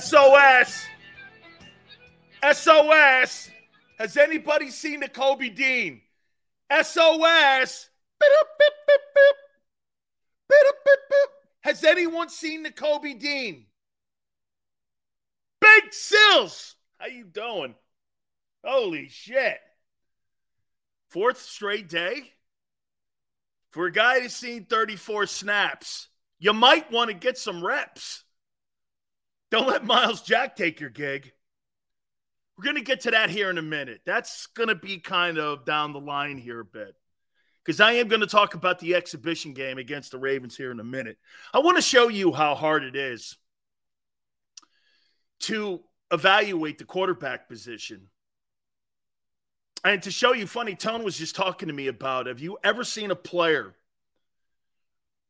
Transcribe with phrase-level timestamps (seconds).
[0.00, 0.86] SOS.
[2.52, 3.50] SOS.
[3.98, 6.02] Has anybody seen Nakobe Dean?
[6.70, 7.88] SOS.
[11.60, 13.66] Has anyone seen Nakobe Dean?
[15.60, 16.76] Big Sills.
[16.98, 17.74] How you doing?
[18.64, 19.58] Holy shit.
[21.08, 22.32] Fourth straight day?
[23.76, 28.24] For a guy who's seen 34 snaps, you might want to get some reps.
[29.50, 31.30] Don't let Myles Jack take your gig.
[32.56, 34.00] We're going to get to that here in a minute.
[34.06, 36.94] That's going to be kind of down the line here a bit.
[37.62, 40.80] Because I am going to talk about the exhibition game against the Ravens here in
[40.80, 41.18] a minute.
[41.52, 43.36] I want to show you how hard it is
[45.40, 48.08] to evaluate the quarterback position.
[49.86, 52.82] And to show you, funny, Tone was just talking to me about have you ever
[52.82, 53.72] seen a player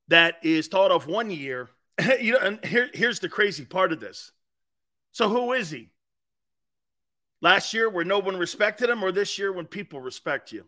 [0.08, 1.68] that is thought of one year?
[2.20, 4.32] you know, and here, here's the crazy part of this.
[5.12, 5.90] So, who is he?
[7.42, 10.64] Last year, where no one respected him, or this year, when people respect you?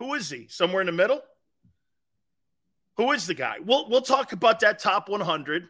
[0.00, 0.46] Who is he?
[0.48, 1.22] Somewhere in the middle?
[2.98, 3.56] Who is the guy?
[3.64, 5.68] We'll, we'll talk about that top 100,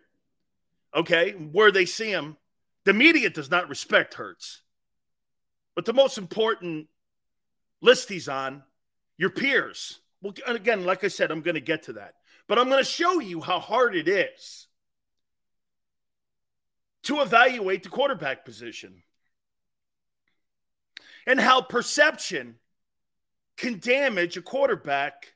[0.97, 2.37] okay, where they see him.
[2.83, 4.63] The media does not respect Hurts.
[5.77, 6.89] But the most important
[7.85, 8.63] list he's on,
[9.19, 10.01] your peers.
[10.23, 12.15] Well, again, like I said, I'm going to get to that.
[12.49, 14.67] But I'm going to show you how hard it is
[17.05, 19.03] to evaluate the quarterback position
[21.27, 22.57] and how perception
[23.59, 25.35] can damage a quarterback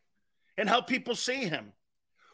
[0.56, 1.72] and how people see him.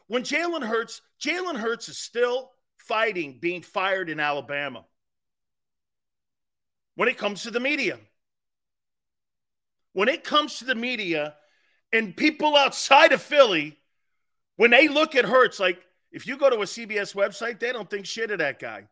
[0.07, 4.85] When Jalen Hurts, Jalen Hurts is still fighting being fired in Alabama
[6.95, 7.99] when it comes to the media.
[9.95, 11.35] When it comes to the media
[11.93, 13.79] and people outside of Philly,
[14.57, 15.81] when they look at Hurts, like
[16.13, 18.89] if you go to a CBS website, they don't think shit of that guy.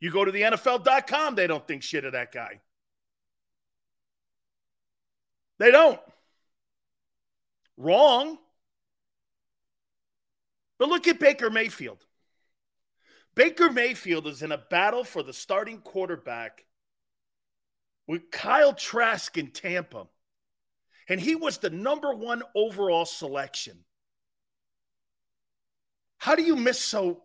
[0.00, 2.60] You go to the NFL.com, they don't think shit of that guy.
[5.58, 6.00] They don't.
[7.76, 8.38] Wrong.
[10.78, 12.04] But look at Baker Mayfield.
[13.34, 16.64] Baker Mayfield is in a battle for the starting quarterback
[18.06, 20.06] with Kyle Trask in Tampa.
[21.08, 23.84] And he was the number one overall selection.
[26.18, 27.22] How do you miss so?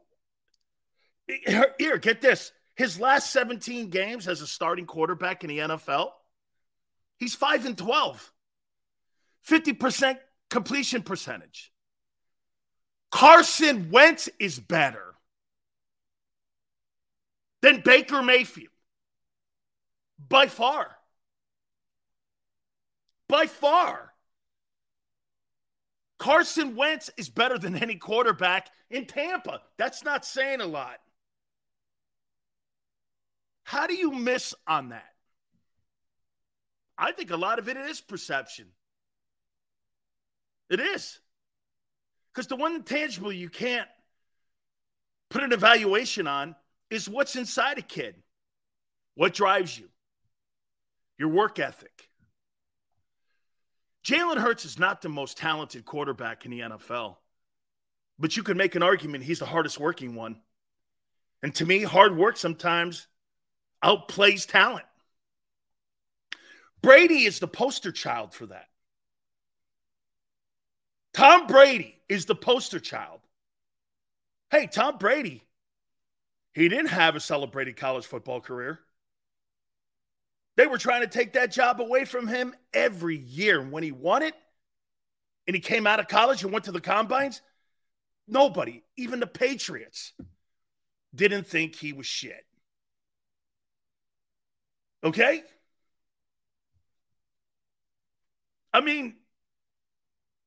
[1.28, 2.52] Here, get this.
[2.76, 6.10] His last 17 games as a starting quarterback in the NFL,
[7.18, 8.34] he's 5 and 12.
[9.48, 10.18] 50%
[10.50, 11.72] completion percentage.
[13.12, 15.16] Carson Wentz is better
[17.62, 18.71] than Baker Mayfield
[20.30, 20.96] by far.
[23.28, 24.14] By far.
[26.20, 29.62] Carson Wentz is better than any quarterback in Tampa.
[29.78, 30.98] That's not saying a lot.
[33.64, 35.06] How do you miss on that?
[36.98, 38.68] I think a lot of it is perception.
[40.70, 41.20] It is.
[42.34, 43.90] Because the one tangible you can't
[45.30, 46.56] put an evaluation on
[46.90, 48.16] is what's inside a kid.
[49.16, 49.91] What drives you?
[51.22, 52.10] Your work ethic.
[54.04, 57.18] Jalen Hurts is not the most talented quarterback in the NFL,
[58.18, 60.42] but you could make an argument he's the hardest working one.
[61.44, 63.06] And to me, hard work sometimes
[63.86, 64.88] outplays talent.
[66.82, 68.66] Brady is the poster child for that.
[71.14, 73.20] Tom Brady is the poster child.
[74.50, 75.44] Hey, Tom Brady,
[76.56, 78.80] he didn't have a celebrated college football career.
[80.58, 83.62] They were trying to take that job away from him every year.
[83.62, 84.36] When he won it,
[85.48, 87.42] and he came out of college and went to the combines,
[88.28, 90.14] nobody, even the Patriots,
[91.14, 92.46] didn't think he was shit.
[95.04, 95.44] Okay?
[98.74, 99.16] I mean,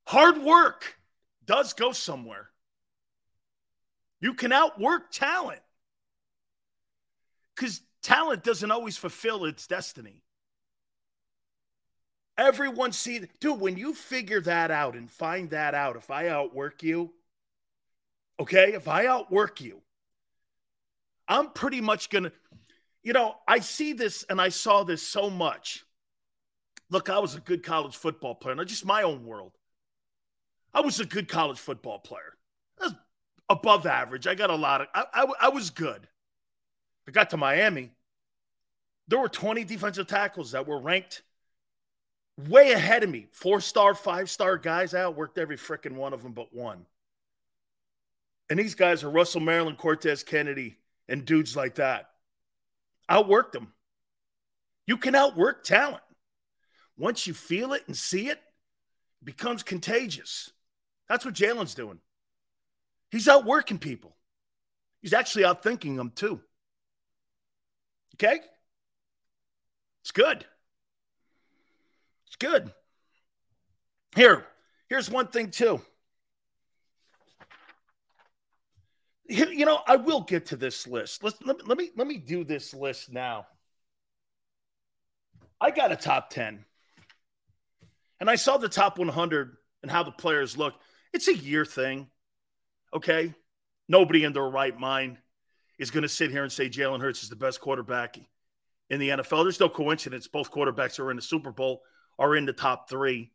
[0.07, 0.97] hard work
[1.45, 2.49] does go somewhere.
[4.19, 5.61] You can outwork talent
[7.53, 10.21] because talent doesn't always fulfill its destiny.
[12.37, 16.83] Everyone see, dude, when you figure that out and find that out, if I outwork
[16.83, 17.13] you,
[18.39, 19.81] okay, if I outwork you,
[21.27, 22.31] I'm pretty much to,
[23.01, 25.83] you know, I see this and I saw this so much.
[26.91, 29.53] Look, I was a good college football player, not just my own world.
[30.73, 32.33] I was a good college football player.
[33.49, 34.27] Above average.
[34.27, 36.07] I got a lot of, I, I, I was good.
[37.07, 37.91] I got to Miami.
[39.07, 41.21] There were 20 defensive tackles that were ranked
[42.37, 43.27] way ahead of me.
[43.31, 44.93] Four star, five star guys.
[44.93, 46.85] I outworked every freaking one of them but one.
[48.49, 52.09] And these guys are Russell Maryland, Cortez Kennedy, and dudes like that.
[53.09, 53.73] Outworked them.
[54.87, 56.03] You can outwork talent.
[56.97, 60.51] Once you feel it and see it, it becomes contagious.
[61.09, 61.99] That's what Jalen's doing.
[63.11, 64.15] He's outworking people.
[65.01, 66.41] He's actually outthinking them too.
[68.15, 68.39] Okay?
[70.01, 70.45] It's good.
[72.27, 72.71] It's good.
[74.15, 74.45] Here,
[74.87, 75.81] here's one thing too.
[79.27, 81.23] You know, I will get to this list.
[81.23, 83.47] Let's, let, let me let me do this list now.
[85.59, 86.63] I got a top 10.
[88.19, 90.75] And I saw the top 100 and how the players look.
[91.11, 92.07] It's a year thing.
[92.93, 93.33] Okay?
[93.87, 95.17] Nobody in their right mind
[95.77, 98.17] is going to sit here and say Jalen Hurts is the best quarterback
[98.89, 99.43] in the NFL.
[99.43, 100.27] There's no coincidence.
[100.27, 101.81] Both quarterbacks are in the Super Bowl
[102.17, 103.31] are in the top three.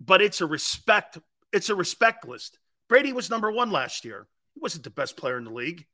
[0.00, 1.18] But it's a respect,
[1.52, 2.58] it's a respect list.
[2.88, 4.26] Brady was number one last year.
[4.54, 5.86] He wasn't the best player in the league,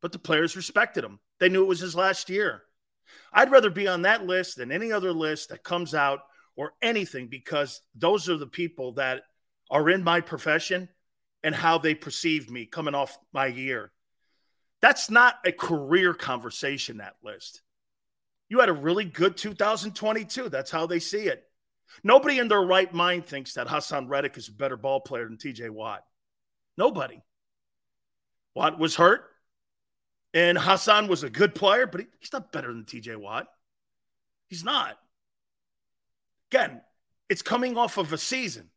[0.00, 1.18] but the players respected him.
[1.40, 2.62] They knew it was his last year.
[3.32, 6.20] I'd rather be on that list than any other list that comes out
[6.56, 9.22] or anything because those are the people that
[9.70, 10.88] are in my profession
[11.42, 13.92] and how they perceive me coming off my year.
[14.86, 17.60] That's not a career conversation, that list.
[18.48, 20.48] You had a really good 2022.
[20.48, 21.42] That's how they see it.
[22.04, 25.38] Nobody in their right mind thinks that Haason Reddick is a better ball player than
[25.38, 26.04] TJ Watt.
[26.78, 27.20] Nobody.
[28.54, 29.24] Watt was hurt,
[30.32, 33.48] and Haason was a good player, but he's not better than TJ Watt.
[34.46, 34.96] He's not.
[36.52, 36.80] Again,
[37.28, 38.70] it's coming off of a season.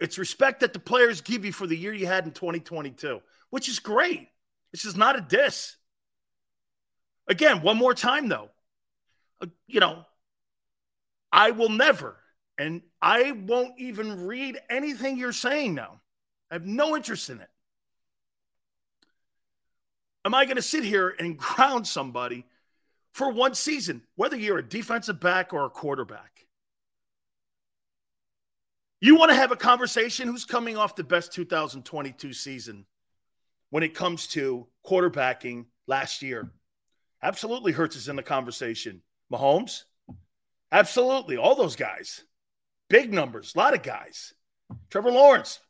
[0.00, 3.20] It's respect that the players give you for the year you had in 2022,
[3.50, 4.30] which is great.
[4.72, 5.76] This is not a diss.
[7.26, 8.50] Again, one more time, though.
[9.40, 10.04] Uh, you know,
[11.32, 12.16] I will never
[12.58, 16.00] and I won't even read anything you're saying now.
[16.50, 17.48] I have no interest in it.
[20.24, 22.44] Am I going to sit here and ground somebody
[23.12, 26.46] for one season, whether you're a defensive back or a quarterback?
[29.00, 32.84] You want to have a conversation who's coming off the best 2022 season
[33.70, 36.50] when it comes to quarterbacking last year?
[37.22, 39.02] Absolutely Hurts is in the conversation.
[39.32, 39.84] Mahomes?
[40.70, 41.36] Absolutely.
[41.36, 42.22] All those guys.
[42.88, 44.32] Big numbers, a lot of guys.
[44.90, 45.60] Trevor Lawrence,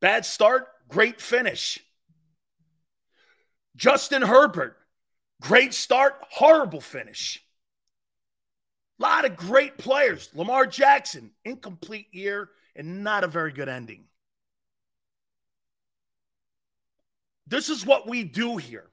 [0.00, 1.78] bad start, great finish.
[3.76, 4.76] Justin Herbert,
[5.40, 7.44] great start, horrible finish.
[8.98, 10.28] A lot of great players.
[10.34, 14.04] Lamar Jackson, incomplete year and not a very good ending.
[17.46, 18.90] This is what we do here.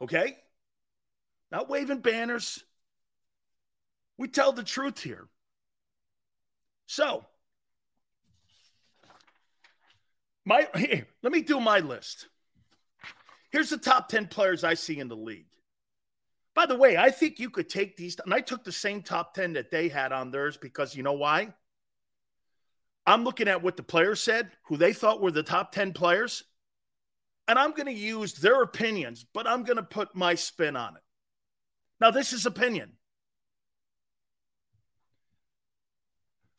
[0.00, 0.36] Okay?
[1.50, 2.62] Not waving banners.
[4.16, 5.28] We tell the truth here.
[6.86, 7.24] So,
[10.44, 12.28] my here, let me do my list.
[13.50, 15.46] Here's the top 10 players I see in the league.
[16.54, 19.34] By the way, I think you could take these, and I took the same top
[19.34, 21.52] 10 that they had on theirs because you know why?
[23.06, 26.44] I'm looking at what the players said, who they thought were the top 10 players,
[27.50, 30.94] and I'm going to use their opinions, but I'm going to put my spin on
[30.94, 31.02] it.
[32.00, 32.92] Now, this is opinion.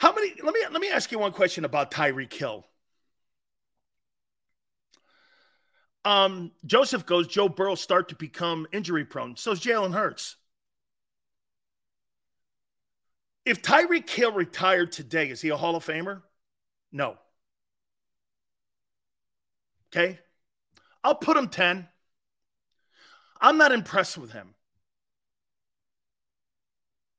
[0.01, 0.33] How many?
[0.43, 2.65] Let me let me ask you one question about Tyreek Hill.
[6.03, 7.27] Um, Joseph goes.
[7.27, 9.37] Joe Burrow start to become injury prone.
[9.37, 10.35] So is Jalen Hurts.
[13.45, 16.21] If Tyreek Hill retired today, is he a Hall of Famer?
[16.91, 17.15] No.
[19.95, 20.19] Okay.
[21.03, 21.87] I'll put him 10.
[23.39, 24.53] I'm not impressed with him.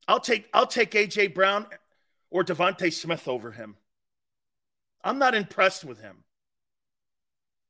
[0.06, 1.66] I'll take I'll take AJ Brown
[2.30, 3.76] or DeVonta Smith over him.
[5.04, 6.24] I'm not impressed with him.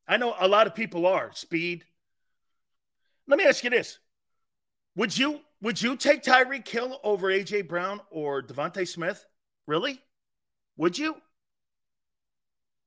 [0.06, 1.30] I know a lot of people are.
[1.34, 1.84] Speed.
[3.26, 3.98] Let me ask you this.
[4.96, 9.24] Would you would you take Tyreek Hill over AJ Brown or DeVonta Smith?
[9.66, 10.00] Really?
[10.76, 11.16] Would you?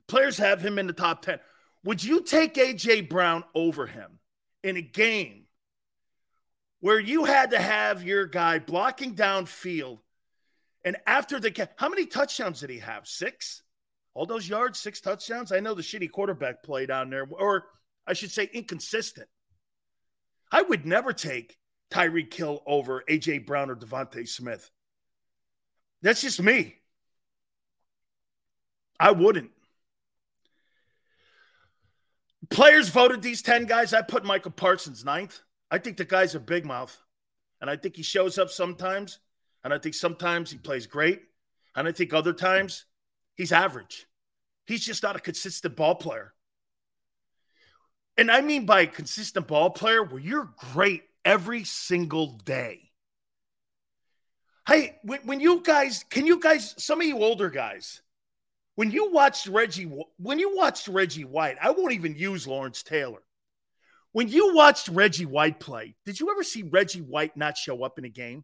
[0.07, 1.39] Players have him in the top 10.
[1.85, 4.19] Would you take AJ Brown over him
[4.63, 5.43] in a game
[6.79, 9.99] where you had to have your guy blocking downfield
[10.83, 13.07] and after the how many touchdowns did he have?
[13.07, 13.61] 6?
[14.15, 15.51] All those yards, 6 touchdowns?
[15.51, 17.65] I know the shitty quarterback play down there or
[18.07, 19.27] I should say inconsistent.
[20.51, 21.55] I would never take
[21.91, 24.71] Tyreek Hill over AJ Brown or DeVonta Smith.
[26.01, 26.77] That's just me.
[28.99, 29.51] I wouldn't.
[32.49, 33.93] Players voted these 10 guys.
[33.93, 35.39] I put Michael Parsons ninth.
[35.71, 36.95] I think the guy's a big mouth.
[37.61, 39.19] And I think he shows up sometimes.
[39.63, 41.21] And I think sometimes he plays great.
[41.75, 42.85] And I think other times
[43.35, 44.05] he's average.
[44.67, 46.33] He's just not a consistent ball player.
[48.17, 52.91] And I mean by consistent ball player where you're great every single day.
[54.67, 58.01] Hey, when, you guys, can you guys, some of you older guys,
[58.75, 63.21] when you watched Reggie, when you watched Reggie White, I won't even use Lawrence Taylor.
[64.11, 67.97] When you watched Reggie White play, did you ever see Reggie White not show up
[67.97, 68.43] in a game?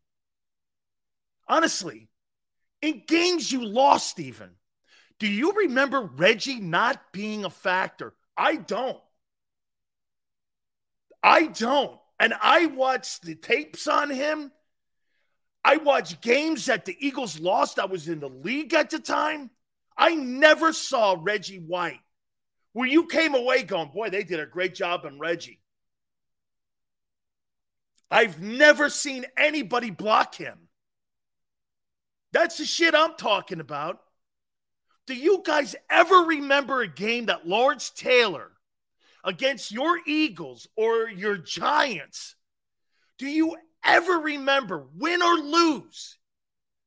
[1.47, 2.09] Honestly,
[2.81, 4.51] in games you lost, even,
[5.19, 8.13] do you remember Reggie not being a factor?
[8.35, 8.97] I don't.
[11.21, 11.99] I don't.
[12.19, 14.51] And I watched the tapes on him.
[15.63, 17.79] I watched games that the Eagles lost.
[17.79, 19.51] I was in the league at the time.
[19.97, 21.99] I never saw Reggie White
[22.73, 25.59] where you came away going, boy, they did a great job on Reggie.
[28.09, 30.67] I've never seen anybody block him.
[32.33, 33.99] That's the shit I'm talking about.
[35.07, 38.51] Do you guys ever remember a game that Lawrence Taylor
[39.23, 42.35] against your Eagles or your Giants?
[43.17, 46.17] Do you ever remember, win or lose,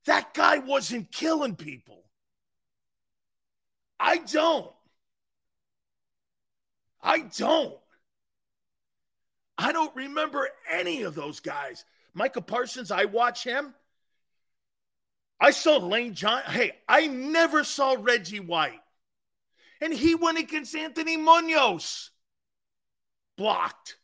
[0.06, 2.03] that guy wasn't killing people?
[4.06, 4.70] I don't.
[7.02, 7.78] I don't.
[9.56, 11.86] I don't remember any of those guys.
[12.12, 13.74] Micah Parsons, I watch him.
[15.40, 16.42] I saw Lane John.
[16.42, 18.82] Hey, I never saw Reggie White.
[19.80, 22.10] And he went against Anthony Munoz.
[23.38, 23.96] Blocked.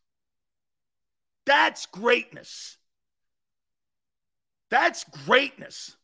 [1.45, 2.79] That's greatness.
[4.71, 5.95] That's greatness.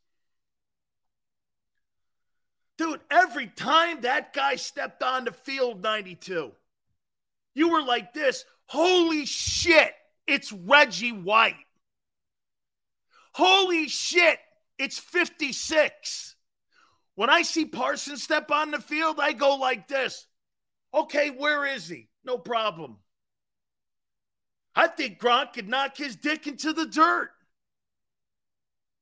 [2.78, 6.52] Dude, every time that guy stepped on the field 92,
[7.54, 9.92] you were like this Holy shit,
[10.26, 11.54] it's Reggie White.
[13.32, 14.38] Holy shit,
[14.78, 16.34] it's 56.
[17.14, 20.26] When I see Parsons step on the field, I go like this.
[20.92, 22.08] Okay, where is he?
[22.24, 22.96] No problem.
[24.74, 27.30] I think Gronk could knock his dick into the dirt.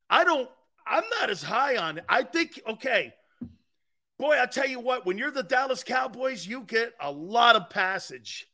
[0.09, 0.49] I don't,
[0.87, 2.05] I'm not as high on it.
[2.07, 3.13] I think, okay,
[4.17, 7.69] boy, I tell you what, when you're the Dallas Cowboys, you get a lot of
[7.69, 8.47] passage.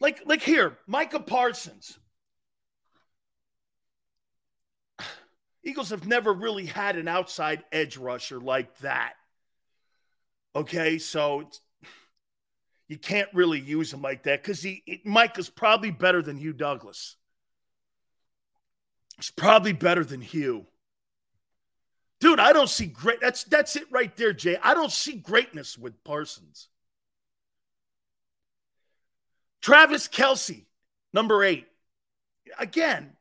[0.00, 1.98] Like, like here, Micah Parsons.
[5.64, 9.12] Eagles have never really had an outside edge rusher like that.
[10.56, 11.48] Okay, so
[12.88, 17.16] you can't really use him like that because he Micah's probably better than Hugh Douglas.
[19.16, 20.66] He's probably better than Hugh.
[22.20, 23.20] Dude, I don't see great.
[23.20, 24.58] That's that's it right there, Jay.
[24.62, 26.68] I don't see greatness with Parsons.
[29.62, 30.64] Travis Kelce,
[31.12, 31.66] number eight.
[32.58, 33.12] Again,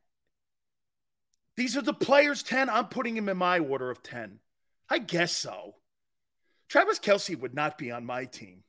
[1.59, 2.69] these are the players 10.
[2.69, 4.39] I'm putting him in my order of 10.
[4.89, 5.75] I guess so.
[6.69, 8.63] Travis Kelce would not be on my team.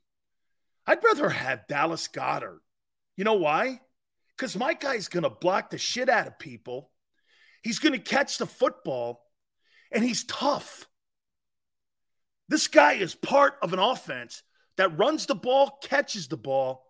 [0.87, 2.59] I'd rather have Dallas Goedert.
[3.17, 3.81] You know why?
[4.37, 6.91] Because my guy's going to block the shit out of people.
[7.63, 9.23] He's going to catch the football,
[9.91, 10.89] and he's tough.
[12.49, 14.43] This guy is part of an offense
[14.77, 16.85] that runs the ball, catches the ball,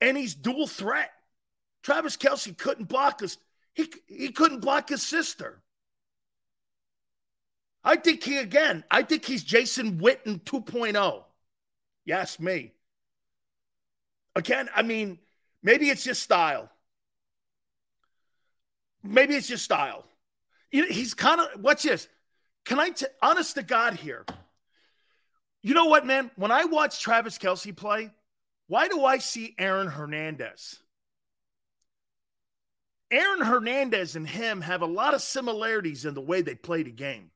[0.00, 1.10] and he's dual threat.
[1.82, 3.38] Travis Kelce couldn't block us.
[3.74, 5.62] He, he couldn't block his sister.
[7.82, 11.24] I think he, again, I think he's Jason Witten 2.0.
[12.04, 12.72] Yes, me.
[14.36, 15.18] Again, I mean,
[15.62, 16.70] maybe it's just style.
[19.02, 20.04] Maybe it's just style.
[20.70, 22.08] He's kind of, what's this?
[22.64, 24.26] Can I, t- honest to God here,
[25.62, 26.30] you know what, man?
[26.36, 28.10] When I watch Travis Kelce play,
[28.66, 30.80] why do I see Aaron Hernandez?
[33.10, 36.90] Aaron Hernandez and him have a lot of similarities in the way they play the
[36.90, 37.30] game.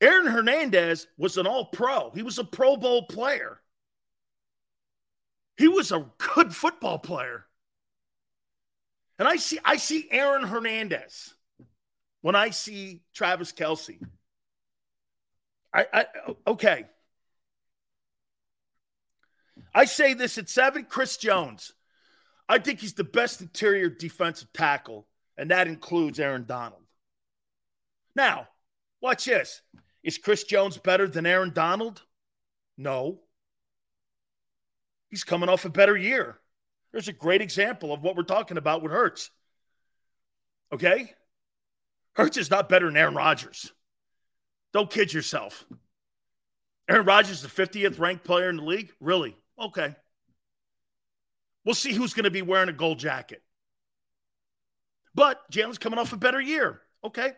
[0.00, 3.60] Aaron Hernandez was an all pro, he was a Pro Bowl player.
[5.58, 7.44] He was a good football player.
[9.18, 11.34] And I see I see Aaron Hernandez
[12.22, 14.00] when I see Travis Kelce,
[15.74, 16.06] I, I
[16.46, 16.84] okay.
[19.74, 21.72] I say this at seven, Chris Jones.
[22.48, 26.82] I think he's the best interior defensive tackle, and that includes Aaron Donald.
[28.14, 28.48] Now,
[29.00, 29.62] watch this.
[30.02, 32.02] Is Chris Jones better than Aaron Donald?
[32.76, 33.20] No.
[35.10, 36.38] He's coming off a better year.
[36.90, 39.30] There's a great example of what we're talking about with Hurts.
[40.72, 41.12] Okay?
[42.14, 43.72] Hurts is not better than Aaron Rodgers.
[44.72, 45.64] Don't kid yourself.
[46.88, 48.92] Aaron Rodgers is the 50th ranked player in the league?
[49.00, 49.36] Really?
[49.58, 49.94] Okay.
[51.64, 53.42] We'll see who's going to be wearing a gold jacket.
[55.14, 56.80] But Jalen's coming off a better year.
[57.04, 57.32] Okay.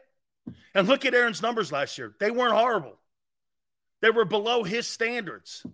[0.75, 2.15] And look at Aaron's numbers last year.
[2.21, 2.99] They weren't horrible,
[4.01, 5.65] they were below his standards.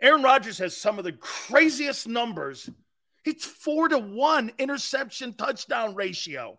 [0.00, 2.68] Aaron Rodgers has some of the craziest numbers.
[3.24, 6.58] It's four to one interception touchdown ratio.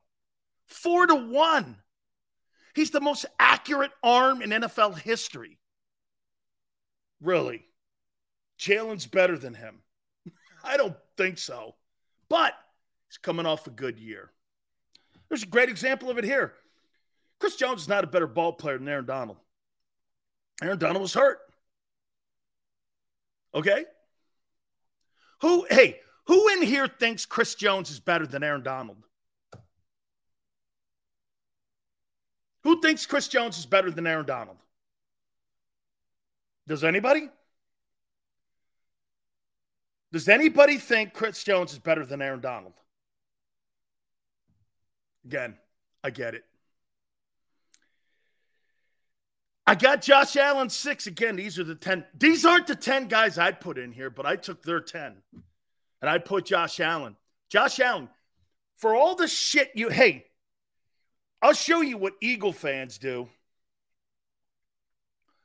[0.67, 1.77] Four to one.
[2.73, 5.59] He's the most accurate arm in NFL history.
[7.21, 7.65] Really?
[8.59, 9.81] Jalen's better than him.
[10.63, 11.75] I don't think so.
[12.29, 12.53] But
[13.07, 14.31] he's coming off a good year.
[15.29, 16.53] There's a great example of it here.
[17.39, 19.37] Chris Jones is not a better ball player than Aaron Donald.
[20.61, 21.39] Aaron Donald was hurt.
[23.53, 23.85] Okay?
[25.41, 29.04] Who, hey, who in here thinks Chris Jones is better than Aaron Donald?
[32.65, 34.57] Who thinks Chris Jones is better than Aaron Donald?
[36.67, 37.29] Does anybody?
[40.11, 42.73] Does anybody think Chris Jones is better than Aaron Donald?
[45.25, 45.55] Again,
[46.03, 46.43] I get it.
[49.67, 51.05] I got Josh Allen six.
[51.05, 52.03] Again, these are the 10.
[52.17, 55.17] These aren't the 10 guys I'd put in here, but I took their 10
[56.01, 57.15] and I put Josh Allen.
[57.47, 58.09] Josh Allen,
[58.75, 60.25] for all the shit you, hey,
[61.41, 63.29] I'll show you what Eagle fans do.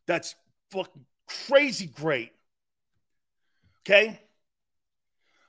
[0.07, 0.35] That's
[0.71, 1.05] fucking
[1.49, 2.33] crazy great.
[3.83, 4.21] Okay?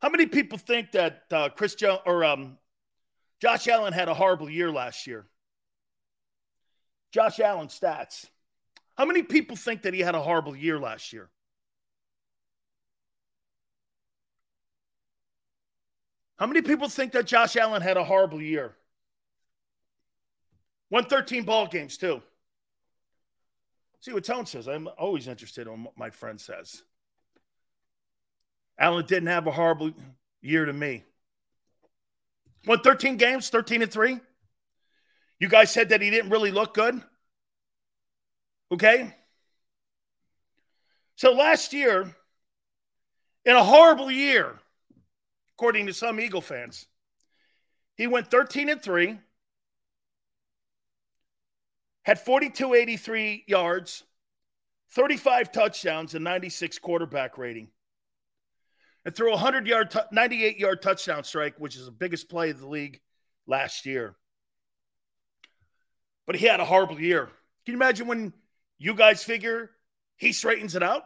[0.01, 2.57] How many people think that uh, Chris Jones or um,
[3.39, 5.25] Josh Allen had a horrible year last year?
[7.11, 8.25] Josh Allen stats.
[8.97, 11.29] How many people think that he had a horrible year last year?
[16.37, 18.75] How many people think that Josh Allen had a horrible year?
[20.91, 22.21] Won 13 ball games, too.
[24.01, 24.67] See what Tone says.
[24.67, 26.83] I'm always interested in what my friend says.
[28.77, 29.91] Allen didn't have a horrible
[30.41, 31.03] year to me.
[32.67, 34.19] Won 13 games, 13 and 3.
[35.39, 37.01] You guys said that he didn't really look good.
[38.71, 39.15] Okay?
[41.15, 42.13] So last year,
[43.45, 44.59] in a horrible year,
[45.55, 46.85] according to some Eagle fans,
[47.95, 49.19] he went 13 and 3
[52.03, 54.03] had 4283 yards,
[54.91, 57.69] 35 touchdowns, and 96 quarterback rating.
[59.05, 62.59] And threw a 100 yard, 98 yard touchdown strike, which is the biggest play of
[62.59, 62.99] the league
[63.47, 64.15] last year.
[66.27, 67.25] But he had a horrible year.
[67.65, 68.33] Can you imagine when
[68.77, 69.71] you guys figure
[70.17, 71.03] he straightens it out?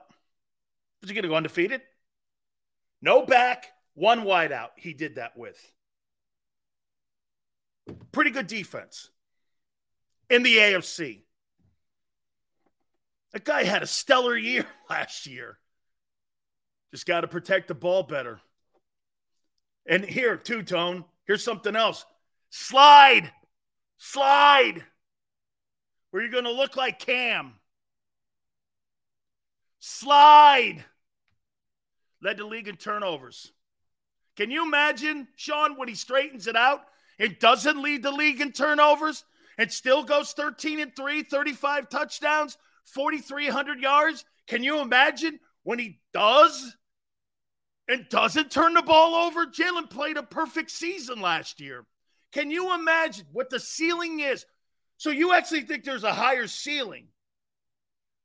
[1.01, 1.81] Was he going to go undefeated?
[3.01, 4.71] No back, one wide out.
[4.77, 5.59] He did that with.
[8.11, 9.09] Pretty good defense
[10.29, 11.21] in the AFC.
[13.33, 15.57] That guy had a stellar year last year.
[16.91, 18.39] Just got to protect the ball better.
[19.85, 22.05] And here, two tone, here's something else.
[22.49, 23.29] Slide,
[23.97, 24.83] slide,
[26.09, 27.53] where you're going to look like Cam.
[29.79, 30.83] Slide
[32.21, 33.51] led the league in turnovers.
[34.35, 36.81] Can you imagine, Sean, when he straightens it out
[37.19, 39.23] and doesn't lead the league in turnovers?
[39.57, 44.25] And still goes 13 and 3, 35 touchdowns, 4,300 yards.
[44.47, 46.75] Can you imagine when he does
[47.87, 49.45] and doesn't turn the ball over?
[49.45, 51.85] Jalen played a perfect season last year.
[52.31, 54.45] Can you imagine what the ceiling is?
[54.97, 57.07] So you actually think there's a higher ceiling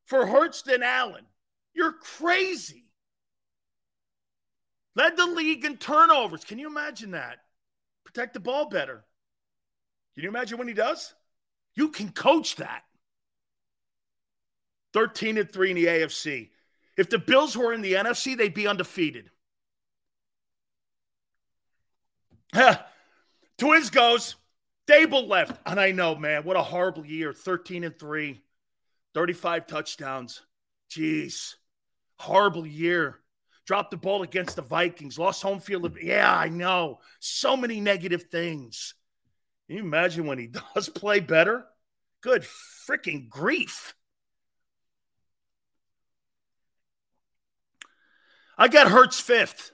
[0.07, 1.25] for Hurts than Allen?
[1.75, 2.87] You're crazy.
[4.97, 6.45] Led the league in turnovers.
[6.45, 7.39] Can you imagine that?
[8.05, 9.05] Protect the ball better.
[10.15, 11.15] Can you imagine when he does?
[11.81, 12.83] You can coach that.
[14.93, 16.51] 13 and 3 in the AFC.
[16.99, 19.31] If the Bills were in the NFC, they'd be undefeated.
[23.57, 24.37] Twins goes
[24.87, 25.59] Daboll left.
[25.65, 27.33] And I know, man, what a horrible year.
[27.33, 28.39] 13 and 3,
[29.15, 30.43] 35 touchdowns.
[30.91, 31.55] Jeez.
[32.19, 33.21] Horrible year.
[33.65, 35.97] Dropped the ball against the Vikings, lost home field.
[36.03, 36.99] Yeah, I know.
[37.21, 38.93] So many negative things.
[39.67, 41.65] Can you imagine when he does play better?
[42.23, 43.95] Good freaking grief.
[48.59, 49.73] I got Hurts fifth.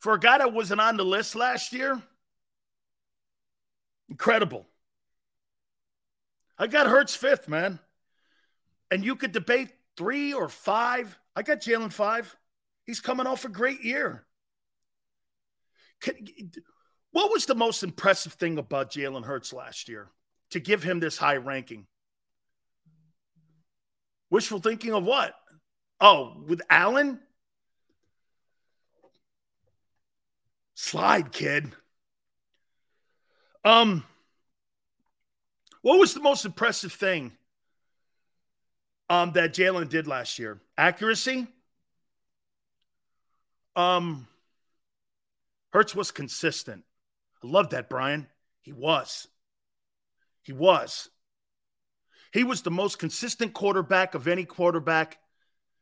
[0.00, 2.02] For a guy that wasn't on the list last year,
[4.10, 4.66] incredible.
[6.58, 7.78] I got Hurts fifth, man.
[8.90, 11.16] And you could debate three or five.
[11.34, 12.36] I got Jalen five.
[12.84, 14.26] He's coming off a great year.
[17.12, 20.10] What was the most impressive thing about Jalen Hurts last year
[20.54, 21.84] to give him this high ranking?
[24.30, 25.34] Wishful thinking of what?
[26.00, 27.18] Oh, with Allen?
[30.76, 31.72] Slide, kid.
[33.64, 34.04] Um,
[35.82, 37.32] what was the most impressive thing
[39.10, 40.60] um, that Jalen did last year?
[40.78, 41.48] Accuracy.
[43.74, 44.28] Um,
[45.72, 46.84] Hurts was consistent.
[47.42, 48.28] I love that, Brian.
[48.60, 49.26] He was.
[50.44, 51.08] He was.
[52.32, 55.18] He was the most consistent quarterback of any quarterback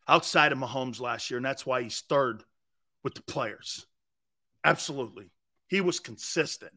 [0.08, 2.42] outside of Mahomes last year, and that's why he's third
[3.02, 3.86] with the players.
[4.64, 5.30] Absolutely.
[5.68, 6.72] He was consistent.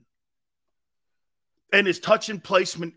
[1.72, 2.94] And his touch and placement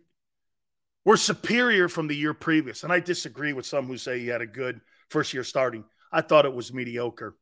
[1.04, 2.84] were superior from the year previous.
[2.84, 5.84] And I disagree with some who say he had a good first year starting.
[6.12, 7.36] I thought it was mediocre.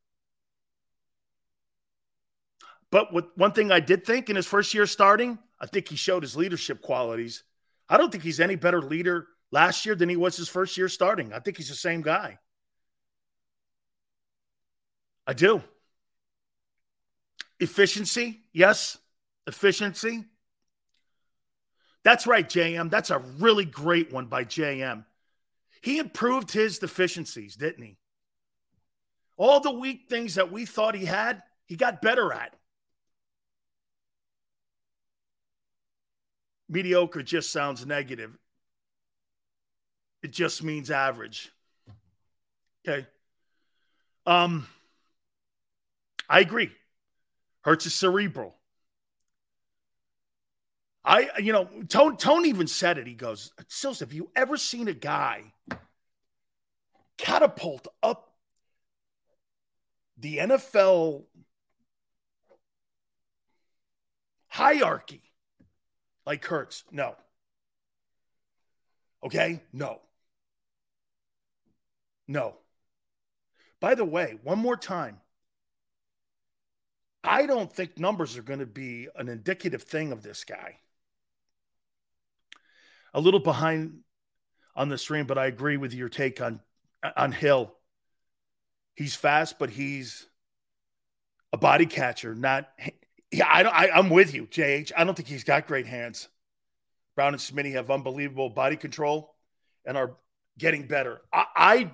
[2.91, 5.97] But what, one thing I did think in his first year starting, I think he
[5.97, 7.45] showed his leadership qualities.
[7.89, 10.89] I don't think he's any better leader last year than he was his first year
[10.89, 11.33] starting.
[11.33, 12.39] I think he's the same guy.
[15.27, 15.63] I do.
[17.59, 18.99] Efficiency, yes.
[19.47, 20.25] Efficiency.
[22.05, 22.91] That's right, JM.
[22.91, 25.05] That's a really great one by JM.
[25.83, 27.97] He improved his deficiencies, didn't he?
[29.37, 32.55] All the weak things that we thought he had, he got better at.
[36.69, 38.37] Mediocre just sounds negative.
[40.23, 41.53] It just means average.
[42.87, 43.07] Okay.
[44.27, 44.67] Um,
[46.29, 46.73] I agree.
[47.63, 48.57] Hurts is cerebral.
[51.05, 53.07] I, you know, Tone, Tone even said it.
[53.07, 55.53] He goes, Sills, have you ever seen a guy
[57.17, 58.33] catapult up
[60.19, 61.25] the NFL
[64.49, 65.23] hierarchy
[66.27, 66.85] like Hurts?
[66.91, 67.15] No.
[69.25, 69.63] Okay?
[69.73, 70.01] No.
[72.29, 72.57] No.
[73.81, 75.21] By the way, one more time.
[77.23, 80.77] I don't think numbers are going to be an indicative thing of this guy.
[83.15, 84.01] A little behind
[84.75, 86.61] on the stream, but I agree with your take on
[87.17, 87.75] on Hill.
[88.95, 90.27] He's fast, but he's
[91.53, 92.69] a body catcher, not.
[93.33, 93.75] Yeah, I don't.
[93.75, 94.93] I, I'm with you, JH.
[94.97, 96.29] I don't think he's got great hands.
[97.17, 99.35] Brown and Smitty have unbelievable body control
[99.85, 100.17] and are
[100.59, 101.21] getting better.
[101.33, 101.91] I, I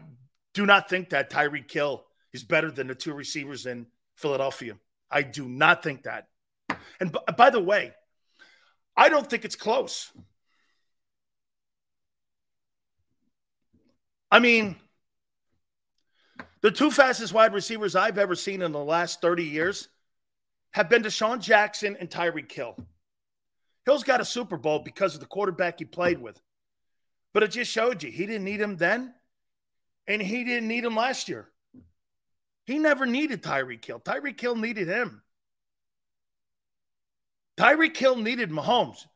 [0.53, 4.77] do not think that Tyreek Hill is better than the two receivers in Philadelphia.
[5.11, 6.29] I do not think that.
[7.01, 7.93] And b- by the way,
[8.97, 10.11] I don't think it's close.
[14.31, 14.77] I mean,
[16.63, 19.89] the two fastest wide receivers I've ever seen in the last 30 years
[20.73, 22.77] have been DeSean Jackson and Tyreek Hill.
[23.85, 26.41] Hill's got a Super Bowl because of the quarterback he played with.
[27.35, 29.15] But it just showed you he didn't need him then,
[30.07, 31.49] and he didn't need him last year.
[32.67, 34.01] He never needed Tyreek Hill.
[34.01, 35.23] Tyreek Hill needed him.
[37.59, 39.07] Tyreek Hill needed Mahomes.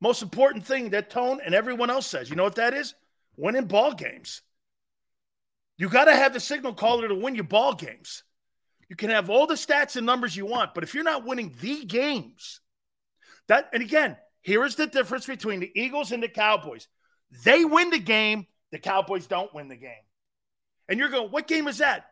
[0.00, 2.30] Most important thing that Tone and everyone else says.
[2.30, 2.94] You know what that is?
[3.36, 4.42] Winning ball games.
[5.78, 8.22] You got to have the signal caller to win your ball games.
[8.92, 11.54] You can have all the stats and numbers you want, but if you're not winning
[11.62, 12.60] the games,
[13.48, 16.88] that and again, here is the difference between the Eagles and the Cowboys.
[17.42, 20.04] They win the game, the Cowboys don't win the game.
[20.90, 22.04] And you're going, what game is that?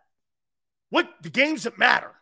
[0.89, 2.13] What the games that matter?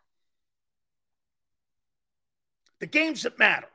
[2.81, 3.68] The games that matter.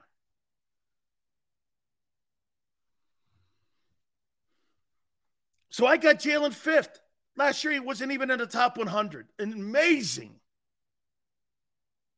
[5.70, 7.00] So I got Jalen fifth.
[7.38, 9.28] Last year, he wasn't even in the top 100.
[9.40, 10.42] Amazing.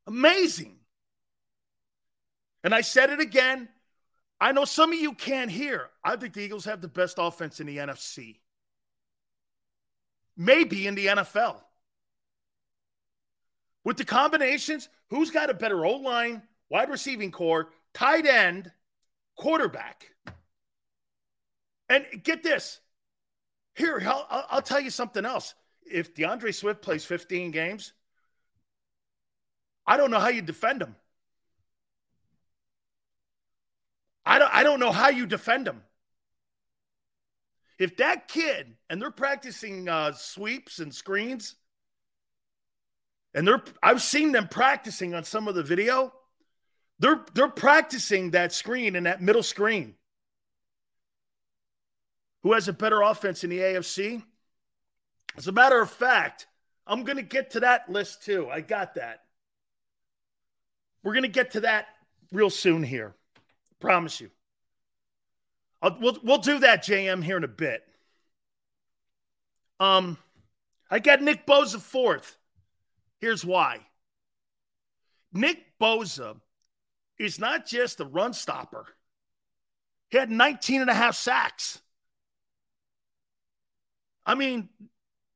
[0.07, 0.77] Amazing.
[2.63, 3.69] And I said it again.
[4.39, 5.89] I know some of you can't hear.
[6.03, 8.39] I think the Eagles have the best offense in the NFC,
[10.35, 11.61] maybe in the NFL.
[13.83, 18.71] With the combinations, who's got a better O line, wide receiving corps, tight end,
[19.37, 20.07] quarterback.
[21.87, 22.81] And get this.
[23.75, 25.53] Here, I'll, I'll tell you something else.
[25.83, 27.93] If DeAndre Swift plays 15 games,
[29.87, 30.95] I don't know how you defend him.
[34.25, 35.83] I don't, I don't know how you defend him.
[37.77, 41.55] If that kid, and they're practicing uh, sweeps and screens,
[43.33, 46.13] and they're I've seen them practicing on some of the video.
[46.99, 49.95] They're they're practicing that screen and that middle screen.
[52.43, 54.23] Who has a better offense in the AFC?
[55.35, 56.47] As a matter of fact,
[56.87, 58.47] I'm going to get to that list too.
[58.49, 59.24] I got that.
[61.05, 61.85] We're going to get to that
[62.31, 63.13] real soon here.
[63.79, 64.31] Promise you.
[65.79, 67.83] I'll, we'll we'll do that, JM, here in a bit.
[69.79, 70.17] Um,
[70.89, 72.37] I got Nick Bosa fourth.
[73.19, 73.81] Here's why.
[75.31, 76.37] Nick Bosa
[77.19, 78.87] is not just a run stopper.
[80.09, 81.79] He had 19 and a half sacks.
[84.25, 84.69] I mean,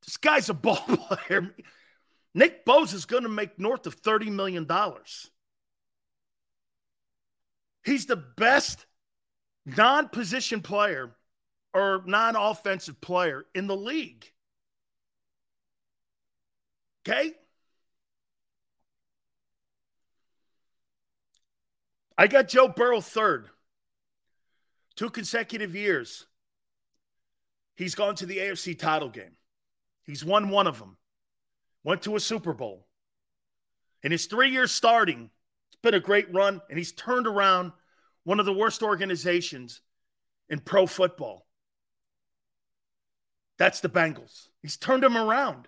[0.03, 1.53] this guy's a ball player.
[2.33, 4.67] Nick Bosa is going to make north of $30 million.
[7.83, 8.85] He's the best
[9.65, 11.15] non position player
[11.73, 14.25] or non offensive player in the league.
[17.07, 17.33] Okay?
[22.17, 23.49] I got Joe Burrow third.
[24.95, 26.25] Two consecutive years.
[27.77, 29.37] He's gone to the AFC title game.
[30.03, 30.97] He's won one of them.
[31.85, 32.85] Went to a Super Bowl.
[34.03, 35.29] In his three years starting,
[35.81, 37.71] been a great run, and he's turned around
[38.23, 39.81] one of the worst organizations
[40.49, 41.45] in pro football.
[43.57, 44.47] That's the Bengals.
[44.61, 45.67] He's turned them around.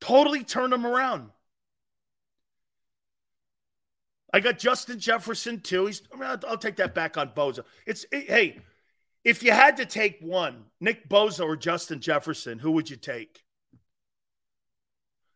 [0.00, 1.30] Totally turned them around.
[4.32, 5.86] I got Justin Jefferson too.
[5.86, 6.02] He's.
[6.12, 7.64] I mean, I'll, I'll take that back on Bosa.
[7.86, 8.58] It's it, hey,
[9.24, 13.42] if you had to take one, Nick Bosa or Justin Jefferson, who would you take?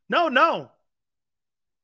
[0.09, 0.70] No, no,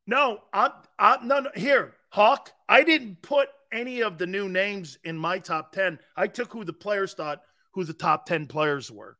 [0.07, 0.41] no.
[0.53, 1.51] I'm, I, no, no.
[1.55, 5.99] Here, Hawk, I didn't put any of the new names in my top 10.
[6.17, 9.17] I took who the players thought who the top 10 players were.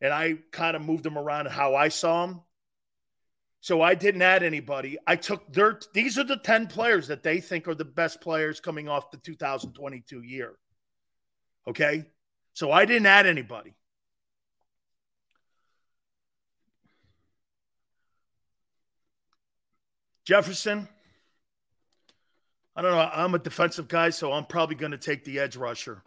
[0.00, 2.42] And I kind of moved them around how I saw them.
[3.60, 4.98] So I didn't add anybody.
[5.06, 8.60] I took their these are the 10 players that they think are the best players
[8.60, 10.54] coming off the 2022 year.
[11.66, 12.06] Okay?
[12.52, 13.74] So I didn't add anybody.
[20.28, 20.86] Jefferson,
[22.76, 23.10] I don't know.
[23.14, 26.02] I'm a defensive guy, so I'm probably going to take the edge rusher.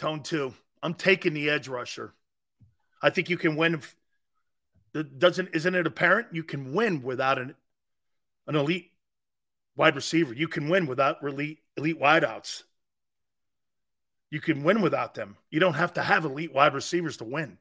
[0.00, 0.52] Tone two.
[0.82, 2.12] I'm taking the edge rusher.
[3.00, 3.80] I think you can win.
[4.92, 7.54] Doesn't isn't it apparent you can win without an
[8.48, 8.90] an elite
[9.76, 10.34] wide receiver?
[10.34, 12.64] You can win without elite elite wideouts.
[14.28, 15.36] You can win without them.
[15.52, 17.58] You don't have to have elite wide receivers to win.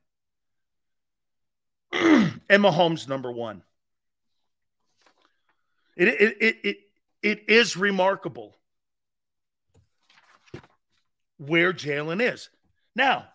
[1.93, 3.61] Mahomes number one.
[5.95, 6.77] It, it, it, it,
[7.21, 8.55] it is remarkable
[11.37, 12.49] where Jalen is.
[12.95, 13.27] Now,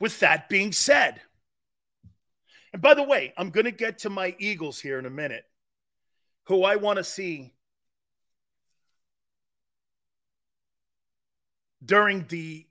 [0.00, 1.20] with that being said,
[2.72, 5.44] and by the way, I'm going to get to my Eagles here in a minute,
[6.46, 7.52] who I want to see
[11.84, 12.66] during the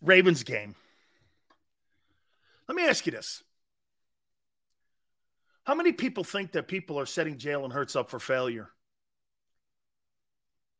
[0.00, 0.74] Ravens game.
[2.68, 3.42] Let me ask you this.
[5.68, 8.70] How many people think that people are setting Jalen Hurts up for failure?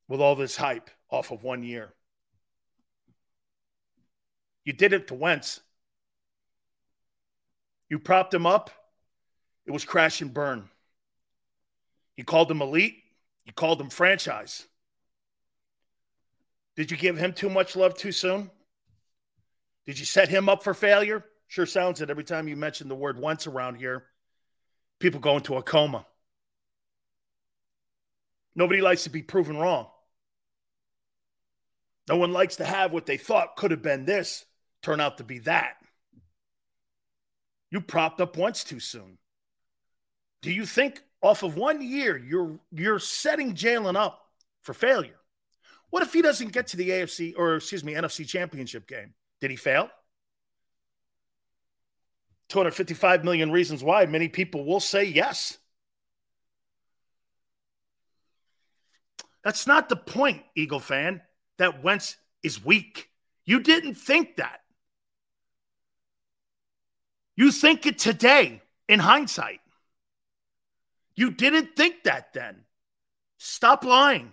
[0.09, 1.93] with all this hype off of one year.
[4.65, 5.61] You did it to Wentz.
[7.89, 8.71] You propped him up.
[9.67, 10.69] It was crash and burn.
[12.17, 12.97] You called him elite.
[13.45, 14.67] You called him franchise.
[16.77, 18.51] Did you give him too much love too soon?
[19.87, 21.25] Did you set him up for failure?
[21.47, 24.05] Sure sounds it every time you mention the word Wentz around here.
[24.99, 26.07] People go into a coma.
[28.55, 29.87] Nobody likes to be proven wrong.
[32.09, 34.45] No one likes to have what they thought could have been this
[34.83, 35.75] turn out to be that.
[37.71, 39.19] You propped up Wentz too soon.
[40.41, 44.25] Do you think off of one year you're you're setting Jalen up
[44.63, 45.19] for failure?
[45.91, 49.15] What if he doesn't get to the AFC or excuse me NFC Championship game?
[49.41, 49.91] Did he fail?
[52.49, 54.07] 255 million reasons why.
[54.07, 55.59] Many people will say yes.
[59.45, 61.23] That's not the point, Eagle fan
[61.59, 63.09] that Wentz is weak.
[63.45, 64.61] You didn't think that.
[67.37, 69.61] You think it today in hindsight.
[71.15, 72.65] You didn't think that then.
[73.39, 74.33] Stop lying.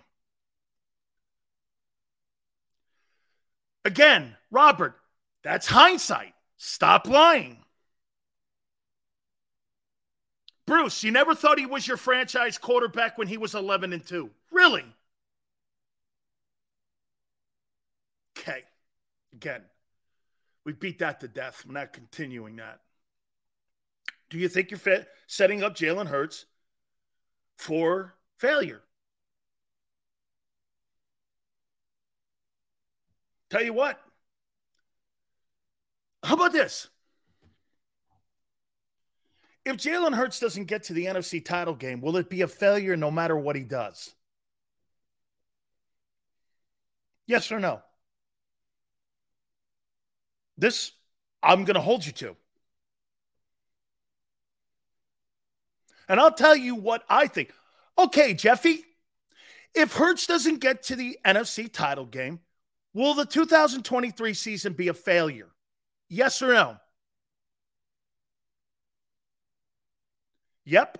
[3.84, 4.96] Again, Robert,
[5.44, 6.34] that's hindsight.
[6.56, 7.58] Stop lying.
[10.66, 14.28] Bruce, you never thought he was your franchise quarterback when he was 11 and 2.
[14.50, 14.84] Really?
[18.36, 18.64] Okay.
[19.32, 19.62] Again,
[20.64, 21.64] we beat that to death.
[21.66, 22.80] I'm not continuing that.
[24.28, 26.46] Do you think you're setting up Jalen Hurts
[27.56, 28.82] for failure?
[33.50, 34.00] Tell you what.
[36.24, 36.88] How about this?
[39.66, 42.96] If Jalen Hurts doesn't get to the NFC title game, will it be a failure
[42.96, 44.14] no matter what he does?
[47.26, 47.82] Yes or no?
[50.56, 50.92] This,
[51.42, 52.36] I'm going to hold you to.
[56.08, 57.52] And I'll tell you what I think.
[57.98, 58.84] Okay, Jeffy,
[59.74, 62.38] if Hurts doesn't get to the NFC title game,
[62.94, 65.48] will the 2023 season be a failure?
[66.08, 66.76] Yes or no?
[70.66, 70.98] Yep.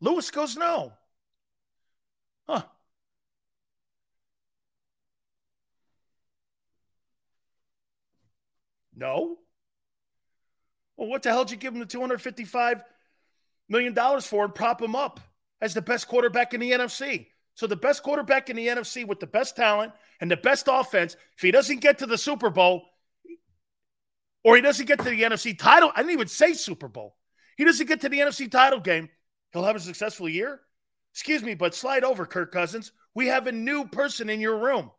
[0.00, 0.92] Lewis goes no.
[2.48, 2.62] Huh.
[8.96, 9.38] No.
[10.96, 12.82] Well, what the hell did you give him the 255
[13.68, 15.20] million dollars for and prop him up
[15.60, 17.26] as the best quarterback in the NFC?
[17.54, 21.16] So the best quarterback in the NFC with the best talent and the best offense,
[21.36, 22.84] if he doesn't get to the Super Bowl
[24.44, 27.16] or he doesn't get to the NFC title, I didn't even say Super Bowl.
[27.56, 29.08] He doesn't get to the NFC title game,
[29.52, 30.60] he'll have a successful year.
[31.12, 32.90] Excuse me, but slide over, Kirk Cousins.
[33.14, 34.90] We have a new person in your room.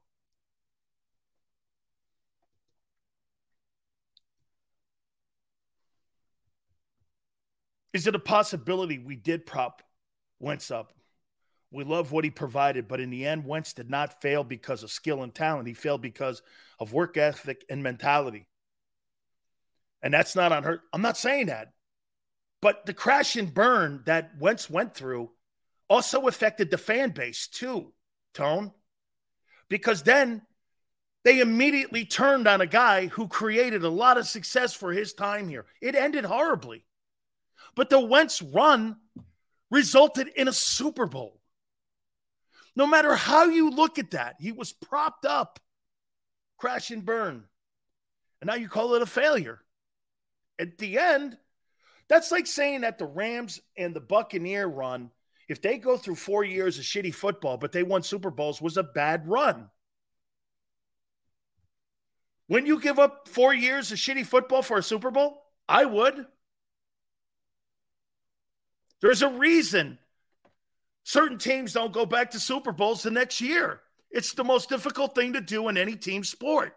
[7.92, 9.82] Is it a possibility we did prop
[10.40, 10.92] Wentz up?
[11.72, 14.92] We love what he provided, but in the end, Wentz did not fail because of
[14.92, 15.68] skill and talent.
[15.68, 16.42] He failed because
[16.80, 18.48] of work ethic and mentality.
[20.02, 20.82] And that's not on her.
[20.94, 21.74] I'm not saying that.
[22.66, 25.30] But the crash and burn that Wentz went through
[25.88, 27.94] also affected the fan base too,
[28.34, 28.72] Tone.
[29.70, 30.42] Because then
[31.24, 35.48] they immediately turned on a guy who created a lot of success for his time
[35.48, 35.68] here.
[35.80, 36.88] It ended horribly.
[37.76, 38.96] But the Wentz run
[39.70, 41.40] resulted in a Super Bowl.
[42.76, 45.60] No matter how you look at that, he was propped up,
[46.58, 47.44] crash and burn.
[48.42, 49.64] And now you call it a failure.
[50.58, 51.38] At the end,
[52.08, 55.12] that's like saying that the Rams and the Buccaneer run,
[55.48, 58.78] if they go through four years of shitty football, but they won Super Bowls, was
[58.78, 59.70] a bad run.
[62.48, 66.26] When you give up four years of shitty football for a Super Bowl, I would.
[69.02, 69.98] There's a reason
[71.04, 73.82] certain teams don't go back to Super Bowls the next year.
[74.12, 76.76] It's the most difficult thing to do in any team sport.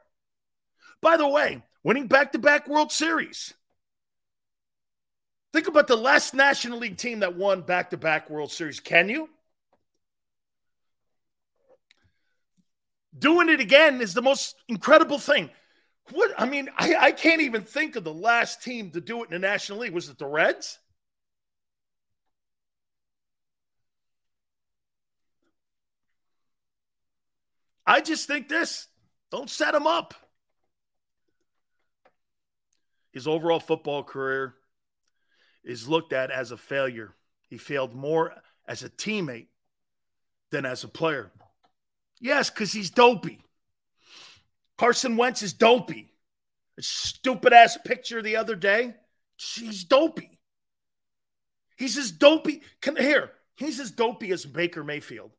[1.00, 3.54] By the way, winning back to back World Series.
[5.52, 8.80] Think about the last National League team that won back to back World Series.
[8.80, 9.28] Can you?
[13.18, 15.50] Doing it again is the most incredible thing.
[16.12, 19.26] What I mean, I, I can't even think of the last team to do it
[19.26, 19.92] in the National League.
[19.92, 20.78] Was it the Reds?
[27.86, 28.86] I just think this
[29.30, 30.12] don't set him up.
[33.12, 34.54] His overall football career
[35.68, 37.14] is looked at as a failure.
[37.48, 38.32] He failed more
[38.66, 39.48] as a teammate
[40.50, 41.30] than as a player.
[42.20, 43.38] Yes, because he's dopey.
[44.78, 46.10] Carson Wentz is dopey.
[46.78, 48.94] A stupid ass picture the other day.
[49.36, 50.40] He's dopey.
[51.76, 52.62] He's as dopey.
[52.80, 55.32] Can, here, he's as dopey as Baker Mayfield.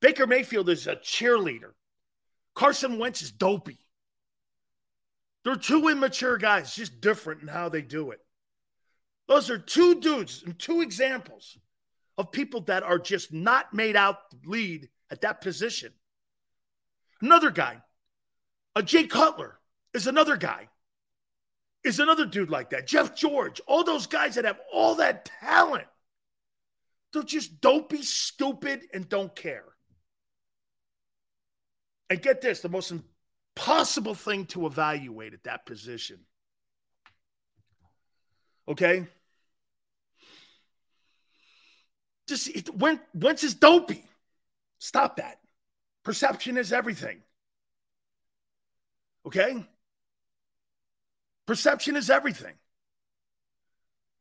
[0.00, 1.72] Baker Mayfield is a cheerleader.
[2.54, 3.78] Carson Wentz is dopey.
[5.44, 8.20] They're two immature guys, just different in how they do it.
[9.26, 11.58] Those are two dudes and two examples
[12.18, 15.92] of people that are just not made out to lead at that position.
[17.20, 17.78] Another guy,
[18.76, 19.58] a Jay Cutler,
[19.94, 20.68] is another guy,
[21.84, 22.86] is another dude like that.
[22.86, 25.86] Jeff George, all those guys that have all that talent,
[27.12, 29.64] they're just don't be stupid, and don't care.
[32.10, 32.92] And get this the most
[33.56, 36.18] impossible thing to evaluate at that position.
[38.68, 39.06] Okay?
[42.26, 44.04] Just it, when Wentz is dopey.
[44.78, 45.38] Stop that.
[46.04, 47.22] Perception is everything.
[49.26, 49.64] Okay?
[51.46, 52.54] Perception is everything.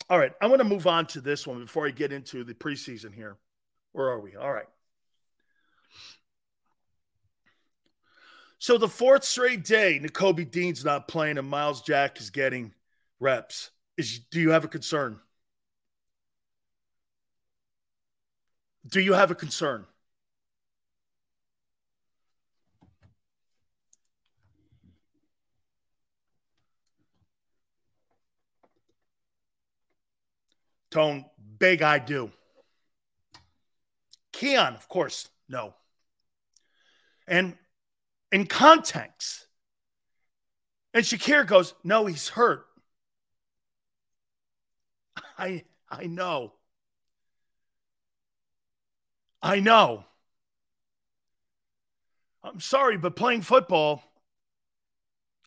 [0.09, 2.53] All right, I want to move on to this one before I get into the
[2.53, 3.37] preseason here.
[3.93, 4.35] Where are we?
[4.35, 4.67] All right.
[8.59, 12.73] So the fourth straight day, Nakobe Dean's not playing and Myles Jack is getting
[13.19, 13.71] reps.
[13.97, 15.19] Is do you have a concern?
[18.87, 19.85] Do you have a concern?
[30.91, 31.25] Tone,
[31.57, 32.29] big I do.
[34.31, 35.73] Keon, of course, no.
[37.27, 37.57] And
[38.31, 39.47] in context,
[40.93, 42.65] and Shakir goes, No, he's hurt.
[45.37, 46.53] I I know.
[49.43, 50.05] I know.
[52.43, 54.03] I'm sorry, but playing football,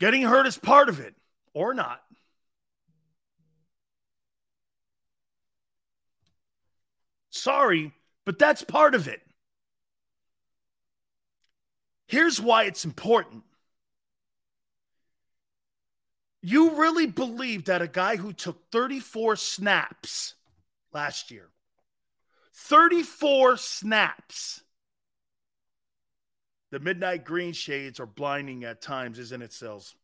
[0.00, 1.14] getting hurt is part of it,
[1.54, 2.02] or not.
[7.30, 7.92] Sorry,
[8.24, 9.22] but that's part of it.
[12.08, 13.44] Here's why it's important.
[16.48, 20.34] You really believe that a guy who took 34 snaps
[20.92, 21.48] last year,
[22.54, 24.62] 34 snaps,
[26.70, 29.96] the midnight green shades are blinding at times, isn't it, Sills?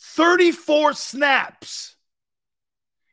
[0.00, 1.94] 34 snaps.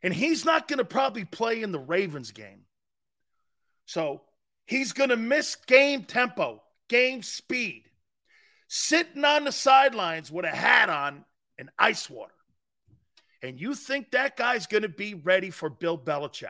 [0.02, 2.62] And he's not going to probably play in the Ravens game.
[3.84, 4.22] So
[4.64, 7.84] he's going to miss game tempo, game speed,
[8.74, 11.26] sitting on the sidelines with a hat on
[11.58, 12.32] and ice water.
[13.42, 16.48] And you think that guy's going to be ready for Bill Belichick?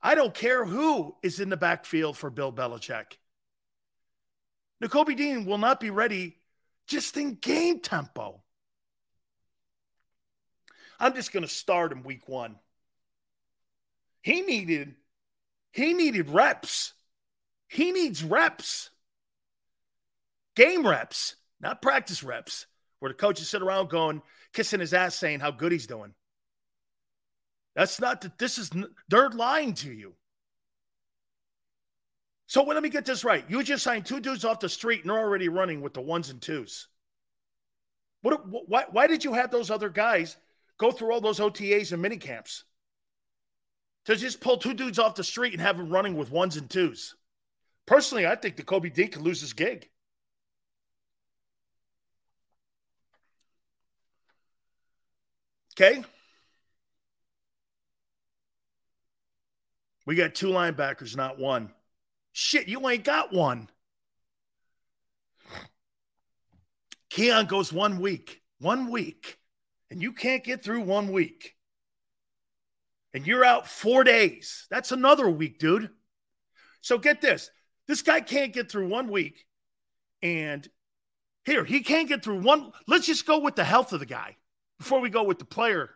[0.00, 3.18] I don't care who is in the backfield for Bill Belichick.
[4.82, 6.36] Nakobe Dean will not be ready
[6.86, 8.40] just in game tempo.
[10.98, 12.56] I'm just going to start him week one.
[14.22, 14.94] He needed,
[15.72, 16.94] he needed reps.
[17.68, 18.90] He needs reps.
[20.56, 22.66] Game reps, not practice reps,
[22.98, 26.14] where the coaches sit around going, kissing his ass, saying how good he's doing.
[27.76, 28.70] That's not that this is
[29.08, 30.14] they're lying to you.
[32.48, 33.44] So well, let me get this right.
[33.48, 36.30] You just signed two dudes off the street and they're already running with the ones
[36.30, 36.88] and twos.
[38.22, 40.36] What, why, why did you have those other guys
[40.78, 42.64] go through all those OTAs and mini camps?
[44.06, 46.68] To just pull two dudes off the street and have them running with ones and
[46.68, 47.14] twos.
[47.88, 49.88] Personally, I think Nakobe Dean could lose his gig.
[55.72, 56.04] Okay.
[60.04, 61.70] We got two linebackers, not one.
[62.32, 63.70] Shit, you ain't got one.
[67.08, 69.38] Keon goes one week, one week,
[69.90, 71.54] and you can't get through one week.
[73.14, 74.66] And you're out four days.
[74.70, 75.88] That's another week, dude.
[76.82, 77.50] So get this
[77.88, 79.46] this guy can't get through one week.
[80.22, 80.68] And
[81.44, 82.72] here, he can't get through one.
[82.86, 84.36] Let's just go with the health of the guy
[84.78, 85.90] before we go with the player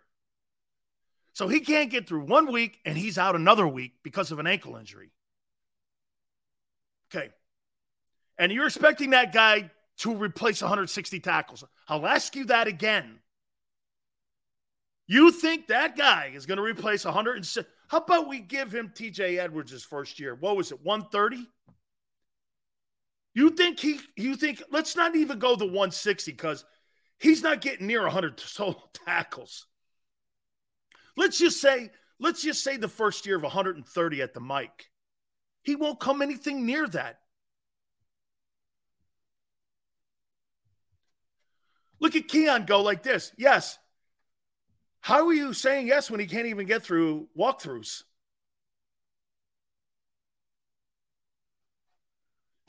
[1.34, 4.46] so he can't get through one week and he's out another week because of an
[4.46, 5.10] ankle injury.
[7.14, 7.30] Okay.
[8.38, 11.64] And you're expecting that guy to replace 160 tackles.
[11.88, 13.18] I'll ask you that again.
[15.06, 17.70] You think that guy is going to replace 160?
[17.88, 20.34] How about we give him TJ Edwards first year?
[20.34, 21.46] What was it, 130?
[23.34, 26.64] You think he, you think, let's not even go the 160 because
[27.18, 29.66] he's not getting near 100 total tackles.
[31.16, 34.90] Let's just say, let's just say the first year of 130 at the mic.
[35.62, 37.18] He won't come anything near that.
[42.00, 43.32] Look at Keon go like this.
[43.38, 43.78] Yes.
[45.00, 48.02] How are you saying yes when he can't even get through walkthroughs?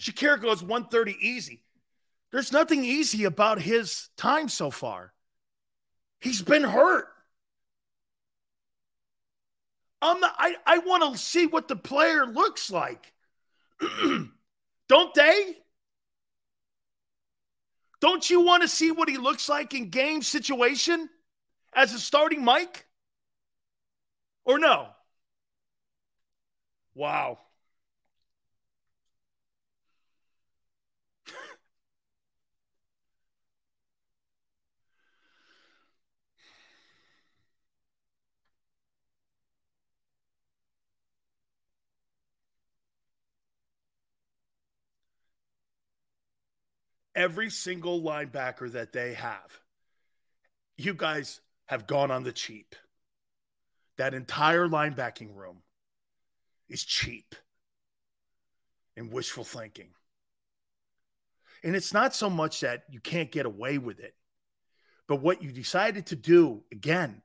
[0.04, 1.64] Shakir goes 130 easy.
[2.32, 5.14] There's nothing easy about his time so far.
[6.20, 7.08] He's been hurt.
[10.02, 13.14] I'm not, I, I want to see what the player looks like.
[14.90, 15.58] Don't they?
[18.02, 21.10] Don't you want to see what he looks like in game situation
[21.74, 22.86] as a starting Mike?
[24.44, 24.90] Or no?
[26.94, 27.40] Wow.
[47.16, 49.60] Every single linebacker that they have,
[50.78, 52.76] you guys have gone on the cheap.
[53.98, 55.58] That entire linebacking room
[56.68, 57.36] is cheap
[58.98, 59.90] and wishful thinking.
[61.64, 64.16] And it's not so much that you can't get away with it,
[65.08, 67.22] but what you decided to do again,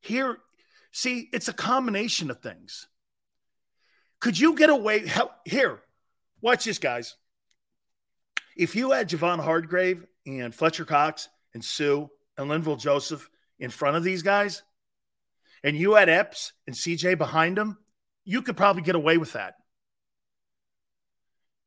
[0.00, 0.38] here,
[0.92, 2.86] see, it's a combination of things.
[4.20, 5.10] Could you get away?
[5.44, 5.80] Here,
[6.40, 7.16] watch this, guys.
[8.60, 13.96] If you had Javon Hargrave and Fletcher Cox and Suh and Linval Joseph in front
[13.96, 14.62] of these guys,
[15.64, 17.78] and you had Epps and CJ behind them,
[18.26, 19.54] you could probably get away with that.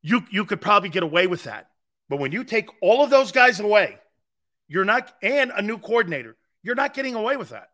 [0.04, 1.72] You, you could probably get away with that.
[2.10, 3.98] But when you take all of those guys away,
[4.68, 7.70] you're not, and a new coordinator, you're not getting away with that.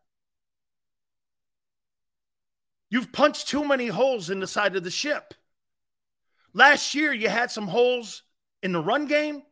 [2.88, 5.34] You've punched too many holes in the side of the ship.
[6.54, 8.22] Last year, you had some holes
[8.62, 9.42] in the run game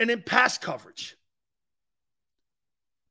[0.00, 1.16] and in pass coverage.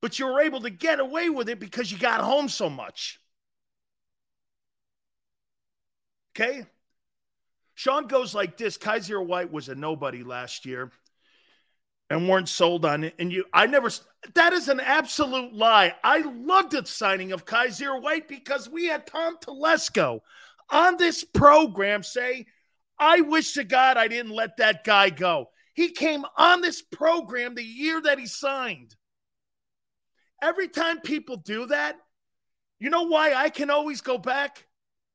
[0.01, 3.19] But you were able to get away with it because you got home so much.
[6.35, 6.65] Okay?
[7.73, 10.91] Sean goes like this Kyzir White was a nobody last year
[12.09, 13.15] and weren't sold on it.
[13.19, 13.89] And you, I never,
[14.33, 15.93] that is an absolute lie.
[16.03, 20.21] I loved the signing of Kyzir White because we had Tom Telesco
[20.69, 22.45] on this program say,
[22.99, 25.49] I wish to God I didn't let that guy go.
[25.73, 28.95] He came on this program the year that he signed.
[30.41, 31.97] Every time people do that,
[32.79, 34.65] you know why I can always go back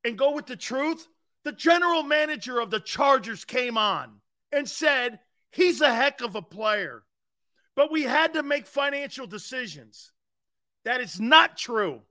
[0.04, 1.06] and go with the truth?
[1.44, 4.20] the general manager of the Chargers came on
[4.52, 5.18] and said
[5.50, 7.02] he's a heck of a player,
[7.74, 10.12] but we had to make financial decisions.
[10.84, 12.02] That is not true.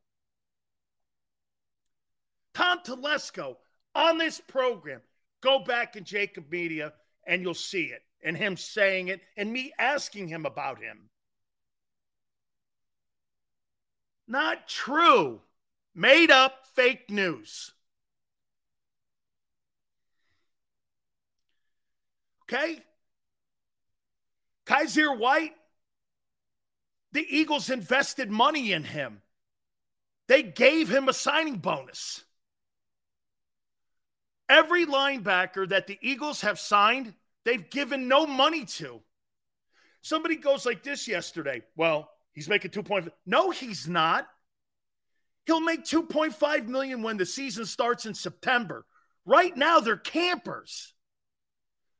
[2.53, 3.55] Tom Telesco
[3.95, 5.01] on this program,
[5.41, 6.93] go back in JAKIB Media
[7.25, 11.09] and you'll see it, and him saying it, and me asking him about him.
[14.27, 15.41] Not true.
[15.93, 17.73] Made up fake news.
[22.43, 22.81] Okay?
[24.65, 25.53] Kyzir White,
[27.11, 29.21] the Eagles invested money in him.
[30.27, 32.23] They gave him a signing bonus.
[34.51, 37.13] Every linebacker that the Eagles have signed,
[37.45, 38.99] they've given no money to.
[40.01, 41.61] Somebody goes like this yesterday.
[41.77, 43.07] Well, he's making 2.5.
[43.25, 44.27] No, he's not.
[45.45, 48.85] He'll make 2.5 million when the season starts in September.
[49.25, 50.93] Right now, they're campers.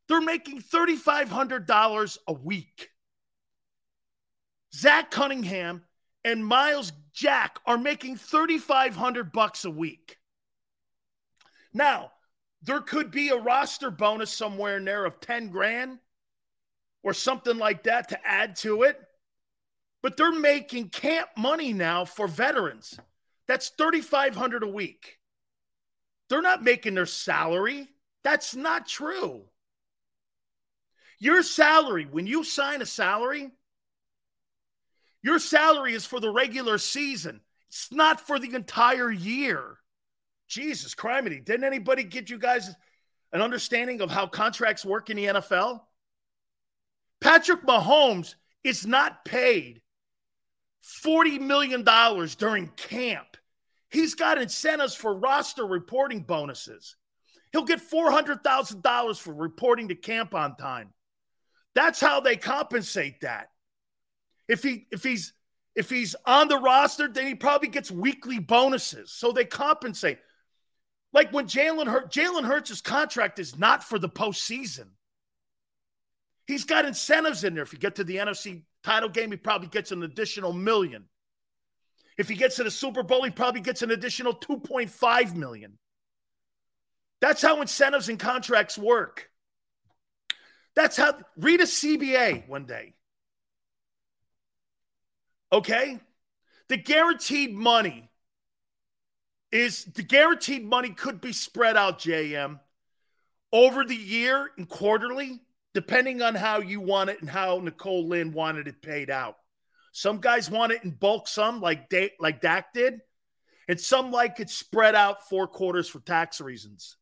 [0.09, 2.89] They're making $3,500 a week.
[4.75, 5.83] Zach Cunningham
[6.25, 10.17] and Myles Jack are making 3,500 bucks a week.
[11.73, 12.11] Now,
[12.63, 15.99] there could be a roster bonus somewhere in there of 10 grand
[17.03, 18.99] or something like that to add to it.
[20.03, 22.99] But they're making camp money now for veterans.
[23.47, 25.19] That's 3500 a week.
[26.29, 27.89] They're not making their salary.
[28.23, 29.43] That's not true.
[31.19, 33.51] Your salary, when you sign a salary,
[35.21, 37.41] your salary is for the regular season.
[37.69, 39.77] It's not for the entire year.
[40.51, 41.43] Jesus criminy.
[41.43, 42.69] Didn't anybody get you guys
[43.31, 45.79] an understanding of how contracts work in the NFL?
[47.21, 49.81] Patrick Mahomes is not paid
[51.05, 51.85] $40 million
[52.37, 53.37] during camp.
[53.89, 56.97] He's got incentives for roster reporting bonuses.
[57.53, 60.89] He'll get $400,000 for reporting to camp on time.
[61.75, 63.47] That's how they compensate that.
[64.49, 65.31] If he if he's
[65.75, 69.13] if he's on the roster, then he probably gets weekly bonuses.
[69.13, 70.19] So they compensate.
[71.13, 74.87] Like when Jalen Hurts, Jalen Hurts' contract is not for the postseason.
[76.47, 77.63] He's got incentives in there.
[77.63, 81.05] If you get to the NFC title game, he probably gets an additional million.
[82.17, 85.77] If he gets to the Super Bowl, he probably gets an additional 2.5 million.
[87.19, 89.29] That's how incentives and contracts work.
[90.75, 92.93] That's how read a CBA one day.
[95.51, 95.99] Okay?
[96.69, 98.10] The guaranteed money
[99.51, 102.59] is the guaranteed money could be spread out, JM,
[103.51, 105.41] over the year and quarterly,
[105.73, 109.37] depending on how you want it and how Nicole Lynn wanted it paid out.
[109.91, 113.01] Some guys want it in bulk, some like da- like Dak did,
[113.67, 116.95] and some like it spread out four quarters for tax reasons.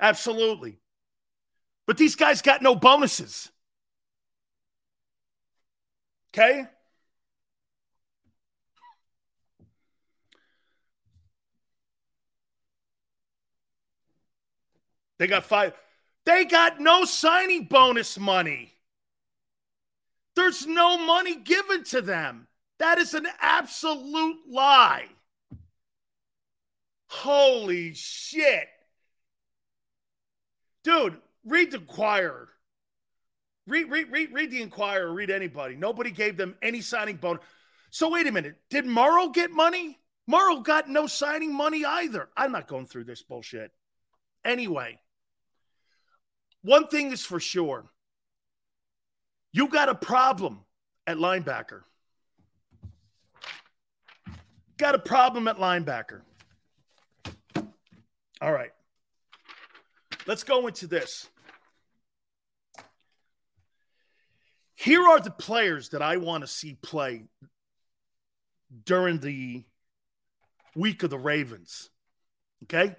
[0.00, 0.78] Absolutely.
[1.86, 3.50] But these guys got no bonuses.
[6.32, 6.66] Okay?
[15.18, 15.72] They got five.
[16.24, 18.74] They got no signing bonus money.
[20.34, 22.46] There's no money given to them.
[22.78, 25.06] That is an absolute lie.
[27.08, 28.68] Holy shit.
[30.84, 32.48] Dude, read the Inquirer.
[33.66, 35.74] Read, read, read, read the Inquirer, read anybody.
[35.74, 37.42] Nobody gave them any signing bonus.
[37.90, 38.56] So wait a minute.
[38.68, 39.98] Did Morrow get money?
[40.26, 42.28] Morrow got no signing money either.
[42.36, 43.72] I'm not going through this bullshit.
[44.44, 45.00] Anyway,
[46.66, 47.86] one thing is for sure.
[49.52, 50.64] You got a problem
[51.06, 51.82] at linebacker.
[54.76, 56.22] Got a problem at linebacker.
[58.40, 58.72] All right.
[60.26, 61.28] Let's go into this.
[64.74, 67.26] Here are the players that I want to see play
[68.84, 69.62] during the
[70.74, 71.90] week of the Ravens.
[72.64, 72.96] Okay?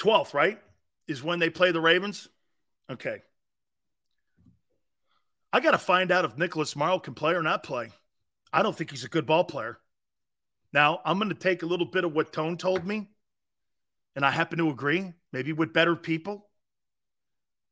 [0.00, 0.58] 12th, right?
[1.06, 2.28] Is when they play the Ravens?
[2.90, 3.18] Okay.
[5.52, 7.90] I got to find out if Nicholas Morrow can play or not play.
[8.52, 9.78] I don't think he's a good ball player.
[10.72, 13.08] Now, I'm going to take a little bit of what Tone told me,
[14.14, 16.46] and I happen to agree, maybe with better people.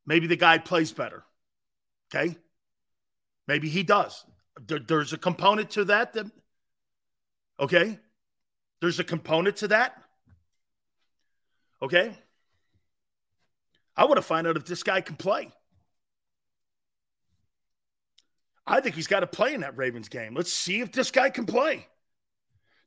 [0.07, 1.25] Maybe the guy plays better.
[2.13, 2.37] Okay.
[3.47, 4.25] Maybe he does.
[4.67, 6.15] There, there's a component to that.
[6.15, 6.27] That
[7.61, 7.99] okay.
[8.81, 10.03] There's a component to that.
[11.83, 12.13] Okay.
[13.97, 15.51] I want to find out if this guy can play.
[18.67, 20.35] I think he's got to play in that Ravens game.
[20.35, 21.87] Let's see if this guy can play.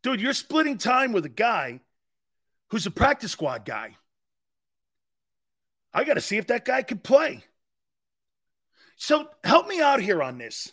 [0.04, 1.82] Dude, you're splitting time with a guy
[2.70, 3.98] who's a practice squad guy.
[5.94, 7.44] I got to see if that guy can play.
[8.96, 10.72] So help me out here on this.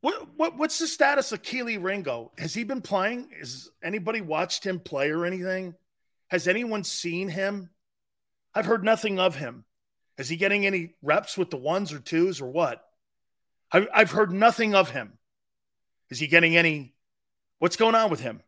[0.00, 2.30] What, what what's the status of Kelee Ringo?
[2.38, 3.30] Has he been playing?
[3.38, 5.74] Has anybody watched him play or anything?
[6.28, 7.70] Has anyone seen him?
[8.54, 9.64] I've heard nothing of him.
[10.18, 12.84] Is he getting any reps with the ones or twos or what?
[13.70, 15.12] I've, I've heard nothing of him.
[16.10, 16.94] Is he getting any?
[17.58, 18.40] What's going on with him?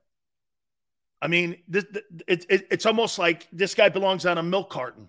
[1.23, 1.85] I mean, this,
[2.27, 5.09] it, it, it's almost like this guy belongs on a milk carton.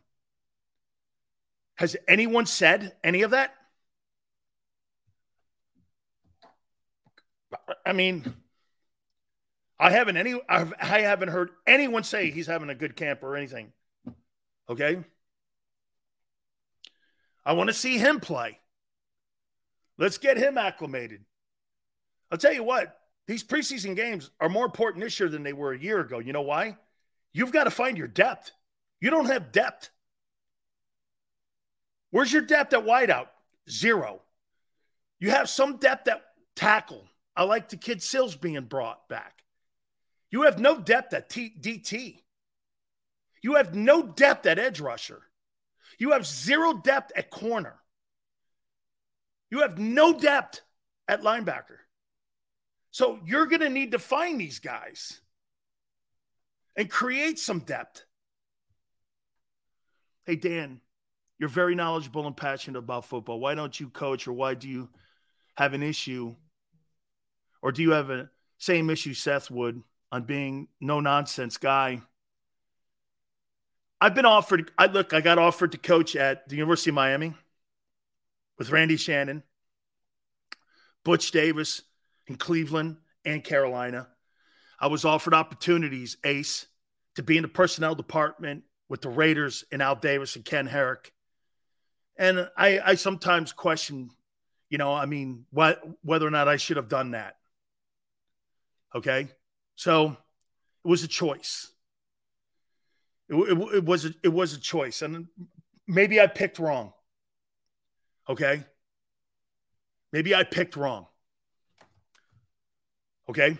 [1.75, 3.55] Has anyone said any of that?
[7.85, 8.33] I mean,
[9.79, 10.39] I haven't any.
[10.47, 13.71] I've, I haven't heard anyone say he's having a good camp or anything.
[14.69, 15.03] Okay.
[17.45, 18.59] I want to see him play.
[19.97, 21.25] Let's get him acclimated.
[22.31, 22.97] I'll tell you what,
[23.27, 26.19] these preseason games are more important this year than they were a year ago.
[26.19, 26.77] You know why?
[27.33, 28.51] You've got to find your depth.
[28.99, 29.89] You don't have depth.
[32.11, 33.27] Where's your depth at wideout?
[33.69, 34.21] Zero.
[35.19, 36.23] You have some depth at
[36.55, 37.03] tackle.
[37.35, 39.43] I like the kid Sills being brought back.
[40.29, 42.17] You have no depth at T- DT.
[43.41, 45.21] You have no depth at edge rusher.
[45.97, 47.75] You have zero depth at corner.
[49.49, 50.61] You have no depth
[51.07, 51.77] at linebacker.
[52.91, 55.21] So you're going to need to find these guys
[56.75, 58.05] and create some depth.
[60.25, 60.81] Hey, Dan,
[61.39, 63.39] you're very knowledgeable and passionate about football.
[63.39, 64.89] Why don't you coach or why do you
[65.55, 66.35] have an issue
[67.61, 69.81] or do you have a same issue Seth would
[70.11, 72.01] on being no nonsense guy?
[73.99, 77.35] I've been offered, I look, I got offered to coach at the University of Miami
[78.57, 79.43] with Randy Shannon,
[81.03, 81.83] Butch Davis
[82.27, 84.07] in Cleveland and Carolina.
[84.79, 86.65] I was offered opportunities, Ace,
[87.15, 91.11] to be in the personnel department with the Raiders and Al Davis and Ken Herock.
[92.17, 94.09] And I, I sometimes question,
[94.69, 97.37] you know, I mean, what, whether or not I should have done that.
[98.95, 99.29] Okay.
[99.75, 101.71] So it was a choice.
[103.29, 105.27] It, it, it, was a, it was a choice, and
[105.87, 106.91] maybe I picked wrong.
[108.29, 108.63] Okay,
[110.11, 111.07] maybe I picked wrong.
[113.29, 113.57] Okay.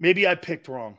[0.00, 0.98] Maybe I picked wrong.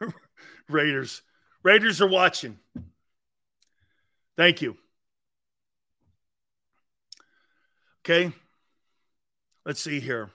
[0.68, 1.22] Raiders.
[1.62, 2.58] Raiders are watching.
[4.36, 4.76] Thank you.
[8.04, 8.32] Okay.
[9.66, 10.30] Let's see here.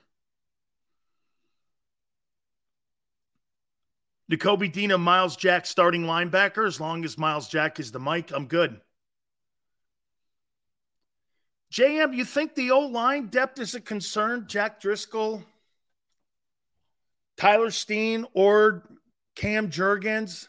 [4.30, 6.66] Nakobe Dean Myles Jack starting linebacker.
[6.66, 8.80] As long as Myles Jack is the mic, I'm good.
[11.72, 14.44] JM, you think the old line depth is a concern?
[14.46, 15.42] Jack Driscoll,
[17.36, 18.84] Tyler Steen, or
[19.34, 20.48] Cam Jurgens?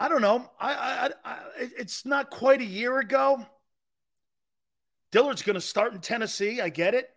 [0.00, 0.50] I don't know.
[0.58, 1.38] I, I, I
[1.78, 3.46] it's not quite a year ago.
[5.12, 6.62] Dillard's going to start in Tennessee.
[6.62, 7.10] I get it.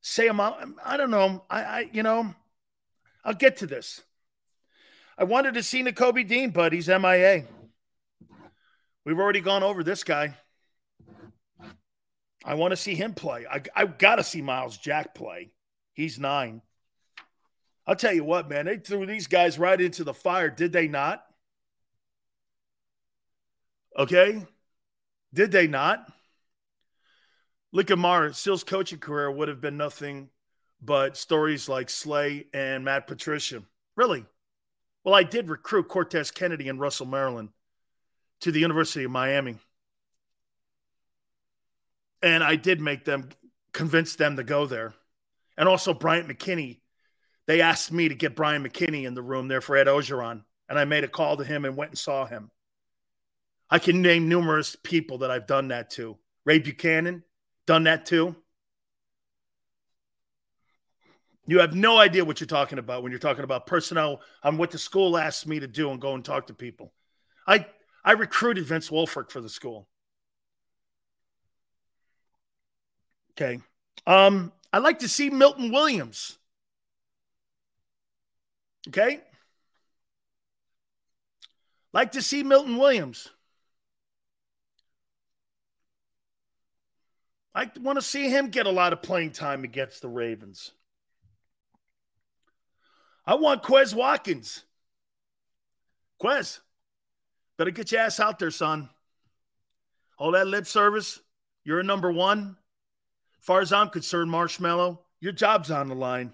[0.00, 0.66] say him out.
[0.82, 1.44] I don't know.
[1.50, 2.34] I, I, you know,
[3.22, 4.02] I'll get to this.
[5.18, 7.44] I wanted to see Nakobe Dean, but he's MIA.
[9.04, 10.34] We've already gone over this guy.
[12.42, 13.44] I want to see him play.
[13.50, 15.50] I, I got to see Myles Jack play.
[15.92, 16.62] He's nine.
[17.86, 20.88] I'll tell you what, man, they threw these guys right into the fire, did they
[20.88, 21.25] not?
[23.96, 24.44] Okay.
[25.32, 26.06] Did they not?
[27.96, 28.32] Mara.
[28.32, 30.30] Seal's coaching career would have been nothing
[30.80, 33.62] but stories like Slay and Matt Patricia.
[33.96, 34.24] Really?
[35.04, 37.50] Well, I did recruit Cortez Kennedy and Russell Maryland
[38.40, 39.58] to the University of Miami.
[42.22, 43.28] And I did make them
[43.72, 44.94] convince them to go there.
[45.56, 46.80] And also Bryant McKinnie.
[47.46, 50.42] They asked me to get Brian McKinnie in the room there for Ed Orgeron.
[50.68, 52.50] And I made a call to him and went and saw him.
[53.70, 56.16] I can name numerous people that I've done that to.
[56.44, 57.24] Ray Buchanan,
[57.66, 58.36] done that too.
[61.48, 64.70] You have no idea what you're talking about when you're talking about personnel on what
[64.70, 66.92] the school asked me to do and go and talk to people.
[67.46, 67.66] I
[68.04, 69.88] I recruited Vince Wilfork for the school.
[73.32, 73.60] Okay.
[74.06, 76.38] Um, I'd like to see Milton Williams.
[78.88, 79.20] Okay.
[81.92, 83.28] Like to see Milton Williams.
[87.56, 90.72] I want to see him get a lot of playing time against the Ravens.
[93.24, 94.62] I want Quez Watkins.
[96.22, 96.60] Quez,
[97.56, 98.90] better get your ass out there, son.
[100.18, 101.18] All that lip service,
[101.64, 102.58] you're a number one.
[103.40, 106.32] Far as I'm concerned, Marshmallow, your job's on the line.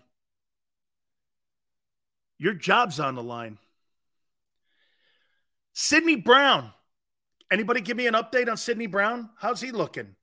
[2.37, 3.59] Your job's on the line.
[5.73, 6.73] Sydney Brown.
[7.49, 9.31] Anybody give me an update on Sydney Brown?
[9.37, 10.17] How's he looking?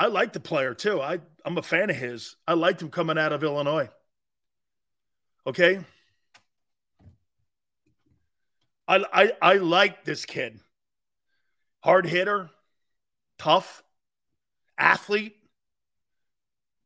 [0.00, 0.98] I like the player too.
[0.98, 2.34] I, I'm a fan of his.
[2.48, 3.90] I liked him coming out of Illinois.
[5.46, 5.80] Okay.
[8.88, 10.58] I, I, I like this kid.
[11.84, 12.48] Hard hitter,
[13.38, 13.82] tough,
[14.78, 15.36] athlete,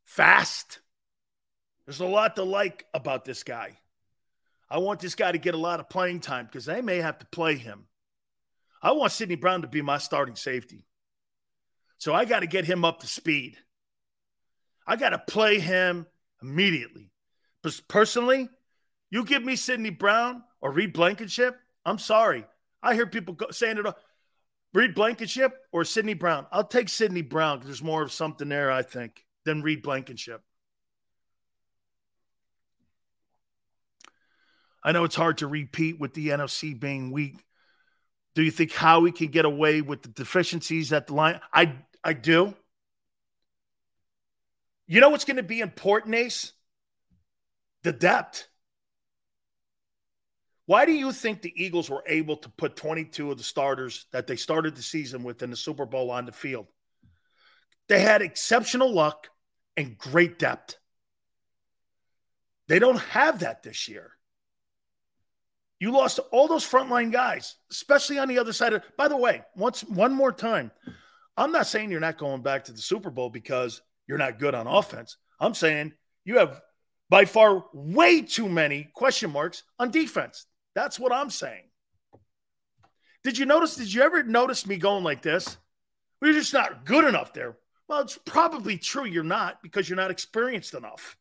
[0.03, 0.81] fast.
[1.87, 3.79] There's a lot to like about this guy.
[4.69, 7.21] I want this guy to get a lot of playing time because they may have
[7.21, 7.85] to play him.
[8.83, 10.85] I want Sydney Brown to be my starting safety.
[12.05, 13.57] So I got to get him up to speed.
[14.87, 16.07] I got to play him
[16.43, 17.11] immediately.
[17.63, 18.51] But personally,
[19.11, 22.45] you give me Sydney Brown or Reed Blankenship, I'm sorry.
[22.83, 23.87] I hear people saying it.
[24.75, 26.47] Reed Blankenship or Sydney Brown.
[26.53, 30.43] I'll take Sydney Brown because there's more of something there, I think, than Reed Blankenship.
[34.85, 37.43] I know it's hard to repeat with the NFC being weak.
[38.35, 41.41] Do you think Howie can get away with the deficiencies at the line?
[41.51, 42.55] I I do.
[44.87, 46.53] You know what's going to be important, Ace?
[47.83, 48.47] The depth.
[50.67, 54.27] Why do you think the Eagles were able to put 22 of the starters that
[54.27, 56.67] they started the season with in the Super Bowl on the field?
[57.89, 59.29] They had exceptional luck
[59.77, 60.77] and great depth.
[62.69, 64.13] They don't have that this year.
[65.81, 68.83] You lost all those frontline guys, especially on the other side of.
[68.97, 70.71] By the way, once one more time,
[71.37, 74.55] I'm not saying you're not going back to the Super Bowl because you're not good
[74.55, 75.17] on offense.
[75.41, 75.93] I'm saying
[76.25, 76.61] you have
[77.11, 80.47] by far way too many question marks on defense.
[80.75, 81.65] That's what I'm saying.
[83.23, 83.77] Did you notice?
[83.77, 85.57] Did you ever notice me going like this?
[86.21, 87.57] We're just not good enough there.
[87.89, 91.17] Well, it's probably true you're not because you're not experienced enough.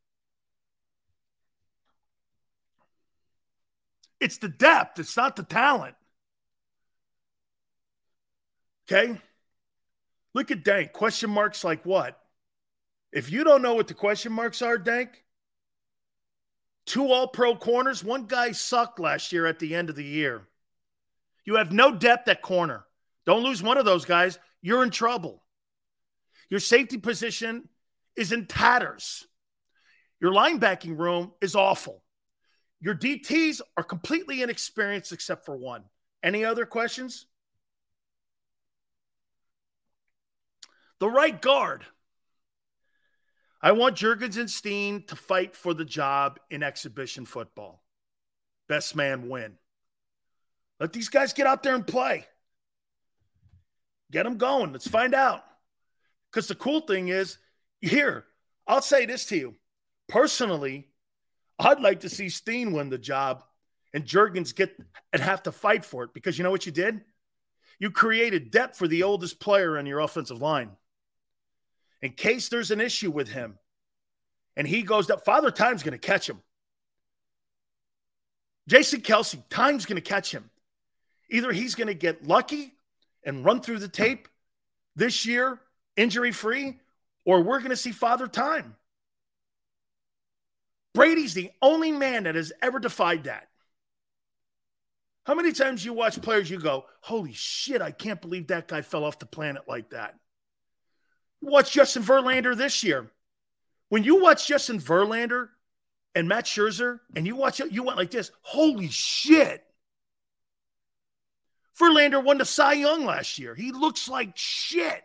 [4.20, 5.96] It's the depth, it's not the talent.
[8.90, 9.20] Okay?
[10.34, 10.94] Look at Dank.
[10.94, 12.20] Question marks like what?
[13.12, 15.24] If you don't know what the question marks are, Dank,
[16.86, 20.48] two all pro corners, one guy sucked last year at the end of the year.
[21.46, 22.86] You have no depth at corner.
[23.26, 24.40] Don't lose one of those guys.
[24.62, 25.44] You're in trouble.
[26.50, 27.70] Your safety position
[28.16, 29.26] is in tatters.
[30.20, 32.04] Your linebacking room is awful.
[32.80, 35.84] Your DTs are completely inexperienced except for one.
[36.22, 37.28] Any other questions?
[41.04, 41.84] The right guard.
[43.62, 47.84] I want Jurgens and Steen to fight for the job in exhibition football.
[48.70, 49.58] Best man win.
[50.80, 52.26] Let these guys get out there and play.
[54.14, 54.72] Get them going.
[54.72, 55.44] Let's find out.
[56.32, 57.38] Because the cool thing is,
[57.82, 58.24] here,
[58.66, 59.56] I'll say this to you.
[60.08, 60.88] Personally,
[61.60, 63.44] I'd like to see Steen win the job
[63.94, 64.74] and Jurgens get
[65.12, 67.02] and have to fight for it because you know what you did?
[67.78, 70.72] You created depth for the oldest player on your offensive line.
[72.04, 73.58] In case there's an issue with him
[74.58, 76.42] and he goes up, Father Time's going to catch him.
[78.68, 80.50] Jason Kelce, Time's going to catch him.
[81.30, 82.74] Either he's going to get lucky
[83.24, 84.28] and run through the tape
[84.98, 85.62] this year,
[85.96, 86.78] injury free,
[87.24, 88.76] or we're going to see Father Time.
[90.94, 93.48] Brady's the only man that has ever defied that.
[95.26, 98.82] How many times you watch players you go, holy shit, I can't believe that guy
[98.82, 100.16] fell off the planet like that?
[101.44, 103.12] Watch Justin Verlander this year.
[103.90, 105.50] When you watch Justin Verlander
[106.16, 109.64] and Matt Scherzer and you watch it, you went like this, holy shit.
[111.78, 113.56] Verlander won the Cy Young last year.
[113.56, 115.04] He looks like shit.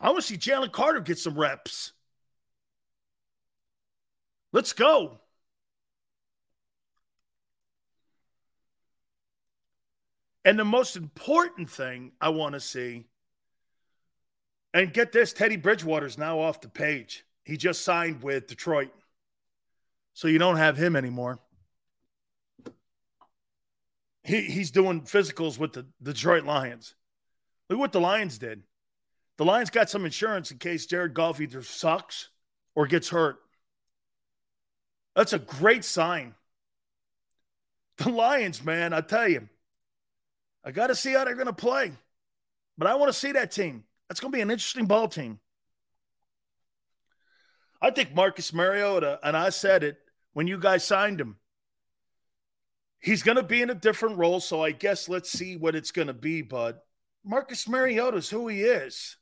[0.00, 1.92] I want to see Jalen Carter get some reps.
[4.52, 5.21] Let's go.
[10.44, 13.04] And the most important thing I want to see,
[14.74, 17.24] and get this Teddy Bridgewater's now off the page.
[17.44, 18.90] He just signed with Detroit.
[20.14, 21.40] So you don't have him anymore.
[24.24, 26.94] He, he's doing physicals with the, Detroit Lions.
[27.68, 28.62] Look what the Lions did.
[29.38, 32.28] The Lions got some insurance in case Jared Goff either sucks
[32.74, 33.36] or gets hurt.
[35.16, 36.34] That's a great sign.
[37.98, 39.48] The Lions, man, I tell you,
[40.64, 41.92] I got to see how they're going to play.
[42.78, 43.84] But I want to see that team.
[44.08, 45.38] That's going to be an interesting ball team.
[47.80, 49.98] I think Marcus Mariota, and I said it
[50.32, 51.36] when you guys signed him,
[53.00, 54.40] he's going to be in a different role.
[54.40, 56.42] So I guess let's see what it's going to be.
[56.42, 56.84] But
[57.24, 59.16] Marcus Mariota is who he is.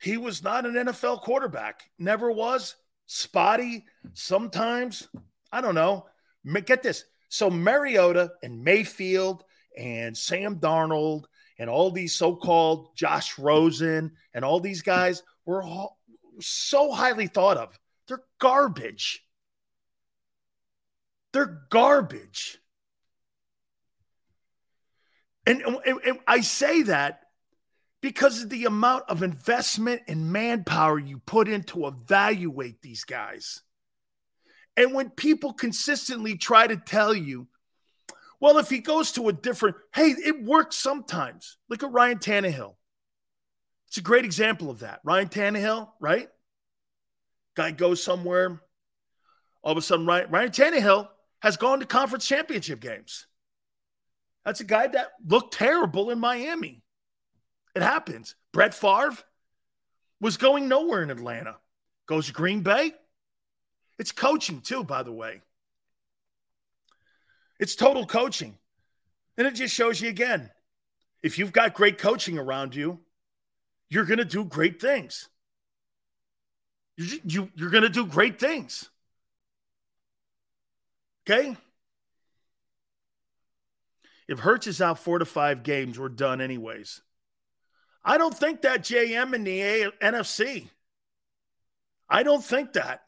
[0.00, 2.74] He was not an NFL quarterback, never was.
[3.06, 5.08] Spotty, sometimes.
[5.52, 6.06] I don't know.
[6.64, 7.04] Get this.
[7.28, 9.44] So Mariota and Mayfield
[9.76, 11.24] and Sam Darnold
[11.58, 15.98] and all these so-called Josh Rosen and all these guys were all,
[16.40, 17.78] so highly thought of.
[18.08, 19.24] They're garbage.
[21.32, 22.58] They're garbage.
[25.46, 27.20] And, and, and, I say that
[28.00, 33.62] because of the amount of investment and manpower you put in to evaluate these guys.
[34.76, 37.48] And when people consistently try to tell you
[38.40, 41.58] well, if he goes to a different, hey, it works sometimes.
[41.68, 42.74] Look at Ryan Tannehill.
[43.88, 45.00] It's a great example of that.
[45.04, 46.28] Ryan Tannehill, right?
[47.54, 48.62] Guy goes somewhere.
[49.62, 51.08] All of a sudden, Ryan, Ryan Tannehill
[51.42, 53.26] has gone to conference championship games.
[54.44, 56.82] That's a guy that looked terrible in Miami.
[57.74, 58.36] It happens.
[58.52, 59.18] Brett Favre
[60.20, 61.56] was going nowhere in Atlanta.
[62.06, 62.92] Goes to Green Bay.
[63.98, 65.42] It's coaching, too, by the way.
[67.60, 68.56] It's total coaching.
[69.36, 70.50] And it just shows you again
[71.22, 72.98] if you've got great coaching around you,
[73.90, 75.28] you're going to do great things.
[76.96, 78.88] You, you, you're going to do great things.
[81.28, 81.56] Okay?
[84.26, 87.02] If Hurts is out four to five games, we're done anyways.
[88.02, 90.68] I don't think that JM in the NFC.
[92.08, 93.02] I don't think that.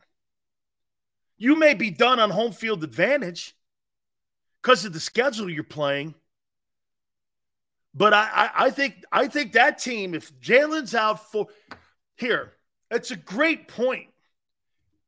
[1.39, 3.55] You may be done on home field advantage
[4.63, 6.15] because of the schedule you're playing.
[7.95, 11.49] But I, I, I think I think that team, if Jalen's out for
[12.17, 12.53] here,
[12.91, 14.09] it's a great point.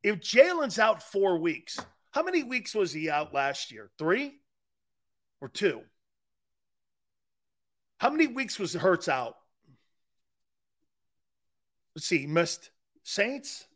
[0.02, 1.78] If Jalen's out four weeks,
[2.10, 3.90] how many weeks was he out last year?
[3.98, 4.34] Three
[5.40, 5.80] or two?
[7.98, 9.36] How many weeks was Hurts out?
[11.96, 12.70] Let's see, he missed
[13.02, 13.66] Saints,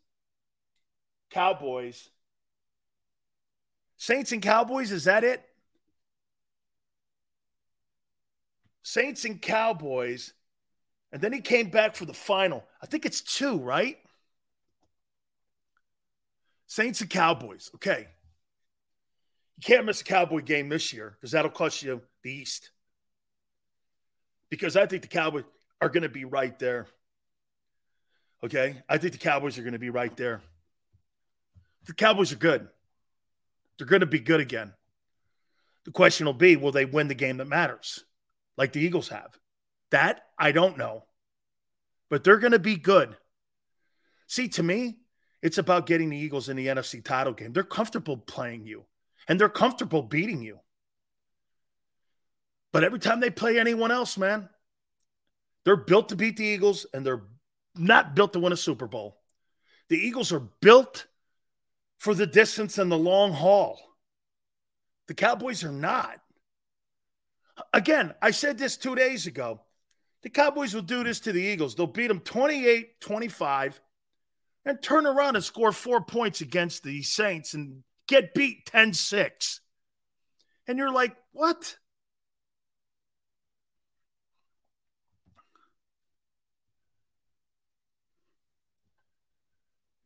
[1.31, 2.09] Cowboys.
[3.97, 5.43] Saints and Cowboys, is that it?
[8.83, 10.33] Saints and Cowboys,
[11.11, 12.63] and then he came back for the final.
[12.81, 13.97] I think it's two, right?
[16.67, 17.71] Saints and Cowboys.
[17.75, 18.07] Okay.
[19.57, 22.71] You can't miss a Cowboy game this year because that'll cost you the East.
[24.49, 25.43] Because I think the Cowboys
[25.81, 26.87] are going to be right there.
[28.43, 28.81] Okay.
[28.87, 30.41] I think the Cowboys are going to be right there.
[31.85, 32.67] The Cowboys are good.
[33.77, 34.73] They're going to be good again.
[35.85, 38.03] The question will be will they win the game that matters?
[38.59, 39.35] Like the Eagles have?
[39.89, 41.05] That I don't know.
[42.09, 43.15] But they're going to be good.
[44.27, 44.97] See, to me,
[45.41, 47.53] it's about getting the Eagles in the NFC title game.
[47.53, 48.85] They're comfortable playing you
[49.27, 50.59] and they're comfortable beating you.
[52.73, 54.49] But every time they play anyone else, man,
[55.63, 57.23] they're built to beat the Eagles and they're
[57.75, 59.17] not built to win a Super Bowl.
[59.87, 61.07] The Eagles are built
[61.97, 63.79] for the distance and the long haul.
[65.07, 66.19] The Cowboys are not.
[67.73, 69.61] Again, I said this two days ago.
[70.21, 71.75] The Cowboys will do this to the Eagles.
[71.75, 73.79] They'll beat them 28 25
[74.65, 79.61] and turn around and score four points against the Saints and get beat 10 6.
[80.67, 81.77] And you're like, what?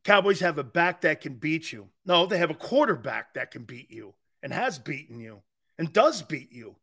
[0.04, 1.88] Cowboys have a back that can beat you.
[2.04, 5.42] No, they have a quarterback that can beat you and has beaten you
[5.78, 6.76] and does beat you.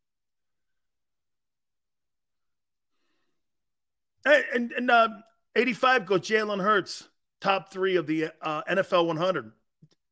[4.26, 5.10] And, and uh,
[5.56, 7.08] 85 goes Jalen Hurts,
[7.40, 9.52] top three of the uh, NFL 100.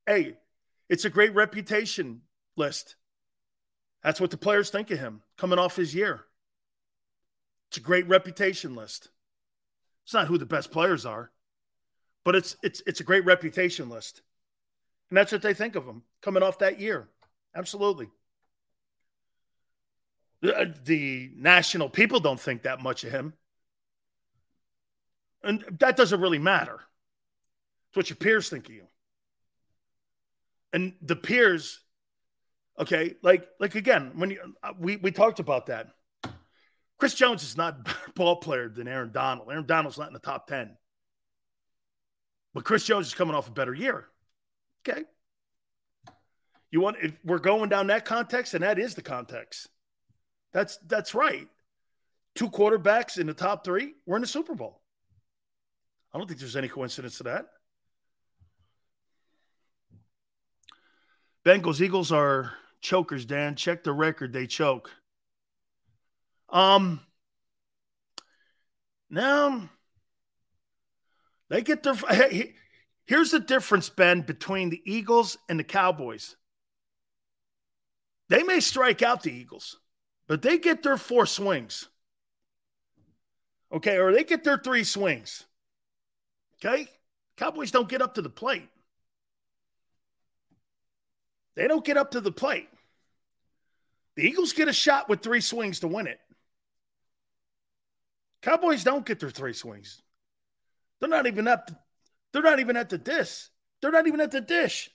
[0.06, 0.38] Hey,
[0.90, 2.22] it's a great reputation
[2.58, 2.96] list.
[4.04, 6.22] That's what the players think of him coming off his year.
[7.70, 9.10] It's a great reputation list.
[10.06, 11.30] It's not who the best players are,
[12.26, 14.24] but it's it's it's a great reputation list.
[15.10, 17.10] And that's what they think of him coming off that year.
[17.56, 18.10] Absolutely.
[20.42, 23.34] The, uh, the national people don't think that much of him.
[25.44, 26.80] And that doesn't really matter.
[27.90, 28.88] It's what your peers think of you.
[30.74, 31.80] And the peers,
[32.80, 35.88] okay, like like again, when you, uh, we we talked about that.
[37.00, 39.48] Chris Jones is not better ball player than Aaron Donald.
[39.50, 40.76] Aaron Donald's not in the top 10.
[42.54, 44.08] But Chris Jones is coming off a better year.
[44.88, 45.04] Okay.
[46.72, 49.68] You want if we're going down that context, and that is the context.
[50.54, 51.48] That's that's right.
[52.36, 54.82] Two quarterbacks in the top three, we're in the Super Bowl.
[56.14, 57.46] I don't think there's any coincidence to that.
[61.46, 63.56] Bengals Eagles are chokers, Dan.
[63.56, 64.92] Check the record, they choke.
[66.50, 67.02] Um
[69.10, 69.70] now
[71.50, 71.96] they get their
[73.06, 76.36] here's the difference, Ben, between the Eagles and the Cowboys.
[78.30, 79.80] They may strike out the Eagles,
[80.28, 81.88] but they get their four swings.
[83.72, 85.46] Okay, or they get their three swings.
[86.64, 86.88] Okay?
[87.38, 88.68] Cowboys don't get up to the plate.
[91.56, 92.70] They don't get up to the plate.
[94.16, 96.20] The Eagles get a shot with three swings to win it.
[98.42, 100.02] Cowboys don't get their three swings.
[101.00, 101.68] They're not even up.
[101.68, 101.78] the,
[102.34, 103.48] they're not even at the dish.
[103.82, 104.90] They're not even at the dish.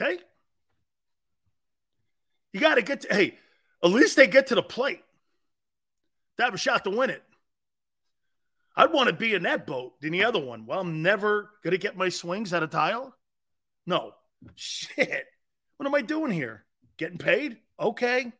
[0.00, 0.18] Okay?
[2.52, 3.38] You got to get to, hey,
[3.82, 5.02] at least they get to the plate.
[6.36, 7.22] They have a shot to win it.
[8.74, 10.66] I'd want to be in that boat than the other one.
[10.66, 13.14] Well, I'm never going to get my swings out of tile.
[13.86, 14.12] No.
[14.54, 15.26] Shit.
[15.76, 16.64] What am I doing here?
[16.96, 17.58] Getting paid?
[17.78, 18.32] Okay.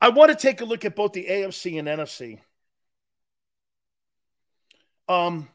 [0.00, 2.40] I want to take a look at both the AFC and NFC.
[5.08, 5.48] Um,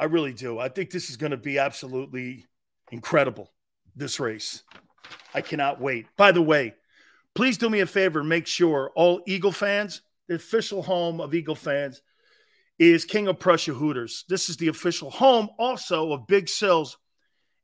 [0.00, 0.58] I really do.
[0.58, 2.46] I think this is going to be absolutely
[2.90, 3.52] incredible,
[3.94, 4.62] this race.
[5.34, 6.06] I cannot wait.
[6.16, 6.72] By the way,
[7.34, 8.24] please do me a favor.
[8.24, 12.00] Make sure all Eagle fans, the official home of Eagle fans,
[12.78, 14.24] is King of Prussia Hooters.
[14.26, 16.96] This is the official home also of Big Sills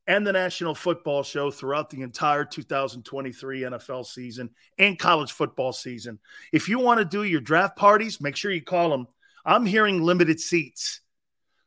[0.05, 6.19] and the National Football Show throughout the entire 2023 NFL season and college football season.
[6.53, 9.07] If you want to do your draft parties, make sure you call them.
[9.43, 11.01] I'm hearing limited seats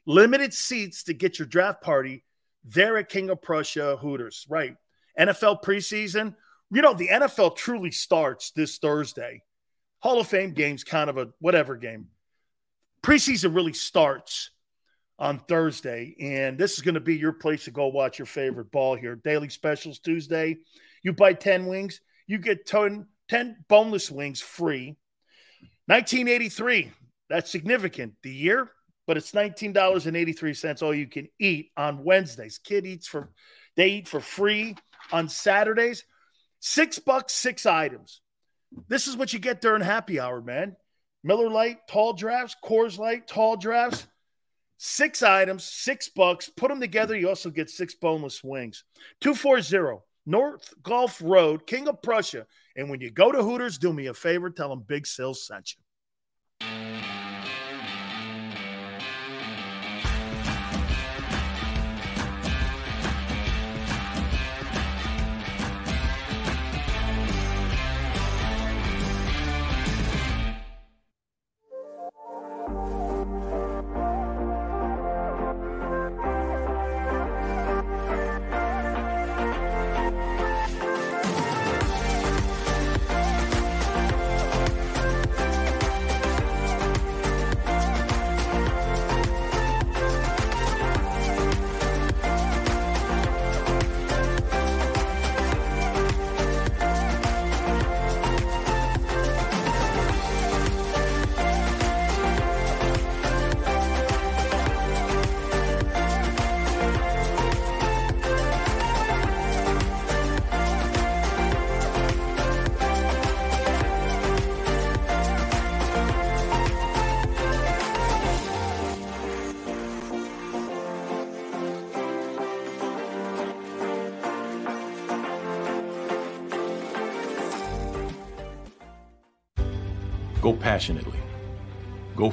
[0.06, 2.24] limited seats to get your draft party
[2.64, 4.76] there at King of Prussia Hooters, right?
[5.18, 6.34] NFL preseason,
[6.70, 9.42] you know, the NFL truly starts this Thursday.
[10.00, 12.08] Hall of Fame game's kind of a whatever game.
[13.02, 14.50] Preseason really starts
[15.18, 18.70] on Thursday, and this is going to be your place to go watch your favorite
[18.70, 19.16] ball here.
[19.16, 20.56] Daily specials Tuesday.
[21.02, 24.96] You buy 10 wings, you get 10, 10 boneless wings free.
[25.86, 26.92] 1983,
[27.28, 28.14] that's significant.
[28.22, 28.70] The year,
[29.10, 32.60] but it's $19.83 all you can eat on Wednesdays.
[32.62, 33.32] Kid eats for
[33.74, 34.76] they eat for free
[35.10, 36.04] on Saturdays.
[36.60, 38.20] Six bucks, six items.
[38.86, 40.76] This is what you get during happy hour, man.
[41.24, 44.06] Miller Lite, tall drafts, Coors Light, tall drafts.
[44.76, 46.48] Six items, six bucks.
[46.48, 47.16] Put them together.
[47.16, 48.84] You also get six boneless wings.
[49.22, 52.46] 240 North Gulf Road, King of Prussia.
[52.76, 55.74] And when you go to Hooters, do me a favor, tell them Big Sills sent
[55.74, 55.82] you.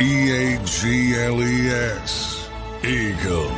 [0.00, 2.48] E A G L E S.
[2.82, 3.52] Eagles.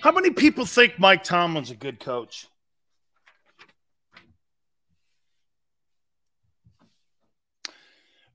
[0.00, 2.46] How many people think Mike Tomlin's a good coach?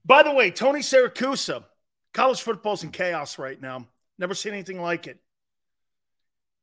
[0.04, 1.64] By the way, Tony Saracusa,
[2.12, 3.88] college football's in chaos right now.
[4.18, 5.18] Never seen anything like it.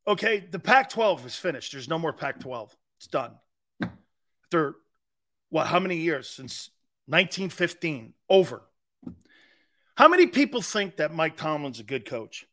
[0.06, 1.72] Okay, the Pac 12 is finished.
[1.72, 2.76] There's no more Pac 12.
[2.98, 3.32] It's done.
[4.46, 4.76] After
[5.50, 6.30] what, how many years?
[6.30, 6.72] Since
[7.08, 8.14] 1915.
[8.30, 8.64] Over.
[9.96, 12.48] How many people think that Mike Tomlin's a good coach?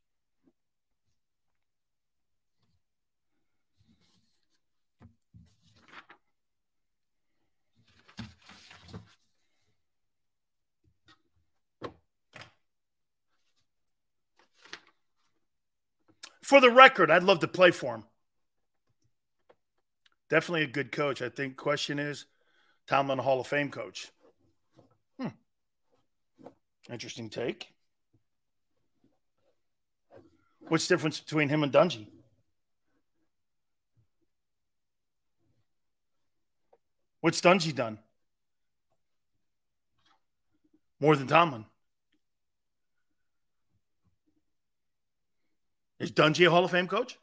[16.51, 18.04] For the record, I'd love to play for him.
[20.29, 21.22] Definitely a good coach.
[21.22, 22.26] I think question is
[22.88, 24.11] Tomlin Hall of Fame coach.
[25.20, 25.29] Hmm.
[26.91, 27.72] Interesting take.
[30.66, 32.08] What's the difference between him and Dungy?
[37.20, 38.00] What's Dungy done?
[40.99, 41.64] More than Tomlin.
[46.00, 47.18] Is Dungy a Hall of Fame coach?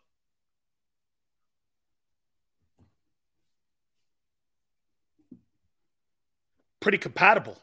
[6.79, 7.57] Pretty compatible.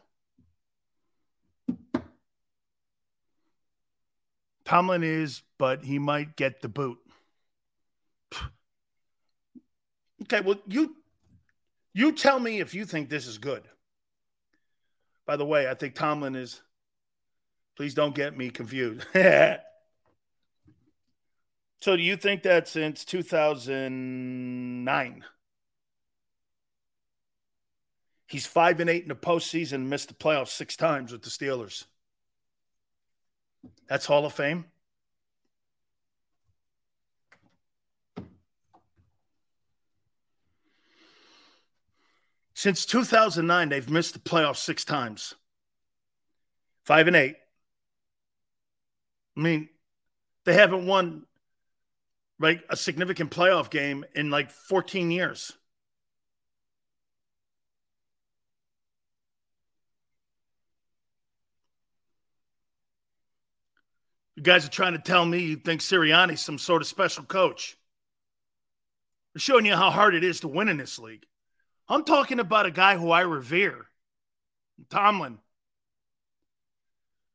[4.65, 6.97] Tomlin is, but he might get the boot.
[10.21, 10.95] Okay, well, you
[11.93, 13.61] you tell me if you think this is good.
[15.27, 16.61] By the way, I think Tomlin is.
[17.75, 19.05] Please don't get me confused.
[21.85, 25.23] So do you think that since 2009,
[28.25, 31.85] he's five and eight in the postseason, missed the playoffs six times with the Steelers?
[33.87, 34.65] That's Hall of Fame.
[42.55, 45.35] Since 2009, they've missed the playoffs six times.
[46.83, 47.35] Five and eight.
[49.37, 49.69] I mean,
[50.45, 51.27] they haven't won
[52.39, 55.53] like a significant playoff game in like 14 years.
[64.35, 67.77] You guys are trying to tell me you think Sirianni's some sort of special coach.
[69.33, 71.25] I'm showing you how hard it is to win in this league.
[71.87, 73.85] I'm talking about a guy who I revere,
[74.89, 75.39] Tomlin.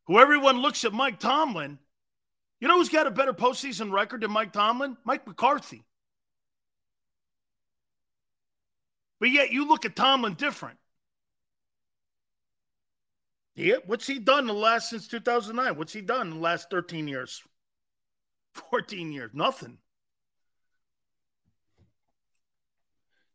[0.06, 1.78] Who everyone looks at Mike Tomlin
[2.60, 4.96] you know who's got a better postseason record than Mike Tomlin?
[5.04, 5.84] Mike McCarthy.
[9.18, 10.78] But yet you look at Tomlin different.
[13.54, 15.76] Yeah, what's he done the last since 2009?
[15.76, 17.42] What's he done in the last 13 years?
[18.70, 19.30] 14 years?
[19.34, 19.78] Nothing.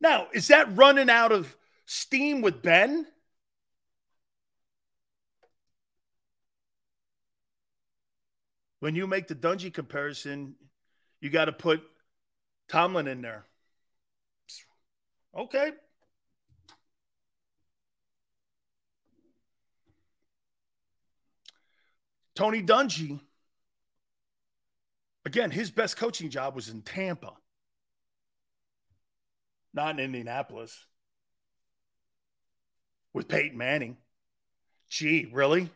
[0.01, 3.07] Now, is that running out of steam with Ben?
[8.85, 10.53] When you make the Dungy comparison,
[11.19, 11.81] you got to put
[12.69, 13.43] Tomlin in there.
[15.35, 15.71] Okay.
[22.35, 23.19] Tony Dungy,
[25.25, 27.31] again, his best coaching job was in Tampa,
[29.73, 30.85] not in Indianapolis
[33.13, 33.97] with Peyton Manning.
[34.89, 35.71] Gee, really?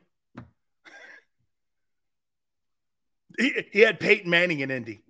[3.40, 5.02] He, he had Peyton Manning in Indy.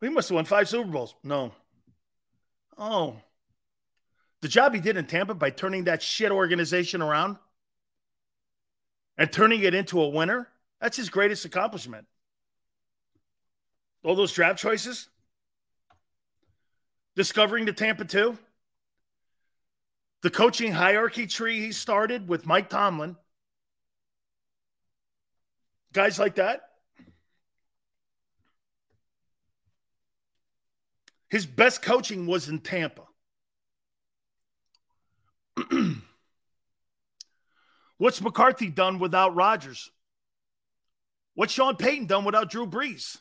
[0.00, 1.14] He must have won five Super Bowls.
[1.24, 1.52] No.
[2.76, 3.16] Oh.
[4.42, 7.38] The job he did in Tampa by turning that shit organization around
[9.16, 10.48] and turning it into a winner,
[10.80, 12.06] that's his greatest accomplishment.
[14.02, 15.08] All those draft choices,
[17.16, 18.36] discovering the Tampa 2,
[20.20, 23.16] the coaching hierarchy tree he started with Mike Tomlin,
[25.94, 26.73] guys like that.
[31.34, 33.02] His best coaching was in Tampa.
[37.98, 39.90] What's McCarthy done without Rodgers?
[41.34, 43.18] What's Sean Payton done without Drew Brees?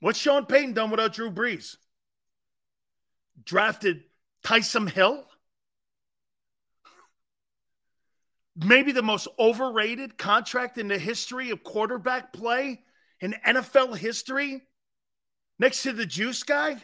[0.00, 1.76] What's Sean Payton done without Drew Brees?
[3.42, 4.02] Drafted
[4.44, 5.26] Taysom Hill?
[8.56, 12.80] Maybe the most overrated contract in the history of quarterback play
[13.20, 14.62] in NFL history?
[15.58, 16.82] Next to the juice guy?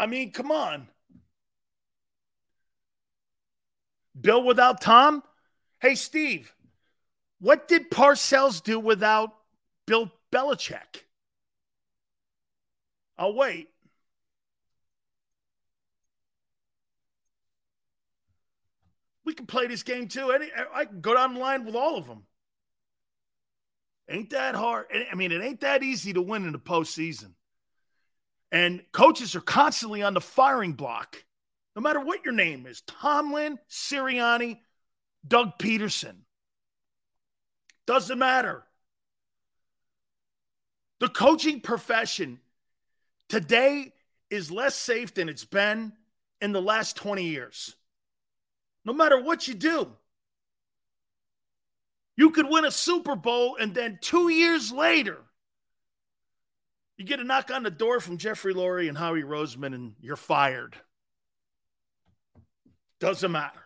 [0.00, 0.88] I mean, come on.
[4.20, 5.22] Bill without Tom?
[5.80, 6.52] Hey, Steve,
[7.40, 9.30] what did Parcells do without
[9.86, 11.04] Bill Belichick?
[13.16, 13.68] I'll wait.
[19.28, 20.30] We can play this game too.
[20.30, 22.22] Any, I can go down the line with all of them.
[24.08, 24.86] Ain't that hard?
[25.12, 27.32] I mean, it ain't that easy to win in the postseason.
[28.50, 31.22] And coaches are constantly on the firing block,
[31.76, 34.60] no matter what your name is Tomlin, Sirianni,
[35.26, 36.20] Doug Pederson.
[37.86, 38.64] Doesn't matter.
[41.00, 42.40] The coaching profession
[43.28, 43.92] today
[44.30, 45.92] is less safe than it's been
[46.40, 47.76] in the last 20 years.
[48.84, 49.92] No matter what you do,
[52.16, 55.18] you could win a Super Bowl and then two years later,
[56.96, 60.16] you get a knock on the door from Jeffrey Lurie and Howie Roseman, and you're
[60.16, 60.74] fired.
[62.98, 63.60] Doesn't matter.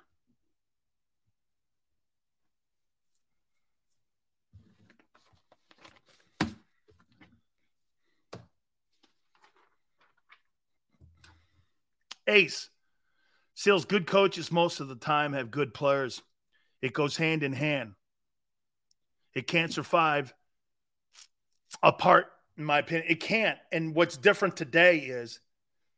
[12.26, 12.71] Ace.
[13.62, 16.20] Seals, good coaches most of the time have good players.
[16.80, 17.92] It goes hand in hand.
[19.36, 20.34] It can't survive
[21.80, 22.26] apart,
[22.58, 23.06] in my opinion.
[23.08, 23.56] It can't.
[23.70, 25.38] And what's different today is,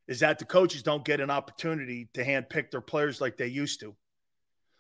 [0.07, 3.81] is that the coaches don't get an opportunity to handpick their players like they used
[3.81, 3.97] to.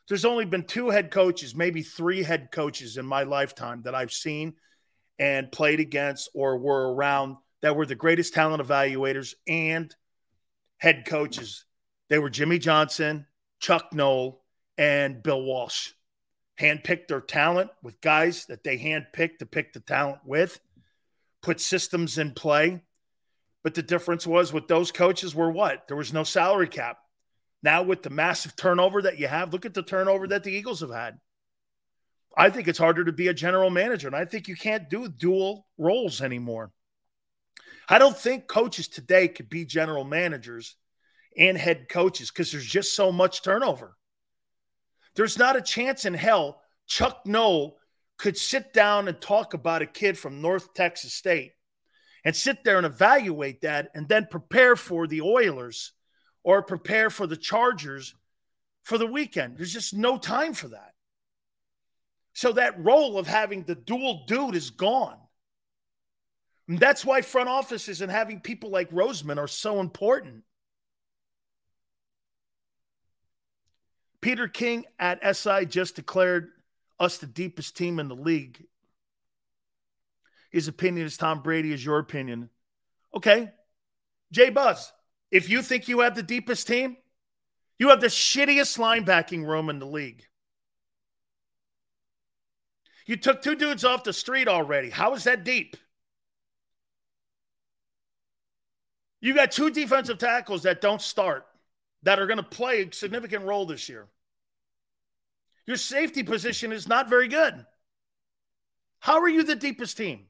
[0.06, 4.12] There's only been two head coaches, maybe three head coaches in my lifetime that I've
[4.12, 4.56] seen
[5.18, 9.90] and played against or were around that were the greatest talent evaluators and
[10.76, 11.64] head coaches.
[12.08, 13.26] They were Jimmy Johnson,
[13.60, 14.42] Chuck Noll,
[14.76, 15.92] and Bill Walsh.
[16.60, 20.60] Handpicked their talent with guys that they handpicked to pick the talent with,
[21.42, 22.80] put systems in play.
[23.64, 25.88] But the difference was with those coaches were what?
[25.88, 26.98] There was no salary cap.
[27.62, 30.80] Now, with the massive turnover that you have, look at the turnover that the Eagles
[30.80, 31.18] have had.
[32.36, 35.08] I think it's harder to be a general manager, and I think you can't do
[35.08, 36.72] dual roles anymore.
[37.88, 40.76] I don't think coaches today could be general managers
[41.36, 43.96] and head coaches because there's just so much turnover.
[45.16, 47.78] There's not a chance in hell Chuck Noll
[48.18, 51.52] could sit down and talk about a kid from North Texas State
[52.24, 55.92] and sit there and evaluate that and then prepare for the Oilers
[56.42, 58.14] or prepare for the Chargers
[58.82, 59.56] for the weekend.
[59.56, 60.92] There's just no time for that.
[62.34, 65.16] So that role of having the dual dude is gone.
[66.68, 70.42] And that's why front offices and having people like Roseman are so important.
[74.24, 76.50] Peter King at SI just declared
[76.98, 78.64] us the deepest team in the league.
[80.50, 82.48] His opinion is Tom Brady is your opinion.
[83.14, 83.50] Okay.
[84.32, 84.90] Jay Buzz,
[85.30, 86.96] if you think you have the deepest team,
[87.78, 90.24] you have the shittiest linebacking room in the league.
[93.04, 94.88] You took two dudes off the street already.
[94.88, 95.76] How is that deep?
[99.20, 101.44] You got two defensive tackles that don't start
[102.04, 104.08] that are going to play a significant role this year.
[105.66, 107.64] Your safety position is not very good.
[109.00, 110.26] How are you the deepest team?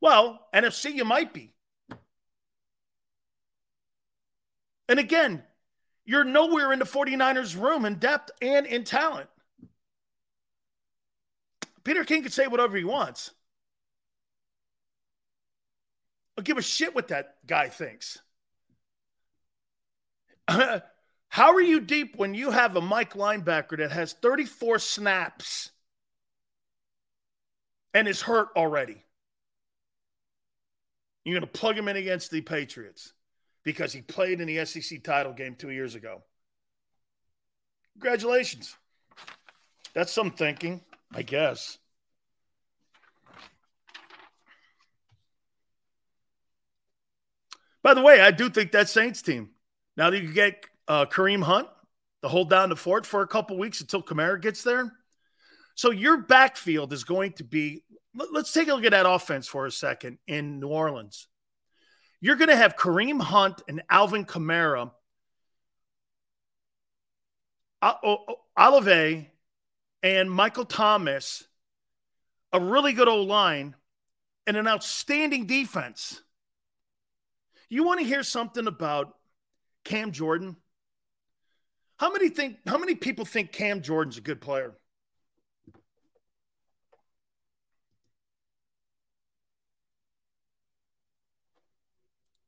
[0.00, 1.52] Well, NFC, you might be.
[4.88, 5.42] And again,
[6.04, 9.28] you're nowhere in the 49ers room in depth and in talent.
[11.84, 13.30] Peter King can say whatever he wants.
[16.36, 18.18] I'll give a shit what that guy thinks.
[21.28, 25.70] How are you deep when you have a Mike linebacker that has 34 snaps
[27.92, 29.04] and is hurt already?
[31.24, 33.12] You're going to plug him in against the Patriots
[33.62, 36.22] because he played in the SEC title game two years ago.
[37.92, 38.74] Congratulations.
[39.92, 40.80] That's some thinking,
[41.12, 41.76] I guess.
[47.82, 49.50] By the way, I do think that Saints team,
[49.96, 51.68] now that you get uh, Kareem Hunt
[52.22, 54.92] to hold down the fort for a couple weeks until Kamara gets there.
[55.74, 57.84] So your backfield is going to be.
[58.32, 61.28] Let's take a look at that offense for a second in New Orleans.
[62.20, 64.90] You're going to have Kareem Hunt and Alvin Kamara,
[68.56, 69.30] Olave,
[70.02, 71.44] and Michael Thomas,
[72.52, 73.76] a really good old line,
[74.48, 76.20] and an outstanding defense.
[77.68, 79.14] You want to hear something about
[79.84, 80.56] Cam Jordan?
[81.98, 84.72] How many think how many people think Cam Jordan's a good player?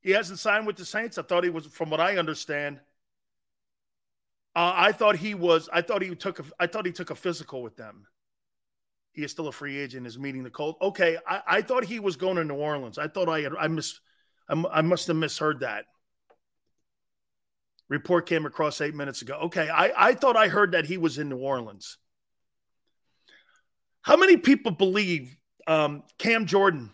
[0.03, 1.19] He hasn't signed with the Saints.
[1.19, 2.81] I thought he was, from what I understand.
[4.57, 5.69] Uh, I thought he was.
[5.73, 6.39] I thought he took.
[6.39, 8.07] A, I thought he took a physical with them.
[9.13, 10.07] He is still a free agent.
[10.07, 10.79] Is meeting the Colts.
[10.81, 12.99] Okay, I, I thought he was going to New Orleans.
[12.99, 13.53] I thought I had.
[13.59, 14.01] I miss.
[14.49, 15.85] I must have misheard that.
[17.91, 19.35] Report came across eight minutes ago.
[19.47, 21.99] Okay, I, I thought I heard that he was in New Orleans.
[24.03, 25.37] How many people believe
[25.67, 26.93] um, Cam Jordan?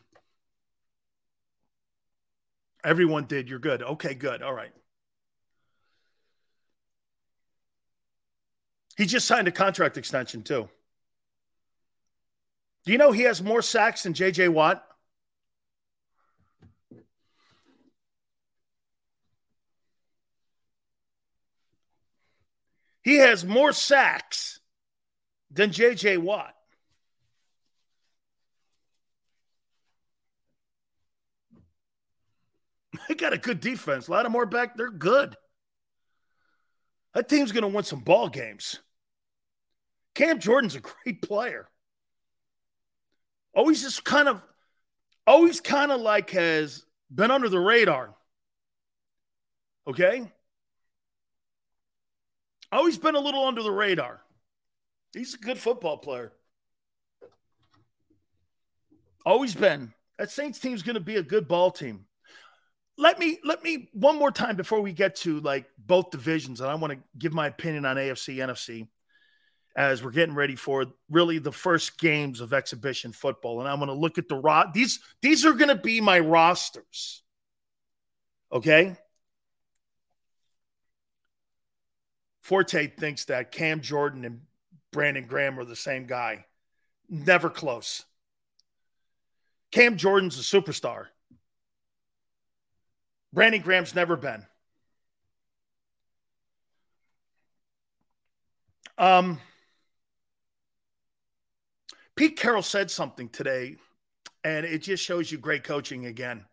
[2.83, 3.49] Everyone did.
[3.49, 3.83] You're good.
[3.83, 4.43] Okay, good.
[4.43, 4.73] All right.
[8.97, 10.67] He just signed a contract extension, too.
[12.87, 14.83] Do you know he has more sacks than JJ Watt?
[23.07, 24.59] He has more sacks
[25.53, 26.17] than J.J.
[26.17, 26.53] Watt.
[33.09, 34.09] They got a good defense.
[34.09, 35.37] Lattimore back, they're good.
[37.15, 38.81] That team's going to win some ball games.
[40.17, 41.69] Cam Jordan's a great player.
[43.55, 44.43] Always just kind of,
[45.29, 46.85] always kind of like has
[47.15, 48.17] been under the radar.
[49.87, 50.33] Okay?
[52.77, 54.21] Always been a little under the radar.
[55.15, 56.31] He's a good football player.
[59.25, 59.95] Always been.
[60.19, 62.05] That Saints team's going to be a good ball team.
[62.99, 66.69] Let me let me one more time before we get to like both divisions, and
[66.71, 68.89] I want to give my opinion on AFC NFC
[69.75, 73.61] as we're getting ready for really the first games of exhibition football.
[73.61, 76.19] And I'm going to look at the ro- these these are going to be my
[76.19, 77.23] rosters.
[78.53, 78.99] Okay?
[82.47, 84.43] Forte thinks that Cam Jordan and
[84.93, 86.45] Brandon Graham are the same guy.
[87.09, 88.05] Never close.
[89.73, 91.07] Cam Jordan's a superstar.
[93.33, 94.47] Brandon Graham's never been.
[98.97, 99.41] Um,
[102.15, 103.75] Pete Carroll said something today,
[104.45, 106.45] and it just shows you great coaching again.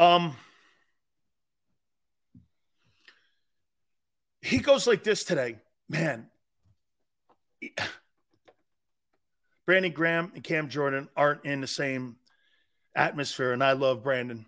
[0.00, 0.34] Um,
[4.42, 5.56] he goes like this today,
[5.88, 6.26] man.
[9.66, 12.16] Brandon Graham and Cam Jordan aren't in the same
[12.94, 14.46] atmosphere, and I love Brandon.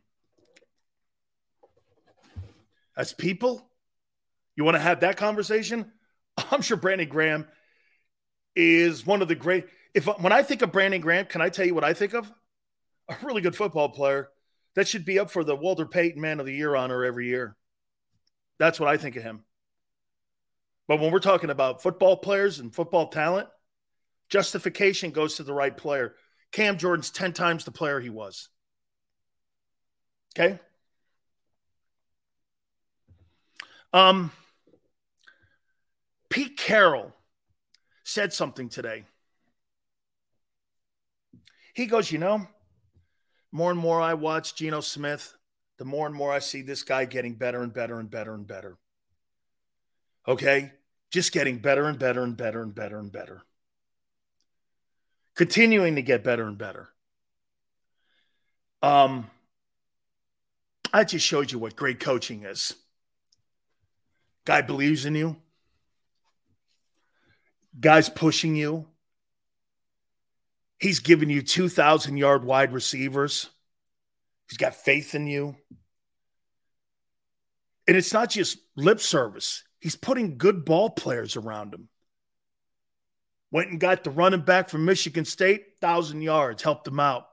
[2.97, 3.65] As people,
[4.57, 5.93] you want to have that conversation?
[6.51, 7.47] I'm sure Brandon Graham
[8.57, 9.67] is one of the great.
[9.95, 12.31] If when I think of Brandon Graham, can I tell you what I think of?
[13.09, 14.29] A really good football player
[14.75, 17.57] that should be up for the Walter Payton Man of the Year honor every year.
[18.59, 19.45] That's what I think of him.
[20.93, 23.49] But when we're talking about football players and football talent,
[24.29, 26.17] justification goes to the right player.
[26.53, 28.51] Cam Jordan's 10 times the player he was.
[30.39, 30.61] Okay?
[33.95, 34.33] Um
[36.29, 37.17] Pete Carroll
[38.05, 39.07] said something today.
[41.73, 42.47] He goes, you know,
[43.51, 45.35] more and more I watch Geno Smith,
[45.79, 48.47] the more and more I see this guy getting better and better and better and
[48.47, 48.77] better.
[50.29, 50.73] Okay?
[51.13, 53.43] Just getting better and better and better and better and better.
[55.37, 56.89] Continuing to get better and better.
[58.83, 59.31] Um,
[60.93, 62.75] I just showed you what great coaching is.
[64.45, 65.37] Guy believes in you.
[67.79, 68.87] Guy's pushing you.
[70.79, 73.49] He's giving you 2,000 yard wide receivers.
[74.49, 75.57] He's got faith in you.
[77.87, 81.89] And it's not just lip service, he's putting good ball players around him.
[83.51, 87.27] Went and got the running back from Michigan State, 1,000 yards, helped him out.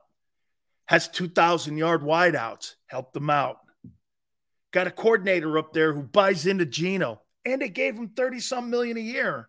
[0.86, 3.58] Has 2,000 yard wideouts, helped him out.
[4.72, 8.68] Got a coordinator up there who buys into Geno, and they gave him 30 some
[8.68, 9.48] million a year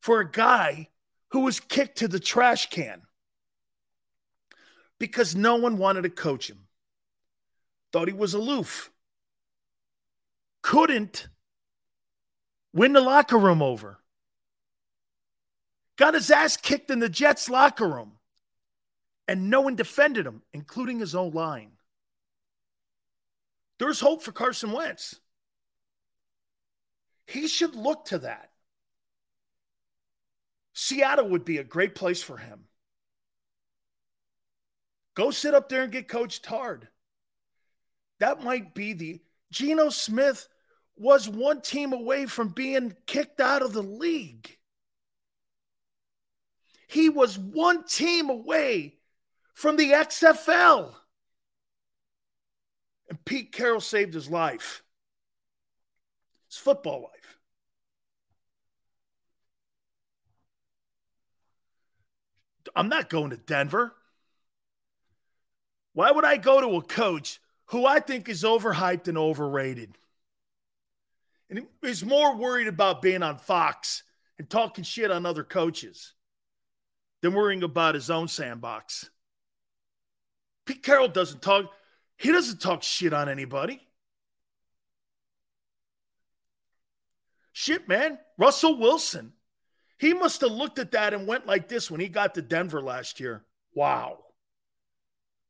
[0.00, 0.88] for a guy
[1.32, 3.02] who was kicked to the trash can
[5.00, 6.68] because no one wanted to coach him.
[7.92, 8.90] Thought he was aloof.
[10.64, 11.28] Couldn't
[12.72, 13.98] win the locker room over.
[15.96, 18.12] Got his ass kicked in the Jets locker room.
[19.28, 21.72] And no one defended him, including his own line.
[23.78, 25.20] There's hope for Carson Wentz.
[27.26, 28.50] He should look to that.
[30.72, 32.64] Seattle would be a great place for him.
[35.14, 36.88] Go sit up there and get coached hard.
[38.18, 39.20] That might be the
[39.52, 40.48] Geno Smith
[40.96, 44.56] was one team away from being kicked out of the league.
[46.86, 48.94] He was one team away
[49.52, 50.94] from the XFL.
[53.08, 54.82] And Pete Carroll saved his life,
[56.48, 57.38] his football life.
[62.76, 63.94] I'm not going to Denver.
[65.92, 69.96] Why would I go to a coach who I think is overhyped and overrated?
[71.50, 74.02] And he's more worried about being on Fox
[74.38, 76.14] and talking shit on other coaches
[77.22, 79.10] than worrying about his own sandbox.
[80.66, 81.70] Pete Carroll doesn't talk,
[82.16, 83.80] he doesn't talk shit on anybody.
[87.52, 88.18] Shit, man.
[88.36, 89.32] Russell Wilson.
[89.98, 92.82] He must have looked at that and went like this when he got to Denver
[92.82, 93.44] last year.
[93.74, 94.18] Wow.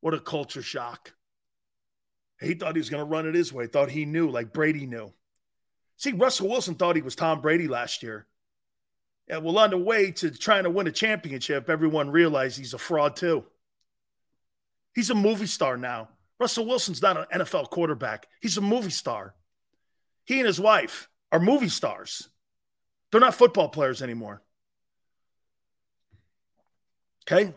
[0.00, 1.14] What a culture shock.
[2.40, 4.86] He thought he was going to run it his way, thought he knew, like Brady
[4.86, 5.12] knew.
[5.96, 8.26] See, Russell Wilson thought he was Tom Brady last year.
[9.28, 12.78] Yeah, well, on the way to trying to win a championship, everyone realized he's a
[12.78, 13.44] fraud too.
[14.94, 16.08] He's a movie star now.
[16.38, 19.34] Russell Wilson's not an NFL quarterback, he's a movie star.
[20.24, 22.28] He and his wife are movie stars.
[23.10, 24.42] They're not football players anymore.
[27.30, 27.52] Okay?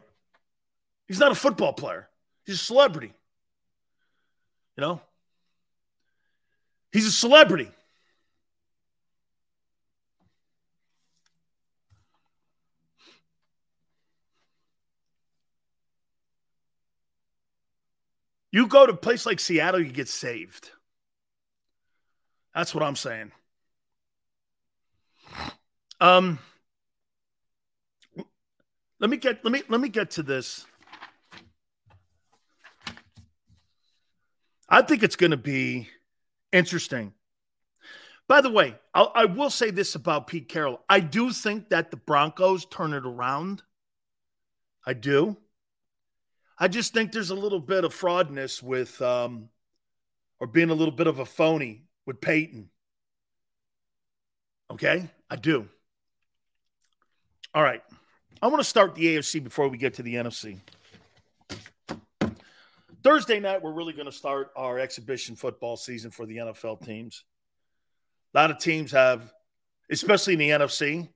[1.07, 2.09] He's not a football player.
[2.45, 3.13] He's a celebrity.
[4.75, 5.01] You know?
[6.91, 7.71] He's a celebrity.
[18.57, 20.71] You go to a place like Seattle, you get saved.
[22.55, 23.31] That's what I'm saying.
[26.01, 26.39] Um
[28.99, 30.65] let me get let me let me get to this.
[34.67, 35.89] I think it's going to be
[36.51, 37.13] interesting.
[38.27, 40.81] By the way, I'll, I will say this about Pete Carroll.
[40.89, 43.61] I do think that the Broncos turn it around.
[44.83, 45.37] I do.
[46.59, 49.49] I just think there's a little bit of fraudness with, um,
[50.39, 52.69] or being a little bit of a phony with Peyton.
[54.71, 55.09] Okay?
[55.29, 55.67] I do.
[57.53, 57.81] All right.
[58.41, 60.59] I want to start the AFC before we get to the NFC.
[63.03, 67.23] Thursday night, we're really going to start our exhibition football season for the NFL teams.
[68.33, 69.31] A lot of teams have,
[69.89, 71.07] especially in the NFC,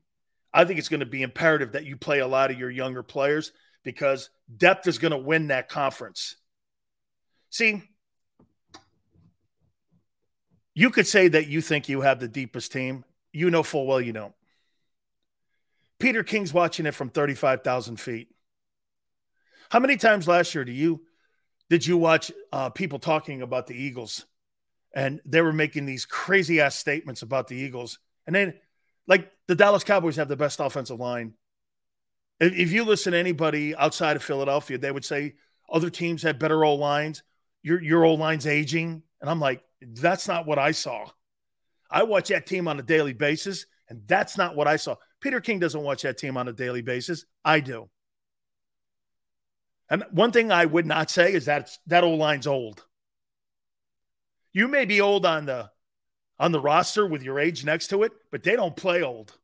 [0.54, 3.04] I think it's going to be imperative that you play a lot of your younger
[3.04, 3.52] players
[3.84, 6.36] because depth is going to win that conference.
[7.50, 7.84] See,
[10.74, 13.04] you could say that you think you have the deepest team.
[13.34, 14.34] You know full well you don't.
[16.00, 18.30] Peter King's watching it from 35,000 feet.
[19.70, 21.02] How many times last year do you
[21.70, 24.26] did you watch uh, people talking about the Eagles?
[24.94, 27.98] And they were making these crazy ass statements about the Eagles.
[28.28, 28.56] And then,
[29.08, 31.34] like, the Dallas Cowboys have the best offensive line.
[32.42, 35.36] If, you listen to anybody outside of Philadelphia, they would say
[35.72, 37.22] other teams had better old lines.
[37.62, 39.04] Your, your old line's aging.
[39.22, 41.08] And I'm like, that's not what I saw.
[41.90, 44.96] I watch that team on a daily basis, and that's not what I saw.
[45.20, 47.26] Peter King doesn't watch that team on a daily basis.
[47.46, 47.90] I do.
[49.88, 52.84] And one thing I would not say is that that old line's old.
[54.54, 55.70] You may be old on the
[56.40, 59.38] on the roster with your age next to it, but they don't play old.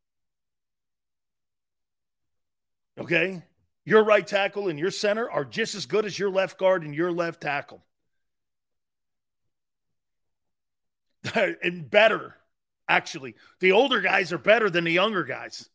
[2.98, 3.42] Okay?
[3.84, 6.94] Your right tackle and your center are just as good as your left guard and
[6.94, 7.82] your left tackle.
[11.34, 12.34] and better,
[12.88, 13.34] actually.
[13.60, 15.68] The older guys are better than the younger guys.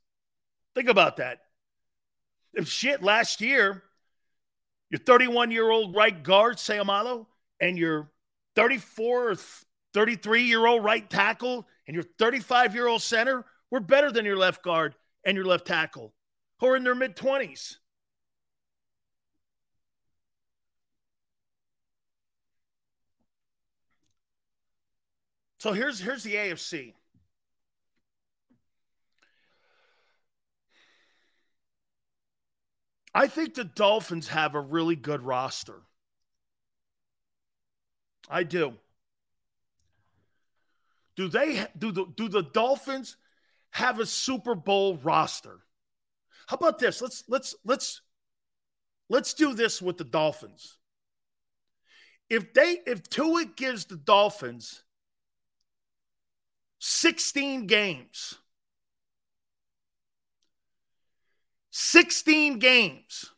[0.75, 1.39] Think about that.
[2.53, 3.83] If shit last year,
[4.89, 7.25] your 31 year old right guard, Seumalo,
[7.59, 8.11] and your
[8.55, 9.35] 34 or
[9.93, 14.37] 33 year old right tackle and your 35 year old center were better than your
[14.37, 14.93] left guard
[15.25, 16.13] and your left tackle
[16.63, 17.75] who are in their mid 20s.
[25.59, 26.93] So here's here's the AFC.
[33.13, 35.81] I think the Dolphins have a really good roster.
[38.29, 38.75] I do.
[41.17, 43.17] Do they do the do the Dolphins
[43.71, 45.59] have a Super Bowl roster?
[46.47, 47.01] How about this?
[47.01, 48.01] Let's let's let's
[49.09, 50.77] let's do this with the Dolphins.
[52.29, 54.83] If they if Tua gives the Dolphins
[56.79, 58.35] 16 games
[61.75, 63.31] 16 games.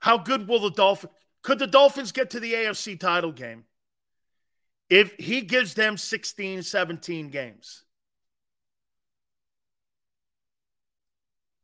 [0.00, 1.12] How good will the Dolphins?
[1.42, 3.64] Could the Dolphins get to the AFC title game
[4.90, 7.84] if he gives them 16, 17 games?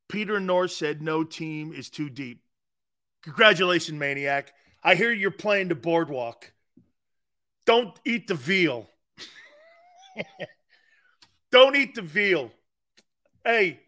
[0.09, 2.40] Peter North said no team is too deep.
[3.23, 4.53] Congratulations, Maniac.
[4.82, 6.53] I hear you're playing the boardwalk.
[7.66, 8.89] Don't eat the veal.
[11.51, 12.53] Don't eat the veal.
[13.44, 13.81] Hey,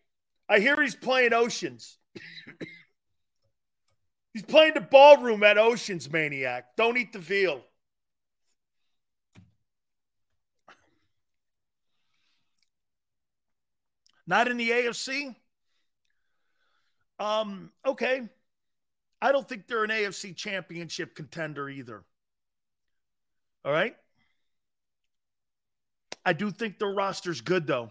[0.48, 1.98] I hear he's playing Oceans.
[4.32, 6.77] he's playing the ballroom at Oceans, Maniac.
[6.77, 7.62] Don't eat the veal.
[14.28, 15.34] Not in the AFC?
[17.18, 18.28] Um, okay.
[19.22, 22.05] I don't think they're an AFC championship contender either.
[23.64, 23.96] All right.
[26.26, 27.90] I do think their roster's good, though.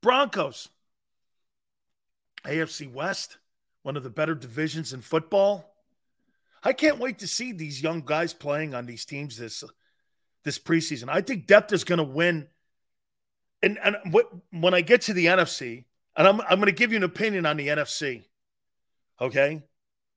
[0.00, 0.70] Broncos,
[2.44, 3.36] AFC West,
[3.82, 5.74] one of the better divisions in football.
[6.62, 9.62] I can't wait to see these young guys playing on these teams this
[10.46, 11.10] this preseason.
[11.10, 12.48] I think depth is going to win.
[13.62, 15.84] And and what, when I get to the NFC,
[16.16, 18.24] and I'm I'm going to give you an opinion on the NFC.
[19.20, 19.62] Okay,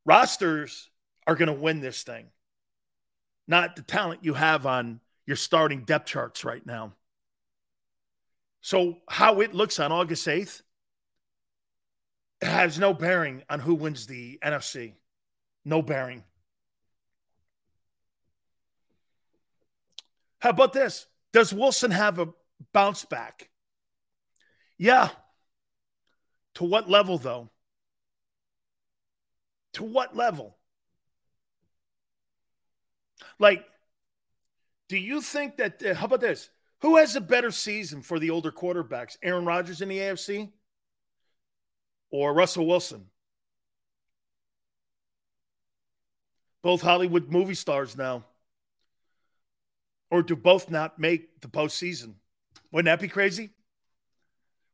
[0.05, 0.89] rosters
[1.27, 2.27] are going to win this thing
[3.49, 6.93] not the talent you have on your starting depth charts right now.
[8.61, 10.61] So, how it looks on August 8th
[12.41, 14.93] has no bearing on who wins the NFC.
[15.65, 16.23] No bearing.
[20.39, 21.05] How about this?
[21.33, 22.29] Does Wilson have a
[22.73, 23.49] bounce back?
[24.77, 25.09] Yeah.
[26.55, 27.49] To what level, though?
[29.73, 30.57] To what level?
[33.37, 33.65] Like,
[34.87, 36.49] do you think that, uh, how about this?
[36.81, 39.17] Who has a better season for the older quarterbacks?
[39.21, 40.49] Aaron Rodgers in the AFC
[42.09, 43.05] or Russell Wilson?
[46.61, 48.25] Both Hollywood movie stars now.
[50.11, 52.15] Or do both not make the postseason?
[52.71, 53.51] Wouldn't that be crazy?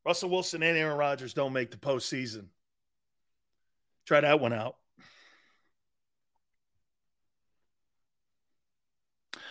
[0.06, 2.48] Russell Wilson and Aaron Rodgers don't make the postseason.
[4.06, 4.76] Try that one out.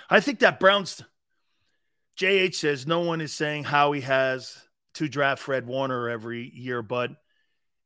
[0.09, 1.03] I think that Browns
[2.19, 4.57] JH says no one is saying Howie has
[4.95, 7.11] to draft Fred Warner every year, but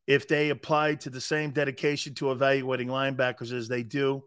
[0.06, 4.24] if they applied to the same dedication to evaluating linebackers as they do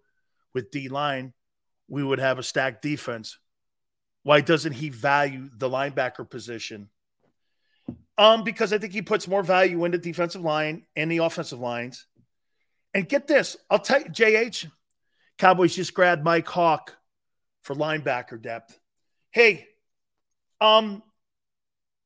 [0.54, 1.34] with D line,
[1.88, 3.38] we would have a stacked defense.
[4.24, 6.90] Why doesn't he value the linebacker position?
[8.18, 11.60] Um, because I think he puts more value in the defensive line and the offensive
[11.60, 12.06] lines.
[12.94, 14.70] And get this, I'll tell you, JH,
[15.38, 16.96] Cowboys just grabbed Mike Hawk
[17.64, 18.78] for linebacker depth.
[19.32, 19.68] Hey,
[20.60, 21.02] um,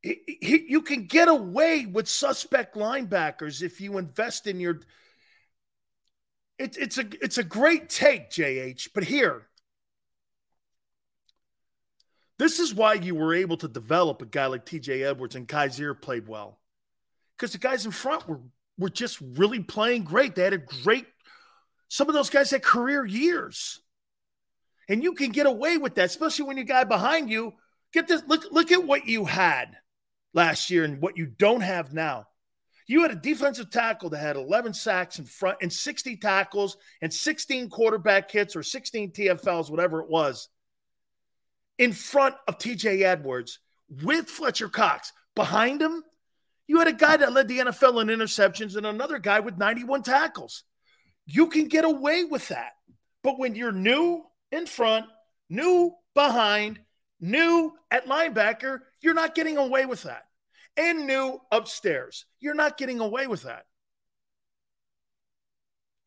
[0.01, 4.81] he, he, you can get away with suspect linebackers if you invest in your.
[6.57, 8.89] It, it's a it's a great take, JH.
[8.93, 9.47] But here,
[12.37, 15.99] this is why you were able to develop a guy like TJ Edwards and Kyzir
[15.99, 16.59] played well,
[17.37, 18.41] because the guys in front were
[18.77, 20.35] were just really playing great.
[20.35, 21.05] They had a great.
[21.87, 23.79] Some of those guys had career years.
[24.87, 27.53] And you can get away with that, especially when your guy behind you.
[27.93, 29.77] Get this look, look at what you had
[30.33, 32.25] last year and what you don't have now.
[32.87, 37.11] You had a defensive tackle that had 11 sacks in front and 60 tackles and
[37.11, 40.49] 16 quarterback hits or 16 TFLs, whatever it was,
[41.77, 43.59] in front of TJ Edwards
[44.03, 45.11] with Fletcher Cox.
[45.35, 46.03] Behind him,
[46.67, 50.03] you had a guy that led the NFL in interceptions and another guy with 91
[50.03, 50.63] tackles.
[51.25, 52.71] You can get away with that.
[53.23, 55.05] But when you're new in front,
[55.49, 56.79] new behind,
[57.19, 60.25] new at linebacker, you're not getting away with that.
[60.77, 63.65] And new upstairs, you're not getting away with that.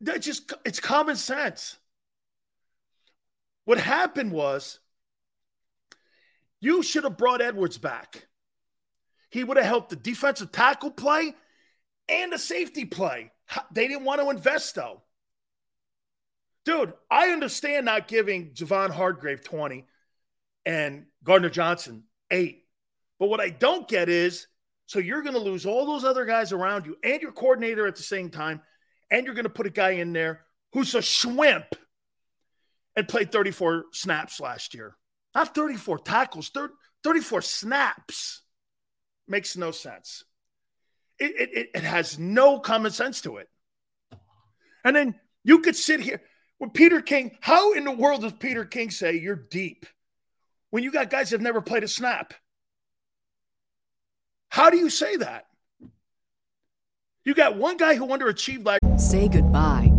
[0.01, 1.77] That just it's common sense.
[3.65, 4.79] What happened was
[6.59, 8.27] you should have brought Edwards back.
[9.29, 11.33] He would have helped the defensive tackle play
[12.07, 13.31] and the safety play.
[13.71, 15.01] They didn't want to invest though.
[16.65, 19.87] Dude, I understand not giving Javon Hargrave 20
[20.65, 22.63] and Gardner Johnson 8.
[23.17, 24.47] But what I don't get is
[24.89, 27.95] so you're going to lose all those other guys around you and your coordinator at
[27.95, 28.59] the same time,
[29.11, 31.67] and you're going to put a guy in there who's a schwimp
[32.95, 34.95] and played 34 snaps last year.
[35.35, 36.51] Not 34 tackles,
[37.03, 38.41] 34 snaps.
[39.27, 40.23] Makes no sense.
[41.19, 43.47] It, it, it has no common sense to it.
[44.83, 46.21] And then you could sit here
[46.59, 47.37] with Peter King.
[47.41, 49.85] How in the world does Peter King say you're deep
[50.71, 52.33] when you got guys that have never played a snap?
[54.47, 55.45] How do you say that?
[57.23, 58.79] You got one guy who underachieved like.
[58.97, 59.98] Say goodbye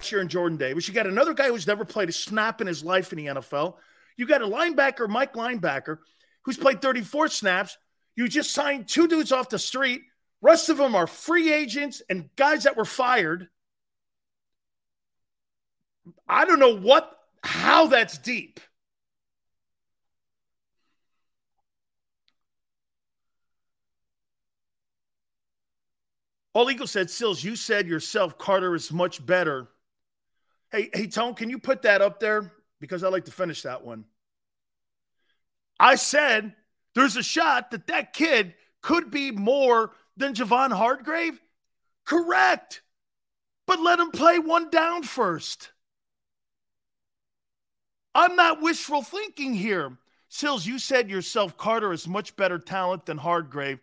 [0.00, 0.86] year in Jordan Davis.
[0.86, 3.74] You got another guy who's never played a snap in his life in the NFL.
[4.16, 5.98] You got a linebacker, Mike Linebacker,
[6.44, 7.76] who's played 34 snaps.
[8.14, 10.02] You just signed two dudes off the street.
[10.40, 13.48] Rest of them are free agents and guys that were fired.
[16.28, 17.12] I don't know what
[17.42, 18.60] how that's deep.
[26.54, 29.68] All Eagle said, Sills, you said yourself Carter is much better
[30.70, 32.52] Hey, hey, Tone, can you put that up there?
[32.80, 34.04] Because I like to finish that one.
[35.80, 36.54] I said
[36.94, 41.40] there's a shot that that kid could be more than Javon Hargrave.
[42.04, 42.82] Correct.
[43.66, 45.70] But let him play one down first.
[48.14, 49.96] I'm not wishful thinking here.
[50.28, 53.80] Sills, you said yourself Carter is much better talent than Hargrave.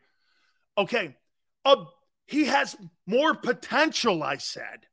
[0.78, 1.16] Okay.
[1.64, 1.86] Uh,
[2.26, 2.76] he has
[3.08, 4.88] more potential, I said.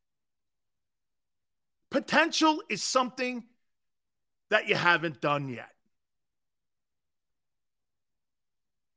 [1.93, 3.45] Potential is something
[4.49, 5.69] that you haven't done yet.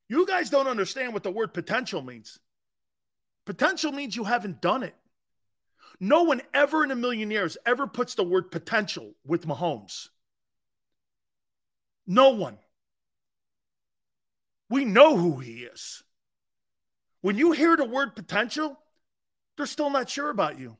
[0.07, 2.39] You guys don't understand what the word potential means.
[3.45, 4.95] Potential means you haven't done it.
[5.99, 10.07] No one ever in a million years ever puts the word potential with Mahomes.
[12.07, 12.57] No one.
[14.69, 16.01] We know who he is.
[17.19, 18.79] When you hear the word potential,
[19.57, 20.77] they're still not sure about you.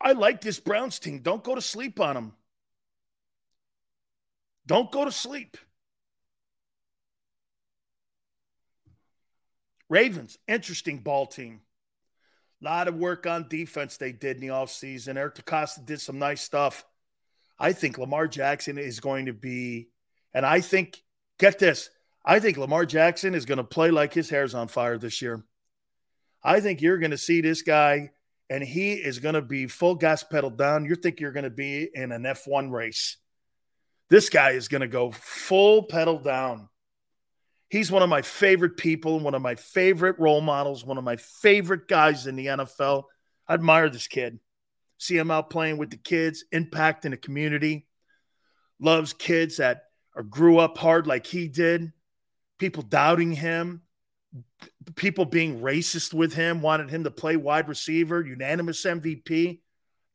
[0.00, 1.20] I like this Browns team.
[1.20, 2.32] Don't go to sleep on them.
[4.66, 5.56] Don't go to sleep.
[9.88, 11.60] Ravens, interesting ball team.
[12.60, 15.16] A lot of work on defense they did in the offseason.
[15.16, 16.84] Eric DeCosta did some nice stuff.
[17.58, 19.88] I think Lamar Jackson is going to be,
[20.34, 21.02] and I think,
[21.38, 21.90] get this,
[22.24, 25.44] I think Lamar Jackson is going to play like his hair's on fire this year.
[26.42, 28.10] I think you're going to see this guy,
[28.48, 30.84] and he is going to be full gas pedal down.
[30.84, 33.16] You think you're going to be in an F1 race.
[34.08, 36.68] This guy is going to go full pedal down.
[37.68, 41.16] He's one of my favorite people, one of my favorite role models, one of my
[41.16, 43.04] favorite guys in the NFL.
[43.48, 44.38] I admire this kid.
[44.98, 47.88] See him out playing with the kids, impacting the community.
[48.78, 49.82] Loves kids that
[50.14, 51.92] are, grew up hard like he did.
[52.58, 53.82] People doubting him,
[54.94, 59.60] people being racist with him, wanted him to play wide receiver, unanimous MVP.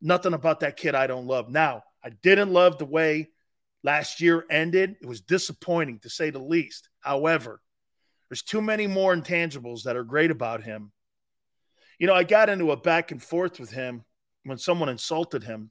[0.02, 1.50] Nothing about that kid I don't love.
[1.50, 3.30] Now, I didn't love the way
[3.84, 4.96] last year ended.
[5.02, 6.90] It was disappointing to say the least.
[7.00, 7.62] However,
[8.30, 10.92] there's too many more intangibles that are great about him.
[12.00, 14.04] You know, I got into a back and forth with him
[14.44, 15.70] when someone insulted him.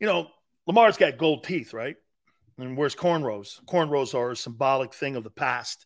[0.00, 0.28] You know,
[0.66, 1.96] Lamar's got gold teeth, right?
[2.58, 3.62] And where's cornrows?
[3.66, 5.85] Cornrows are a symbolic thing of the past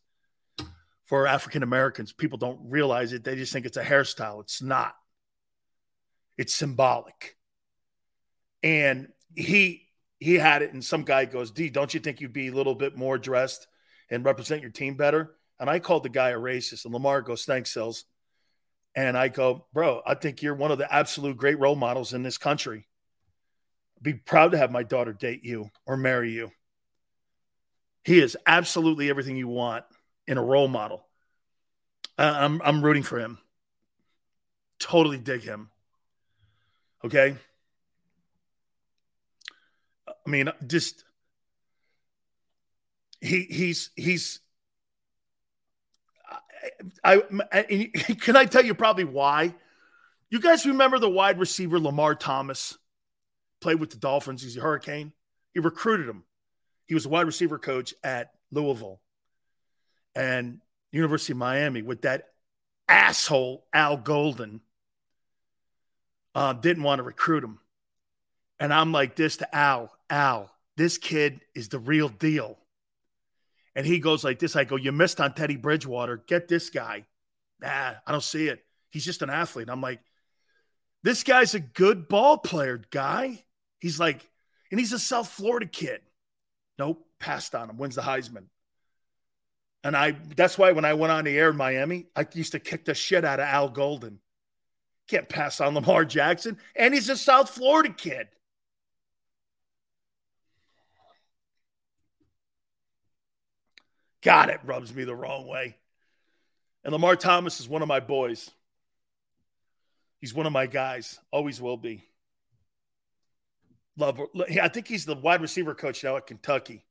[1.10, 2.12] for African Americans.
[2.12, 3.24] People don't realize it.
[3.24, 4.40] They just think it's a hairstyle.
[4.42, 4.94] It's not.
[6.38, 7.36] It's symbolic.
[8.62, 9.88] And he
[10.20, 12.76] he had it, and some guy goes, D, don't you think you'd be a little
[12.76, 13.66] bit more dressed
[14.08, 15.34] and represent your team better?
[15.58, 16.84] And I called the guy a racist.
[16.84, 18.04] And Lamar goes, Thanks, Sills.
[18.94, 22.22] And I go, Bro, I think you're one of the absolute great role models in
[22.22, 22.86] this country.
[24.00, 26.52] Be proud to have my daughter date you or marry you.
[28.04, 29.84] He is absolutely everything you want
[30.30, 31.04] in a role model.
[32.16, 33.38] I'm I'm rooting for him.
[34.78, 35.70] Totally dig him.
[37.04, 37.36] Okay.
[40.06, 41.04] I mean, just
[43.20, 44.38] he he's he's.
[47.02, 47.90] I, I
[48.20, 49.54] can I tell you probably why.
[50.30, 52.78] You guys remember the wide receiver Lamar Thomas
[53.60, 54.42] played with the Dolphins.
[54.42, 55.12] He's a Hurricane.
[55.54, 56.22] He recruited him.
[56.86, 59.00] He was a wide receiver coach at Louisville
[60.14, 60.60] and
[60.92, 62.28] University of Miami with that
[62.88, 64.60] asshole Al Golden.
[66.34, 67.58] Uh, didn't want to recruit him.
[68.58, 72.58] And I'm like this to Al Al, this kid is the real deal.
[73.74, 74.56] And he goes like this.
[74.56, 76.22] I go, You missed on Teddy Bridgewater.
[76.26, 77.06] Get this guy.
[77.60, 78.64] Nah, I don't see it.
[78.90, 79.70] He's just an athlete.
[79.70, 80.00] I'm like,
[81.02, 83.44] This guy's a good ball player, guy.
[83.78, 84.28] He's like,
[84.70, 86.00] and he's a South Florida kid.
[86.78, 88.44] Nope, passed on him, wins the Heisman.
[89.82, 92.58] And I that's why when I went on the air in Miami, I used to
[92.58, 94.20] kick the shit out of Al Golden.
[95.08, 96.58] Can't pass on Lamar Jackson.
[96.76, 98.28] And he's a South Florida kid.
[104.22, 105.76] God, it rubs me the wrong way.
[106.84, 108.50] And Lamar Thomas is one of my boys.
[110.20, 111.18] He's one of my guys.
[111.30, 112.04] Always will be.
[113.96, 114.20] Love.
[114.60, 116.84] I think he's the wide receiver coach now at Kentucky.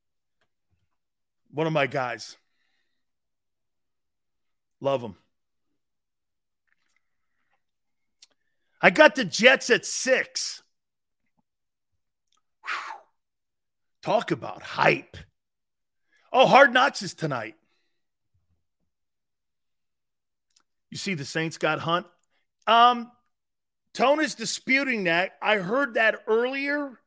[1.52, 2.38] One of my guys.
[4.82, 5.16] Love them.
[8.82, 10.64] I got the Jets at six.
[12.64, 13.00] Whew.
[14.02, 15.18] Talk about hype.
[16.32, 17.56] Oh, Hard Knocks is tonight.
[20.90, 22.08] You see the Saints got Hunt.
[22.68, 23.12] Um,
[23.94, 25.34] Tone is disputing that.
[25.42, 27.00] I heard that earlier.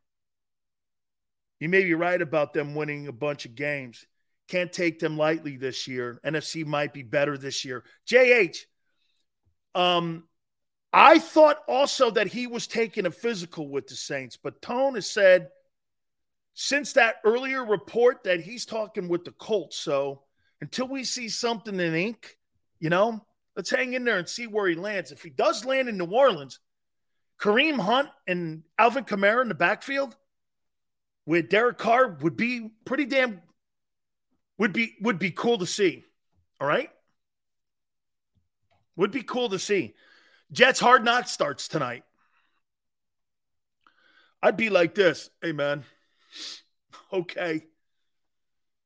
[1.59, 4.05] You may be right about them winning a bunch of games.
[4.53, 6.21] Can't take them lightly this year.
[6.25, 7.85] NFC might be better this year.
[8.07, 8.59] JH,
[9.75, 10.25] um,
[10.93, 15.11] I thought also that he was taking a physical with the Saints, but Tone has
[15.11, 15.49] said–
[16.55, 19.77] since that earlier report that he's talking with the Colts.
[19.77, 20.23] So
[20.61, 22.37] until we see something in ink,
[22.79, 23.25] you know,
[23.57, 25.13] let's hang in there and see where he lands.
[25.13, 26.61] If he does land in New Orleans,
[27.41, 30.17] Kareem Hunt and Alvin Kamara in the backfield
[31.27, 33.41] with Derek Carr would be pretty damn
[34.59, 36.05] would be would be cool to see.
[36.61, 36.91] All right?
[38.97, 39.95] Would be cool to see.
[40.51, 42.05] Jets hard knock starts tonight.
[44.43, 45.31] I'd be like this.
[45.41, 45.85] Hey man,
[47.13, 47.65] Okay.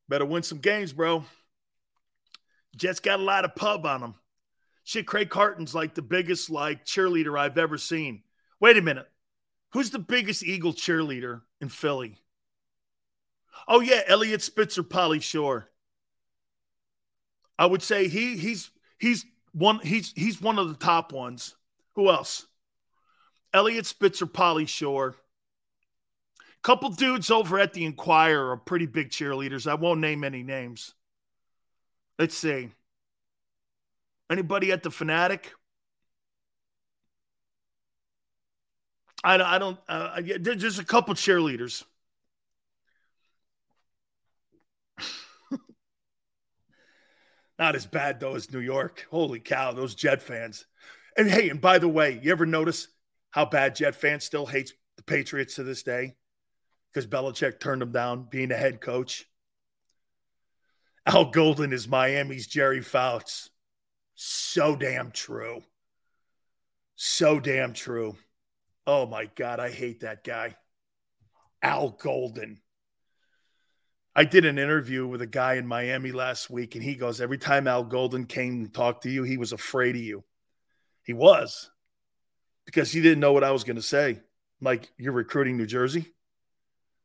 [0.09, 1.25] Better win some games, bro.
[2.77, 4.15] Jets got a lot of pub on them.
[4.85, 8.23] Shit, Craig Carton's like the biggest like cheerleader I've ever seen.
[8.61, 9.09] Wait a minute.
[9.73, 12.17] Who's the biggest Eagle cheerleader in Philly?
[13.69, 15.70] Oh yeah, Elliot Spitzer, Polly Shore.
[17.59, 21.57] I would say he he's he's one he's he's one of the top ones.
[21.95, 22.47] Who else?
[23.55, 25.16] Elliot Spitzer, Polly Shore
[26.66, 29.70] couple dudes over at the Inquirer are pretty big cheerleaders.
[29.70, 30.95] I won't name any names.
[32.19, 32.73] Let's see.
[34.28, 35.53] Anybody at the Fanatic?
[39.23, 39.78] I, I don't.
[39.89, 41.85] Uh, there's just a couple cheerleaders.
[47.59, 49.07] Not as bad though as New York.
[49.11, 50.66] Holy cow, those Jet fans.
[51.16, 52.89] And hey, and by the way, you ever notice
[53.31, 56.15] how bad Jet fans still hates the Patriots to this day?
[56.93, 59.27] Because Belichick turned them down being a head coach.
[61.07, 63.51] Al Golden is Miami's Gerry Faust.
[64.15, 65.62] So damn true.
[66.97, 68.16] So damn true.
[68.87, 70.57] Oh my God, I hate that guy.
[71.62, 72.61] Al Golden.
[74.19, 77.37] I did an interview with a guy in Miami last week, and he goes, Every
[77.37, 80.25] time Al Golden came and talked to you, he was afraid of you.
[81.05, 81.71] He was
[82.65, 84.21] because he didn't know what I was going to say.
[84.63, 86.15] Like, you're recruiting New Jersey?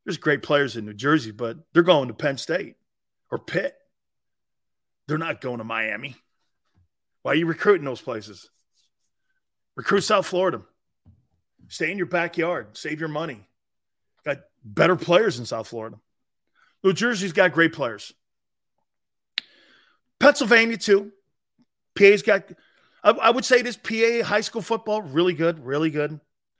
[0.05, 2.77] There's great players in New Jersey, but they're going to Penn State
[3.29, 3.75] or Pitt.
[5.07, 6.15] They're not going to Miami.
[7.23, 8.49] Why are you recruiting those places?
[9.75, 10.61] Recruit South Florida.
[11.67, 12.77] Stay in your backyard.
[12.77, 13.45] Save your money.
[14.23, 15.97] Got better players in South Florida.
[16.83, 18.13] New Jersey's got great players.
[20.19, 21.11] Pennsylvania, too.
[21.95, 22.43] PA's got,
[23.03, 26.19] I, I would say this PA high school football, really good, really good.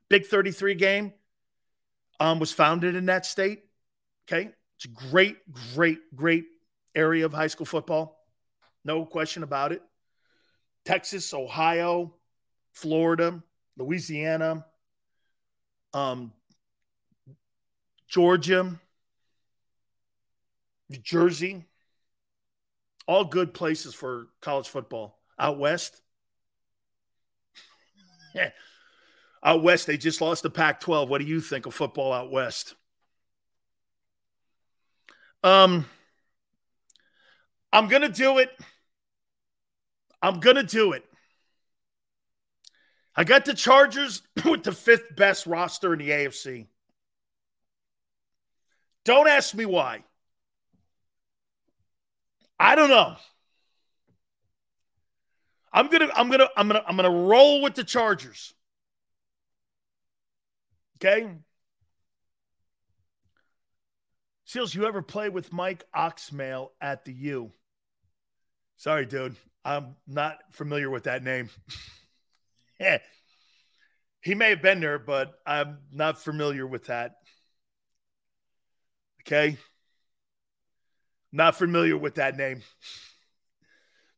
[0.10, 1.14] Big 33 game
[2.20, 3.64] um, was founded in that state.
[4.28, 4.52] Okay.
[4.76, 5.38] It's a great,
[5.76, 6.46] great, great
[6.96, 8.18] area of high school football.
[8.84, 9.82] No question about it.
[10.86, 12.16] Texas, Ohio,
[12.74, 13.44] Florida,
[13.78, 14.66] Louisiana,
[15.94, 16.32] um,
[18.08, 18.80] Georgia,
[20.92, 21.66] New Jersey,
[23.08, 25.18] all good places for college football.
[25.40, 26.02] Out west,
[29.44, 31.10] out west, they just lost the Pac 12.
[31.10, 32.76] What do you think of football out west?
[35.44, 35.86] Um,
[37.72, 38.50] I'm going to do it.
[40.22, 41.06] I'm going to do it.
[43.16, 46.68] I got the Chargers with the fifth best roster in the AFC.
[49.06, 50.04] Don't ask me why.
[52.62, 53.16] I don't know.
[55.74, 58.54] I'm gonna, I'm gonna, I'm gonna, I'm gonna roll with the Chargers.
[60.98, 61.28] Okay.
[64.46, 67.52] Seals, you ever play with Mike Oxmail at the U?
[68.78, 69.38] Sorry, dude.
[69.66, 71.50] I'm not familiar with that name.
[72.80, 73.00] yeah.
[74.24, 77.16] He may have been there, but I'm not familiar with that.
[79.22, 79.58] Okay.
[81.32, 82.62] Not familiar with that name.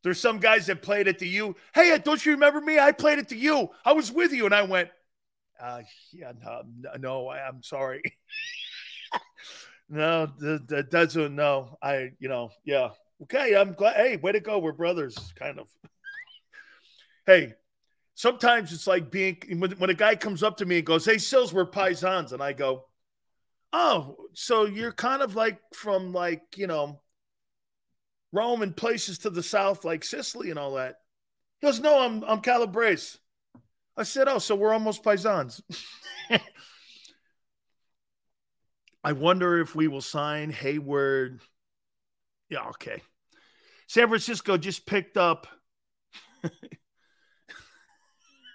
[0.03, 1.55] There's some guys that played at the U.
[1.73, 2.77] Hey, don't you remember me?
[2.77, 3.69] I played at the U.
[3.85, 4.45] I was with you.
[4.45, 4.89] And I went,
[5.61, 5.81] uh,
[6.11, 6.63] yeah, no,
[6.99, 8.01] no I'm sorry.
[9.89, 12.89] no, that, doesn't, no, I, you know, yeah.
[13.23, 13.95] Okay, I'm glad.
[13.95, 14.59] Hey, way to go.
[14.59, 15.69] We're brothers, kind of.
[17.25, 17.53] hey,
[18.15, 21.17] sometimes it's like being when, when a guy comes up to me and goes, Hey,
[21.17, 22.33] Sills, we're paisans.
[22.33, 22.87] And I go,
[23.71, 26.99] Oh, so you're kind of like from like, you know,
[28.33, 30.97] Rome and places to the south, like Sicily and all that.
[31.61, 33.19] He goes, No, I'm I'm Calabrese.
[33.95, 35.61] I said, Oh, so we're almost paisans.
[39.03, 41.41] I wonder if we will sign Hayward.
[42.49, 43.01] Yeah, okay.
[43.87, 45.47] San Francisco just picked up.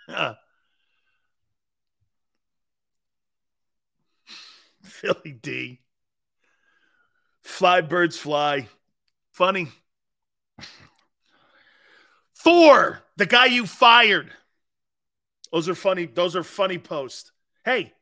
[4.83, 5.81] Philly D.
[7.43, 8.69] Fly birds fly.
[9.39, 9.69] Funny.
[12.35, 14.33] Thor, the guy you fired.
[15.53, 16.07] Those are funny.
[16.07, 17.31] Those are funny posts.
[17.65, 17.93] Hey,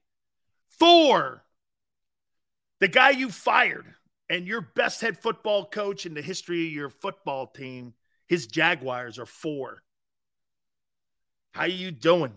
[0.80, 1.44] Thor,
[2.80, 3.84] the guy you fired
[4.30, 7.92] and your best head football coach in the history of your football team,
[8.26, 9.82] his Jaguars are four.
[11.52, 12.32] How are you doing?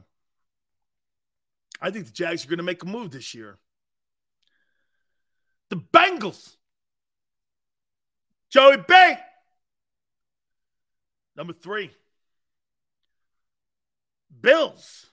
[1.81, 3.59] I think the Jags are going to make a move this year.
[5.69, 6.57] The Bengals.
[8.49, 9.13] Joey B.
[11.35, 11.91] Number three.
[14.41, 15.05] Bills.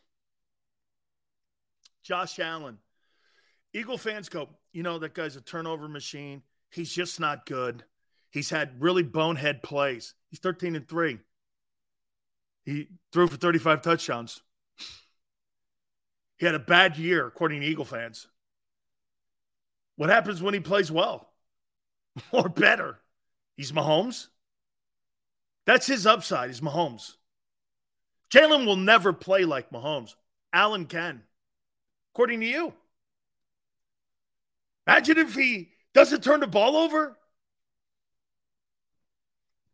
[2.03, 2.79] Josh Allen.
[3.73, 6.43] Eagle fans go, you know, that guy's a turnover machine.
[6.71, 7.85] He's just not good.
[8.31, 10.15] He's had really bonehead plays.
[10.31, 11.19] He's 13 and 3.
[12.65, 14.41] He threw for 35 touchdowns.
[16.39, 18.29] He had a bad year, according to Eagle fans.
[19.97, 21.33] What happens when he plays well
[22.33, 22.99] or better?
[23.57, 24.29] He's Mahomes.
[25.65, 27.17] That's his upside, He's Mahomes.
[28.31, 30.15] Jalen will never play like Mahomes.
[30.53, 31.23] Allen can,
[32.13, 32.73] according to you.
[34.87, 37.17] Imagine if he doesn't turn the ball over.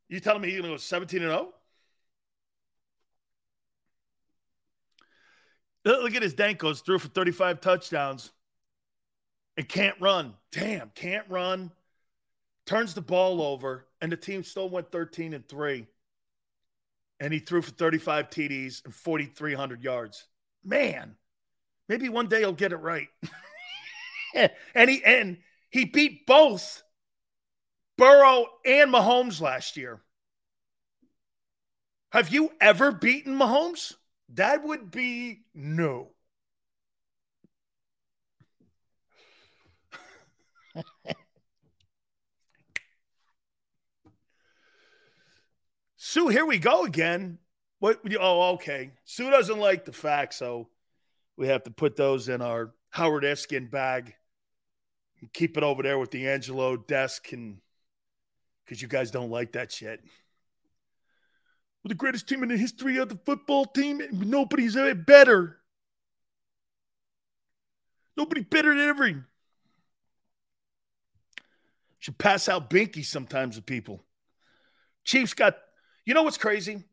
[0.09, 1.53] You telling me he's going to go 17 and 0?
[5.85, 8.31] Look at his Dankos threw for 35 touchdowns
[9.57, 10.35] and can't run.
[10.53, 11.73] Damn, can't run.
[12.67, 15.87] Turns the ball over, and the team still went 13 and 3.
[17.21, 20.27] And he threw for 35 TDs and 4,300 yards.
[20.65, 21.17] Man,
[21.89, 23.09] maybe one day he'll get it right.
[24.75, 25.39] and he and
[25.71, 26.83] he beat both
[27.97, 30.03] Burrow and Mahomes last year.
[32.11, 33.95] Have you ever beaten Mahomes?
[34.31, 36.11] That would be no.
[46.05, 47.39] Sue, here we go again.
[47.79, 48.01] What?
[48.19, 48.91] Oh, okay.
[49.05, 50.69] Sue doesn't like the facts, so
[51.37, 54.13] we have to put those in our Howard Eskin bag.
[55.21, 57.59] And keep it over there with the Angelo desk, and
[58.65, 60.01] because you guys don't like that shit.
[61.85, 64.03] We're the greatest team in the history of the football team.
[64.11, 65.59] Nobody's ever better.
[68.17, 69.23] Nobody better than every.
[72.01, 74.05] Should pass out binky sometimes to people.
[75.05, 75.57] Chiefs got,
[76.05, 76.85] you know what's crazy?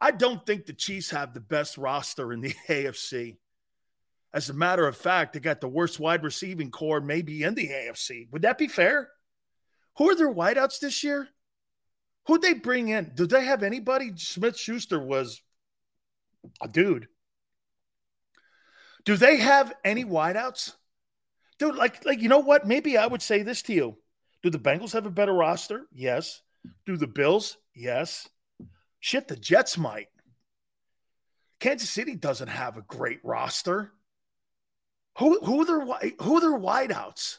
[0.00, 3.36] I don't think the Chiefs have the best roster in the AFC.
[4.34, 7.68] As a matter of fact, they got the worst wide receiving corps maybe in the
[7.68, 8.30] AFC.
[8.32, 9.10] Would that be fair?
[9.98, 11.28] Who are their wideouts this year?
[12.26, 13.12] Who'd they bring in?
[13.14, 14.12] Did they have anybody?
[14.16, 15.42] Smith Schuster was
[16.62, 17.08] a dude.
[19.04, 20.72] Do they have any wideouts?
[21.58, 22.66] Dude, like, like you know what?
[22.66, 23.96] Maybe I would say this to you.
[24.42, 25.86] Do the Bengals have a better roster?
[25.92, 26.40] Yes.
[26.86, 27.56] Do the Bills?
[27.74, 28.28] Yes.
[29.00, 30.08] Shit, the Jets might.
[31.60, 33.92] Kansas City doesn't have a great roster.
[35.18, 37.38] Who who are their who are their wideouts?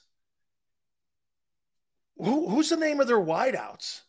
[2.18, 4.02] Who, who's the name of their wideouts?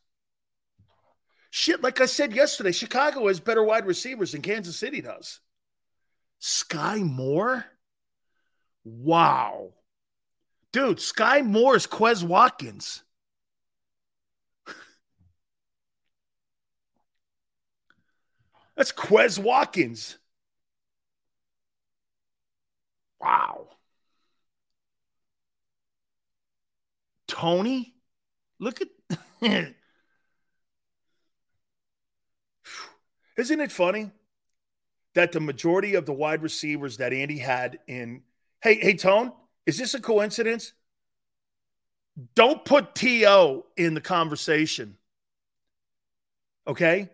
[1.50, 5.40] Shit, like I said yesterday, Chicago has better wide receivers than Kansas City does.
[6.38, 7.64] Sky Moore?
[8.84, 9.72] Wow.
[10.72, 13.02] Dude, Sky Moore is Quez Watkins.
[18.76, 20.18] That's Quez Watkins.
[23.20, 23.68] Wow.
[27.26, 27.94] Tony?
[28.58, 28.88] Look at
[33.36, 34.10] Isn't it funny
[35.14, 38.22] that the majority of the wide receivers that Andy had in
[38.62, 39.32] Hey, hey Tone,
[39.66, 40.72] is this a coincidence?
[42.34, 44.96] Don't put TO in the conversation.
[46.66, 47.10] Okay?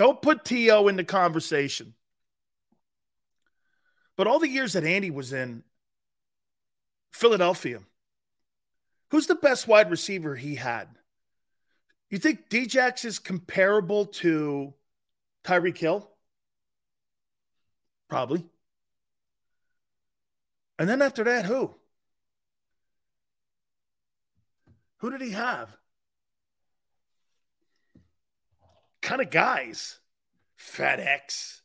[0.00, 1.92] Don't put TO in the conversation.
[4.16, 5.62] But all the years that Andy was in
[7.12, 7.80] Philadelphia,
[9.10, 10.88] who's the best wide receiver he had?
[12.08, 14.72] You think Djax is comparable to
[15.44, 16.10] Tyreek Hill?
[18.08, 18.46] Probably.
[20.78, 21.74] And then after that, who?
[25.00, 25.76] Who did he have?
[29.10, 29.98] Kind of guys.
[30.56, 31.62] FredEx,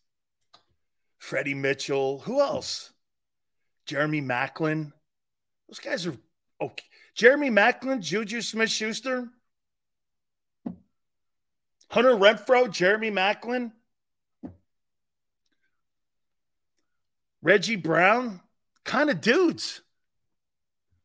[1.20, 2.18] Freddie Mitchell.
[2.22, 2.92] Who else?
[3.86, 4.92] Jeremy Maclin.
[5.70, 6.18] Those guys are
[6.60, 6.86] okay.
[7.14, 9.30] Jeremy Maclin, Juju Smith Schuster,
[11.92, 13.72] Hunter Renfrow, Jeremy Maclin,
[17.44, 18.42] Reggie Brown,
[18.86, 19.82] kind of dudes.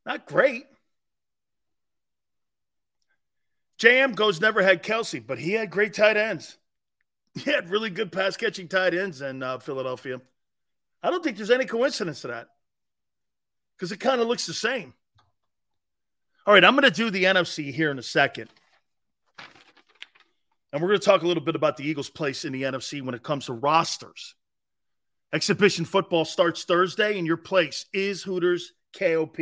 [0.06, 0.64] Not great.
[3.80, 6.56] JM goes never had Kelce, but he had great tight ends.
[7.36, 10.20] He had really good pass catching tight ends in uh, Philadelphia.
[11.00, 12.48] I don't think there's any coincidence to that
[13.76, 14.94] because it kind of looks the same.
[16.44, 18.50] All right, I'm going to do the NFC here in a second.
[20.72, 23.00] And we're going to talk a little bit about the Eagles' place in the NFC
[23.00, 24.34] when it comes to rosters.
[25.32, 29.36] Exhibition football starts Thursday, and your place is Hooters KOP,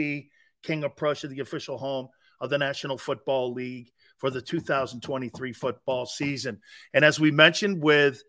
[0.62, 2.08] King of Prussia, the official home
[2.38, 6.60] of the National Football League for the 2023 football season.
[6.92, 8.22] And as we mentioned with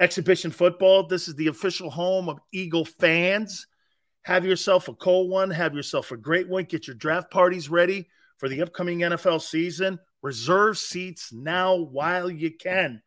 [0.00, 3.66] exhibition football, this is the official home of Eagle fans.
[4.22, 6.64] Have yourself a cold one, have yourself a great one.
[6.64, 8.08] Get your draft parties ready
[8.38, 9.98] for the upcoming NFL season.
[10.22, 13.02] Reserve seats now while you can.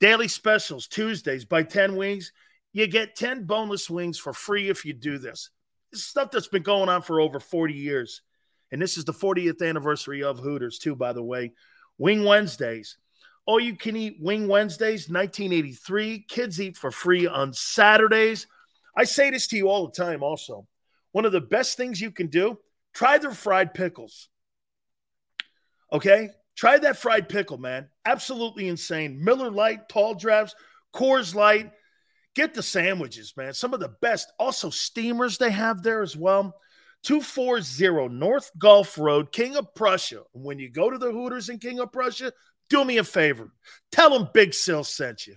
[0.00, 2.32] Daily specials Tuesdays by 10 wings.
[2.72, 5.50] You get 10 boneless wings for free if you do this.
[5.90, 8.22] This is stuff that's been going on for over 40 years.
[8.74, 11.52] And this is the 40th anniversary of Hooters, too, by the way.
[11.96, 12.98] Wing Wednesdays.
[13.46, 16.24] All you can eat Wing Wednesdays, 1983.
[16.26, 18.48] Kids eat for free on Saturdays.
[18.96, 20.66] I say this to you all the time, also.
[21.12, 22.58] One of the best things you can do,
[22.92, 24.28] try their fried pickles.
[25.92, 26.30] Okay?
[26.56, 27.88] Try that fried pickle, man.
[28.04, 29.22] Absolutely insane.
[29.22, 30.56] Miller Lite, tall drafts,
[30.92, 31.70] Coors Light.
[32.34, 33.54] Get the sandwiches, man.
[33.54, 34.32] Some of the best.
[34.40, 36.56] Also, steamers they have there as well.
[37.04, 40.22] 240 North Gulph Road, King of Prussia.
[40.32, 42.32] When you go to the Hooters in King of Prussia,
[42.70, 43.52] do me a favor.
[43.92, 45.36] Tell them Big Sill sent you.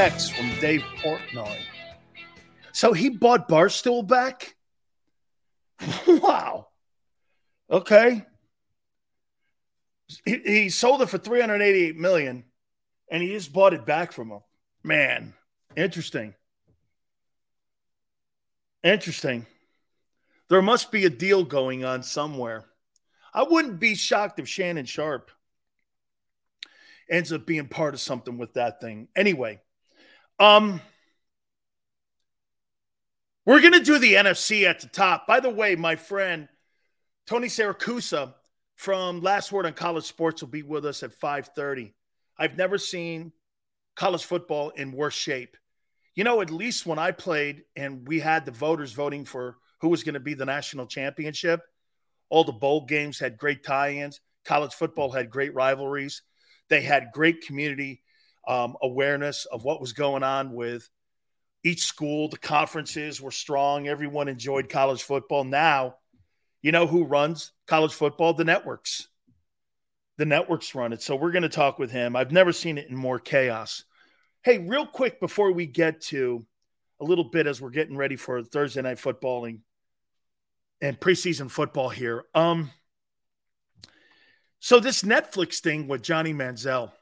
[0.00, 1.58] from Dave Portnoy.
[2.72, 4.56] So he bought Barstool back?
[6.06, 6.68] wow.
[7.70, 8.24] Okay.
[10.24, 12.44] He, he sold it for 388 million
[13.10, 14.40] and he just bought it back from him.
[14.82, 15.34] Man,
[15.76, 16.34] interesting.
[18.82, 19.44] Interesting.
[20.48, 22.64] There must be a deal going on somewhere.
[23.34, 25.30] I wouldn't be shocked if Shannon Sharpe
[27.10, 29.08] ends up being part of something with that thing.
[29.14, 29.60] Anyway,
[30.40, 30.80] um,
[33.44, 35.26] we're gonna do the NFC at the top.
[35.26, 36.48] By the way, my friend
[37.26, 38.34] Tony Saracusa
[38.74, 41.92] from Last Word on College Sports will be with us at 5:30.
[42.38, 43.32] I've never seen
[43.96, 45.58] college football in worse shape.
[46.14, 49.88] You know, at least when I played and we had the voters voting for who
[49.88, 51.60] was going to be the national championship,
[52.30, 54.20] all the bowl games had great tie-ins.
[54.44, 56.22] College football had great rivalries.
[56.68, 58.02] They had great community
[58.46, 60.88] um, awareness of what was going on with
[61.62, 62.28] each school.
[62.28, 63.88] The conferences were strong.
[63.88, 65.44] Everyone enjoyed college football.
[65.44, 65.96] Now,
[66.62, 68.34] you know who runs college football?
[68.34, 69.08] The networks.
[70.18, 71.02] The networks run it.
[71.02, 72.14] So we're going to talk with him.
[72.16, 73.84] I've never seen it in more chaos.
[74.42, 76.44] Hey, real quick before we get to
[77.00, 79.60] a little bit as we're getting ready for Thursday night footballing
[80.82, 82.24] and preseason football here.
[82.34, 82.70] Um,
[84.58, 86.92] so this Netflix thing with Johnny Manziel,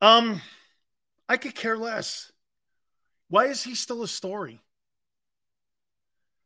[0.00, 0.40] um,
[1.28, 2.32] I could care less.
[3.28, 4.60] Why is he still a story?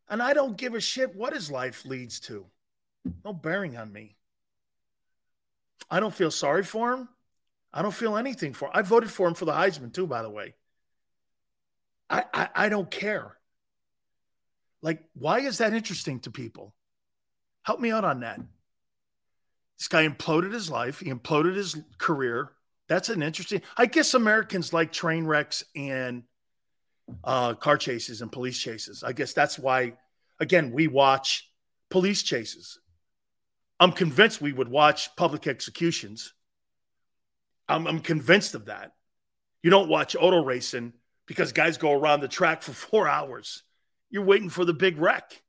[0.08, 2.46] And I don't give a shit what his life leads to.
[3.24, 4.16] No bearing on me.
[5.90, 7.08] I don't feel sorry for him.
[7.72, 8.72] I don't feel anything for him.
[8.74, 10.54] I voted for him for the Heisman too, by the way.
[12.10, 13.36] I, I, I don't care.
[14.82, 16.74] Like, why is that interesting to people?
[17.62, 18.40] Help me out on that.
[19.78, 22.50] This guy imploded his life, he imploded his career.
[22.92, 23.62] That's an interesting.
[23.74, 26.24] I guess Americans like train wrecks and
[27.24, 29.02] uh, car chases and police chases.
[29.02, 29.94] I guess that's why,
[30.40, 31.50] again, we watch
[31.88, 32.78] police chases.
[33.80, 36.34] I'm convinced we would watch public executions.
[37.66, 38.92] I'm, I'm convinced of that.
[39.62, 40.92] You don't watch auto racing
[41.26, 43.62] because guys go around the track for four hours.
[44.10, 45.40] You're waiting for the big wreck.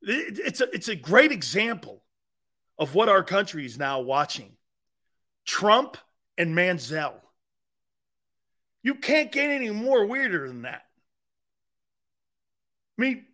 [0.00, 2.02] It- It's a, it's a great example
[2.78, 4.52] of what our country is now watching
[5.48, 5.96] Trump
[6.36, 7.14] and Manziel.
[8.82, 10.82] You can't get any more weirder than that.
[12.98, 13.24] I mean,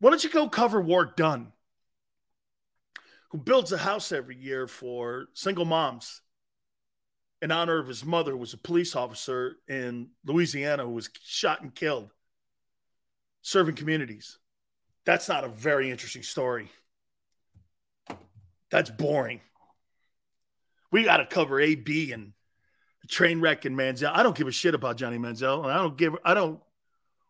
[0.00, 1.52] why don't you go cover Warrick Dunn,
[3.28, 6.22] who builds a house every year for single moms
[7.42, 11.60] in honor of his mother, who was a police officer in Louisiana who was shot
[11.60, 12.08] and killed
[13.42, 14.38] serving communities.
[15.04, 16.70] That's not a very interesting story.
[18.70, 19.42] That's boring.
[20.90, 22.32] We got to cover AB and
[23.08, 24.10] train wreck and Manziel.
[24.12, 25.62] I don't give a shit about Johnny Manziel.
[25.62, 26.60] And I don't give, I don't.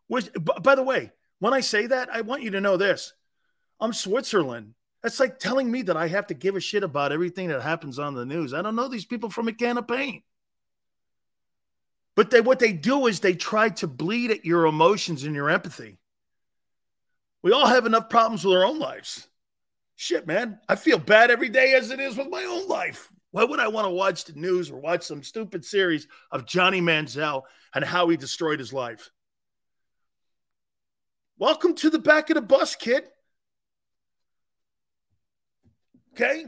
[0.09, 3.13] B- by the way, when I say that, I want you to know this
[3.79, 4.73] I'm Switzerland.
[5.03, 7.99] That's like telling me that I have to give a shit about everything that happens
[7.99, 8.53] on the news.
[8.53, 10.23] I don't know these people from a can of paint.
[12.15, 15.51] But they, what they do is they try to bleed at your emotions and your
[15.51, 15.99] empathy.
[17.43, 19.27] We all have enough problems with our own lives.
[19.95, 20.59] Shit, man.
[20.67, 23.11] I feel bad every day as it is with my own life.
[23.31, 26.81] Why would I want to watch the news or watch some stupid series of Johnny
[26.81, 27.43] Manziel
[27.75, 29.11] and how he destroyed his life?
[31.37, 33.03] Welcome to the back of the bus, kid.
[36.13, 36.45] Okay.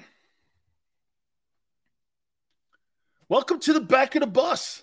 [3.27, 4.81] Welcome to the back of the bus.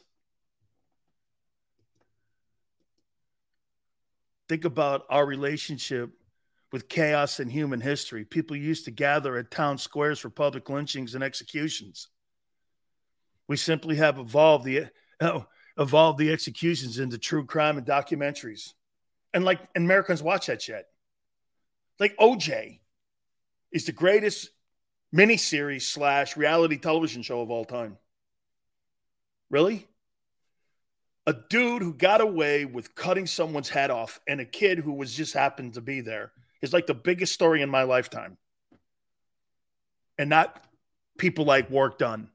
[4.49, 6.11] Think about our relationship
[6.73, 8.25] with chaos in human history.
[8.25, 12.09] People used to gather at town squares for public lynchings and executions.
[13.49, 14.87] We simply have evolved the
[15.21, 15.47] oh,
[15.79, 18.73] evolved the executions into true crime and documentaries.
[19.33, 20.87] And like and Americans watch that shit.
[22.01, 22.81] Like OJ
[23.73, 24.51] is the greatest
[25.15, 27.97] miniseries slash reality television show of all time.
[29.51, 29.87] Really?
[31.29, 35.13] A dude who got away with cutting someone's head off and a kid who was
[35.13, 38.37] just happened to be there is like the biggest story in my lifetime.
[40.19, 40.65] And not
[41.19, 42.31] people like Warrick Dunn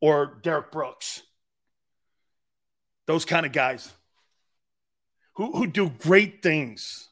[0.00, 1.22] or Derrick Brooks.
[3.06, 3.90] Those kind of guys
[5.34, 7.08] who, who do great things.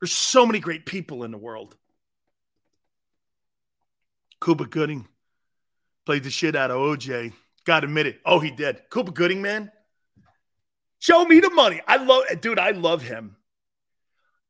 [0.00, 1.76] There's so many great people in the world.
[4.42, 5.06] Cuba Gooding
[6.04, 7.32] played the shit out of OJ.
[7.64, 8.20] Got to admit it.
[8.24, 8.82] Oh, he did.
[8.90, 9.70] Cuba Gooding, man.
[10.98, 11.80] Show me the money.
[11.86, 13.36] I love, dude, I love him.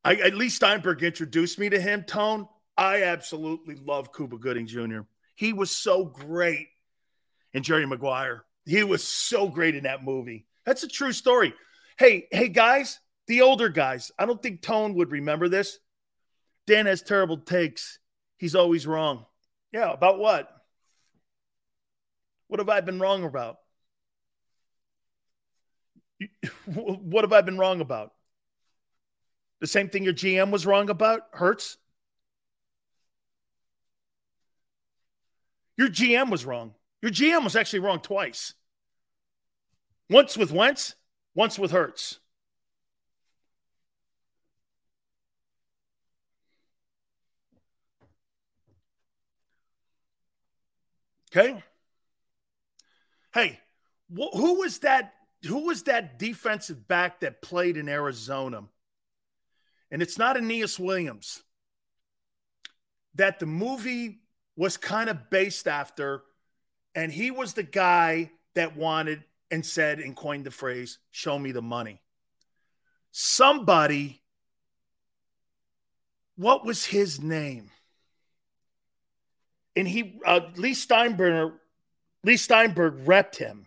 [0.04, 2.48] I, at least Steinberg introduced me to him, Tone.
[2.76, 5.00] I absolutely love Cuba Gooding Jr.
[5.34, 6.68] He was so great
[7.52, 8.44] in Jerry Maguire.
[8.64, 10.46] He was so great in that movie.
[10.64, 11.54] That's a true story.
[11.98, 14.10] Hey, hey, guys, the older guys.
[14.18, 15.78] I don't think Tone would remember this.
[16.66, 17.98] Dan has terrible takes.
[18.38, 19.26] He's always wrong.
[19.72, 20.48] Yeah, about what?
[22.48, 23.56] What have I been wrong about?
[26.66, 28.12] What have I been wrong about?
[29.62, 31.28] The same thing your GM was wrong about?
[31.30, 31.76] Hurts?
[35.76, 36.74] Your GM was wrong.
[37.00, 38.54] Your GM was actually wrong twice.
[40.10, 40.96] Once with Wentz,
[41.36, 42.18] once with Hurts.
[51.30, 51.62] Okay.
[53.32, 53.60] Hey,
[54.10, 55.14] wh- who was that?
[55.46, 58.64] Who was that defensive back that played in Arizona?
[59.92, 61.44] And it's not Aeneas Williams.
[63.14, 64.22] That the movie
[64.56, 66.24] was kind of based after,
[66.96, 71.52] and he was the guy that wanted and said and coined the phrase, "Show me
[71.52, 72.02] the money."
[73.12, 74.18] Somebody.
[76.34, 77.70] What was his name?
[79.76, 81.52] and he uh, Leigh Steinberg
[82.24, 83.66] Leigh Steinberg repped him.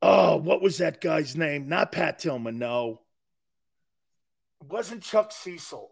[0.00, 1.68] Oh, what was that guy's name?
[1.68, 3.01] Not Pat Tillman, no.
[4.62, 5.90] It wasn't Chuck Cecil.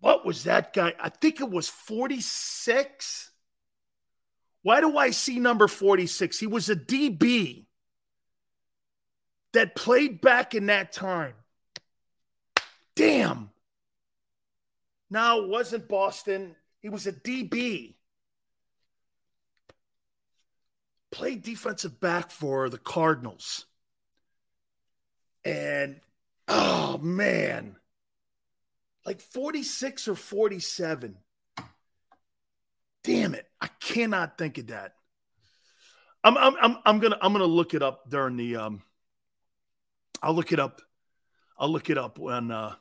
[0.00, 0.94] What was that guy?
[1.00, 3.32] I think it was 46.
[4.62, 6.38] Why do I see number 46?
[6.38, 7.66] He was a DB
[9.54, 11.34] that played back in that time.
[12.94, 13.50] Damn.
[15.10, 16.54] No, it wasn't Boston.
[16.80, 17.94] He was a DB.
[21.10, 23.66] Played defensive back for the Cardinals.
[25.44, 26.00] And
[26.48, 27.76] Oh man.
[29.04, 31.16] Like 46 or 47.
[33.04, 33.46] Damn it.
[33.60, 34.94] I cannot think of that.
[36.24, 38.82] I'm I'm I'm, I'm gonna I'm gonna look it up during the um
[40.22, 40.82] I'll look it up.
[41.58, 42.74] I'll look it up when uh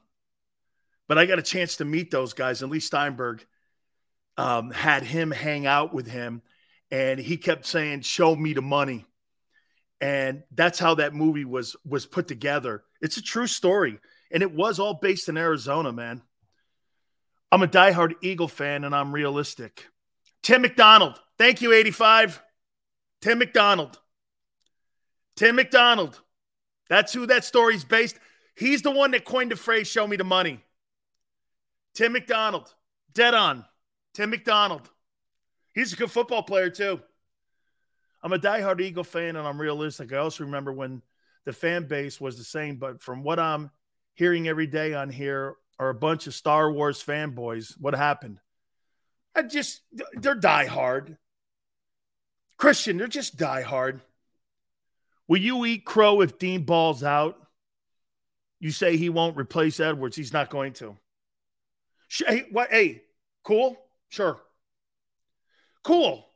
[1.07, 3.45] but I got a chance to meet those guys, and Leigh Steinberg
[4.37, 6.41] um, had him hang out with him,
[6.89, 9.05] and he kept saying, "Show me the money,"
[10.01, 12.84] and that's how that movie was was put together.
[13.01, 13.99] It's a true story,
[14.31, 16.22] and it was all based in Arizona, man.
[17.51, 19.88] I'm a diehard Eagle fan, and I'm realistic.
[20.43, 22.41] Tim McDonald, thank you, 85.
[23.22, 23.99] Tim McDonald.
[25.35, 26.22] Tim McDonald.
[26.89, 28.19] That's who that story's based.
[28.55, 30.63] He's the one that coined the phrase "Show me the money."
[31.93, 32.73] Tim McDonald,
[33.13, 33.65] dead on.
[34.13, 34.89] Tim McDonald.
[35.73, 37.01] He's a good football player, too.
[38.26, 40.11] I'm a diehard Eagle fan and I'm realistic.
[40.11, 41.03] I also remember when
[41.45, 43.69] the fan base was the same, but from what I'm
[44.15, 47.80] hearing every day on here are a bunch of Star Wars fanboys.
[47.80, 48.39] What happened?
[49.35, 49.81] I just,
[50.14, 51.18] they're diehard.
[52.57, 54.02] Christian, they're just diehard.
[55.27, 57.38] Will you eat crow if Dean balls out?
[58.60, 60.18] You say he won't replace Edwards.
[60.18, 60.97] He's not going to.
[62.10, 62.72] Hey, what?
[62.72, 63.03] Hey,
[63.43, 63.77] cool?
[64.10, 64.41] Sure.
[65.84, 66.27] Cool.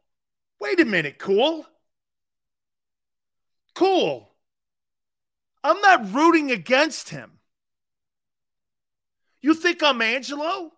[0.61, 1.65] Wait a minute, cool.
[3.79, 4.29] Cool.
[5.63, 7.39] I'm not rooting against him.
[9.41, 10.73] You think I'm Angelo?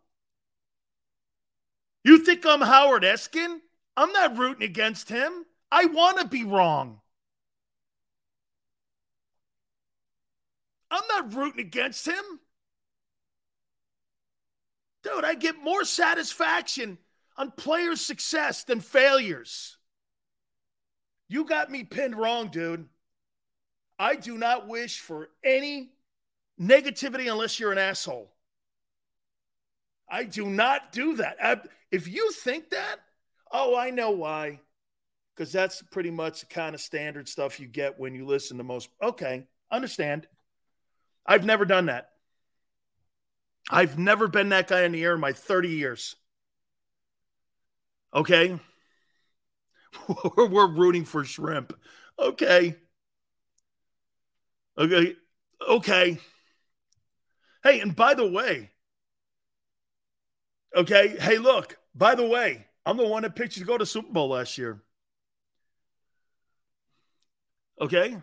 [2.03, 3.57] You think I'm Howard Eskin?
[3.97, 5.31] I'm not rooting against him.
[5.71, 7.01] I want to be wrong.
[10.91, 12.23] I'm not rooting against him.
[15.03, 16.99] Dude, I get more satisfaction
[17.35, 19.79] on players' success than failures.
[21.31, 22.89] You got me pinned wrong, dude.
[23.97, 25.93] I do not wish for any
[26.59, 28.29] negativity unless you're an asshole.
[30.09, 31.37] I do not do that.
[31.41, 32.97] I, if you think that,
[33.49, 34.59] oh, I know why.
[35.33, 38.65] Because that's pretty much the kind of standard stuff you get when you listen to
[38.65, 38.89] most.
[39.01, 40.27] Okay, understand.
[41.25, 42.09] I've never done that.
[43.69, 46.13] I've never been that guy in the air in my 30 years.
[48.13, 48.59] Okay.
[50.38, 51.73] We're rooting for shrimp.
[52.18, 52.76] Okay.
[54.77, 55.15] Okay.
[55.68, 56.18] Okay.
[57.63, 58.72] Hey, and by the way,
[60.76, 61.15] okay.
[61.19, 64.11] Hey, look, by the way, I'm the one that picked you to go to Super
[64.11, 64.81] Bowl last year.
[67.80, 68.18] Okay.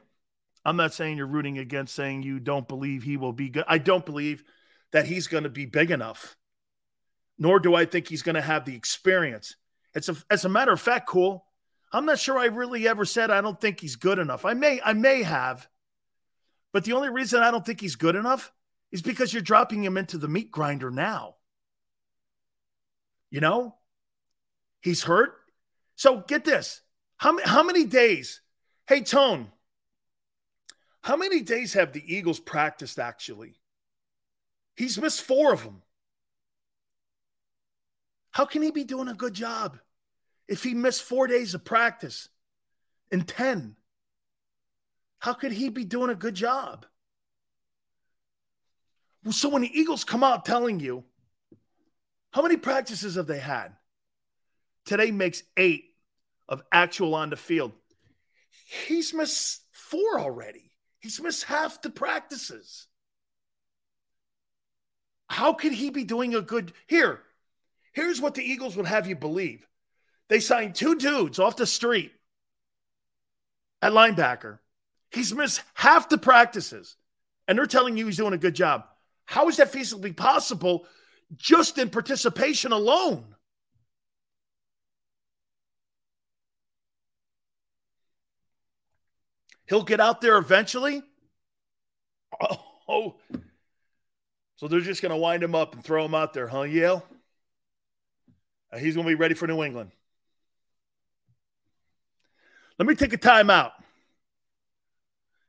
[0.65, 3.65] I'm not saying you're rooting against saying you don't believe he will be good.
[3.69, 4.45] I don't believe
[4.93, 6.36] that he's going to be big enough,
[7.39, 9.57] nor do I think he's going to have the experience.
[9.95, 11.47] It's a, as a matter of fact, cool.
[11.93, 14.44] I'm not sure I really ever said I don't think he's good enough.
[14.44, 15.69] I may, I may have,
[16.73, 18.52] but the only reason I don't think he's good enough
[18.93, 21.36] is because you're dropping him into the meat grinder now.
[23.31, 23.74] You know,
[24.81, 25.35] he's hurt.
[25.97, 26.82] So get this:
[27.16, 28.40] how how many days?
[28.86, 29.48] Hey, Tone,
[31.02, 33.55] how many days have the Eagles practiced actually?
[34.77, 35.82] He's missed four of them.
[38.31, 39.78] How can he be doing a good job
[40.49, 42.29] if he missed four days of practice
[43.11, 43.77] in 10?
[45.20, 46.87] How could he be doing a good job?
[49.25, 51.05] Well, So when the Eagles come out telling you,
[52.33, 53.73] how many practices have they had?
[54.85, 55.85] Today makes eight
[56.49, 57.73] of actual on the field.
[58.87, 60.70] He's missed four already.
[60.99, 62.87] He's missed half the practices.
[65.29, 67.23] How could he be doing a good here?
[67.93, 69.68] Here's what the Eagles would have you believe.
[70.28, 72.12] They signed two dudes off the street
[73.80, 74.59] at linebacker.
[75.10, 76.96] He's missed half the practices,
[77.46, 78.84] and they're telling you he's doing a good job.
[79.24, 80.86] How is that feasibly possible
[81.36, 83.34] just in participation alone?
[89.66, 91.02] He'll get out there eventually.
[92.90, 93.16] Oh,
[94.56, 97.05] so they're just going to wind him up and throw him out there, huh, Yale?
[98.78, 99.90] He's going to be ready for New England.
[102.78, 103.72] Let me take a timeout.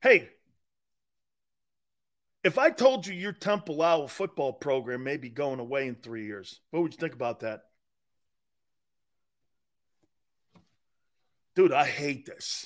[0.01, 0.29] Hey,
[2.43, 6.25] if I told you your Temple Owl football program may be going away in three
[6.25, 7.61] years, what would you think about that?
[11.55, 12.65] Dude, I hate this.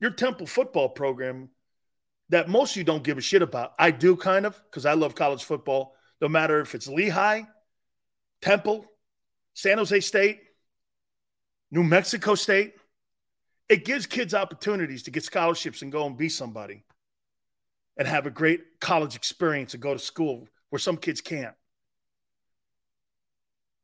[0.00, 1.50] Your Temple football program
[2.30, 3.72] that most of you don't give a shit about.
[3.78, 7.42] I do kind of because I love college football, no matter if it's Lehigh,
[8.42, 8.84] Temple,
[9.54, 10.40] San Jose State,
[11.70, 12.74] New Mexico State.
[13.68, 16.84] It gives kids opportunities to get scholarships and go and be somebody.
[17.96, 21.54] and have a great college experience and go to school where some kids can't.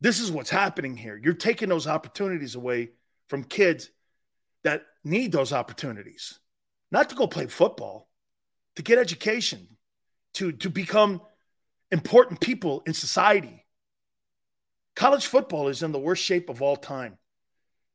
[0.00, 1.20] This is what's happening here.
[1.22, 2.90] You're taking those opportunities away
[3.28, 3.90] from kids
[4.64, 6.38] that need those opportunities,
[6.90, 8.08] not to go play football,
[8.76, 9.76] to get education,
[10.34, 11.20] to, to become
[11.90, 13.66] important people in society.
[14.94, 17.18] College football is in the worst shape of all time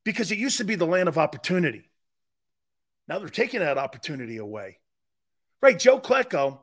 [0.04, 1.90] because it used to be the land of opportunity.
[3.08, 4.80] Now they're taking that opportunity away.
[5.62, 6.60] Right, Joe Klecko.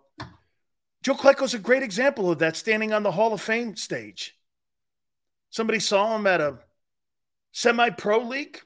[1.03, 4.37] Joe Klecko's a great example of that standing on the Hall of Fame stage.
[5.51, 6.59] Somebody saw him at a
[7.53, 8.61] semi pro league.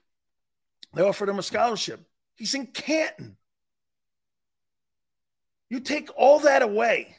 [0.95, 2.01] They offered him a scholarship.
[2.37, 3.37] He's in Canton.
[5.71, 7.17] You take all that away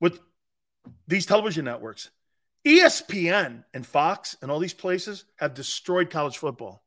[0.00, 0.18] with
[1.06, 2.10] these television networks.
[2.66, 6.82] ESPN and Fox and all these places have destroyed college football.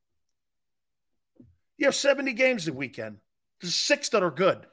[1.77, 3.18] You have 70 games a weekend.
[3.61, 4.65] There's six that are good.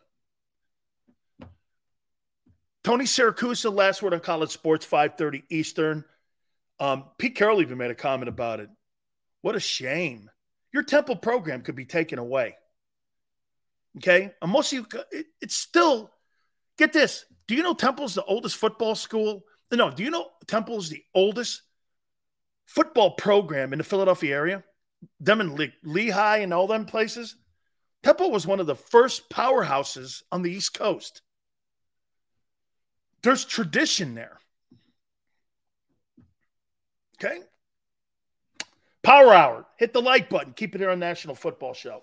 [2.85, 6.05] Tony Siracusa, last word on college sports, 5:30 Eastern.
[6.81, 8.71] Um, Pete Carroll even made a comment about it.
[9.43, 10.31] What a shame.
[10.73, 12.57] Your Temple program could be taken away.
[13.97, 16.11] Okay, and most of you, it, it's still.
[16.77, 17.25] Get this.
[17.47, 19.45] Do you know Temple's the oldest football school?
[19.73, 19.91] No.
[19.91, 21.63] Do you know Temple is the oldest
[22.67, 24.65] football program in the Philadelphia area?
[25.21, 27.37] Them in Le- Lehigh and all them places.
[28.03, 31.23] Temple was one of the first powerhouses on the East Coast.
[33.23, 34.39] There's tradition there.
[37.17, 37.41] Okay.
[39.03, 39.67] Power Hour.
[39.77, 40.53] Hit the like button.
[40.53, 42.03] Keep it here on National Football Show.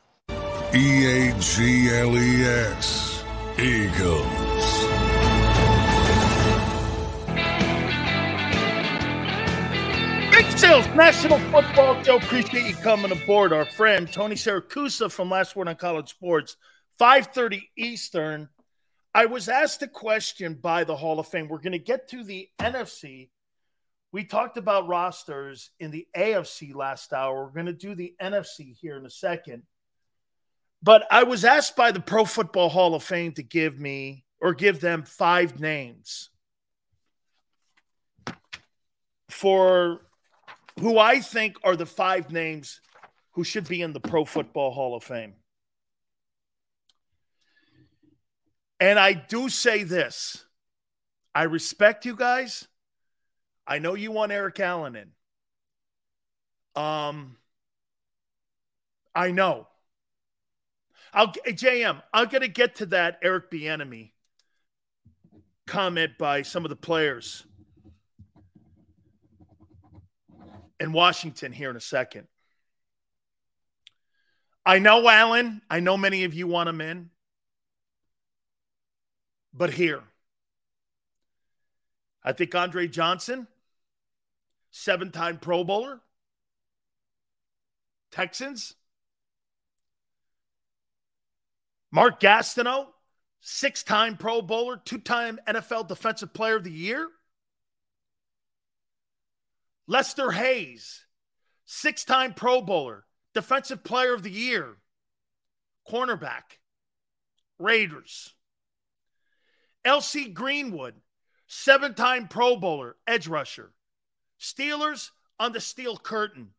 [0.73, 3.25] E A G L E S.
[3.59, 4.25] Eagles.
[10.31, 12.15] Big Sales National Football Show.
[12.15, 13.51] Appreciate you coming aboard.
[13.51, 16.55] Our friend Tony Siracusa from Last Word on College Sports,
[16.99, 18.47] 5:30 Eastern.
[19.13, 21.49] I was asked a question by the Hall of Fame.
[21.49, 23.29] We're going to get to the NFC
[24.13, 27.43] We talked about rosters in the AFC last hour.
[27.45, 29.63] We're going to do the NFC here in a second.
[30.83, 34.53] But I was asked by the Pro Football Hall of Fame to give me or
[34.53, 36.29] give them five names
[39.29, 40.01] for
[40.79, 42.81] who I think are the five names
[43.31, 45.33] who should be in the Pro Football Hall of Fame.
[48.79, 50.43] And I do say this
[51.33, 52.67] I respect you guys.
[53.67, 55.11] I know you want Eric Allen in.
[56.81, 57.37] Um,
[59.13, 59.67] I know.
[61.13, 62.01] I'll JM.
[62.13, 64.11] I'm gonna get to that Eric Bieniemy
[65.67, 67.45] comment by some of the players
[70.79, 72.27] in Washington here in a second.
[74.65, 75.61] I know Allen.
[75.69, 77.09] I know many of you want him in.
[79.53, 80.01] But here,
[82.23, 83.47] I think Andre Johnson,
[84.69, 85.99] seven time Pro Bowler,
[88.11, 88.75] Texans,
[91.91, 92.87] Mark Gastineau,
[93.41, 97.07] six time Pro Bowler, two time NFL Defensive Player of the Year.
[99.87, 101.05] Lester Hayes,
[101.65, 104.77] six time Pro Bowler, Defensive Player of the Year,
[105.89, 106.59] cornerback,
[107.59, 108.33] Raiders.
[109.85, 110.93] LC Greenwood,
[111.47, 113.73] seven time Pro Bowler, edge rusher.
[114.39, 115.09] Steelers
[115.39, 116.49] on the steel curtain.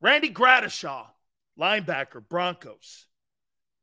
[0.00, 1.06] Randy Gradishar,
[1.58, 3.06] linebacker, Broncos,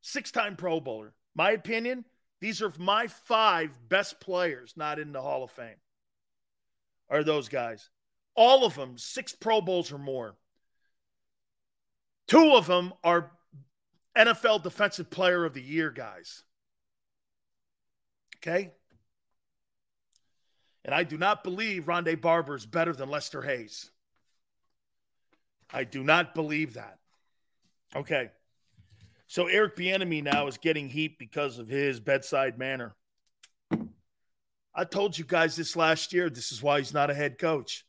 [0.02, 1.14] six time Pro Bowler.
[1.36, 2.06] My opinion,
[2.42, 5.76] these are my five best players not in the Hall of Fame.
[7.10, 7.90] Are those guys?
[8.36, 10.36] All of them, six Pro Bowls or more.
[12.28, 13.32] Two of them are
[14.16, 16.44] NFL Defensive Player of the Year guys.
[18.38, 18.72] Okay?
[20.86, 23.92] And I do not believe Rondé Barber is better than Lester Hayes.
[25.72, 27.00] I do not believe that.
[27.96, 28.30] Okay.
[29.28, 32.96] So Eric Bieniemy now is getting heat because of his bedside manner.
[34.74, 36.30] I told you guys this last year.
[36.30, 37.86] This is why he's not a head coach.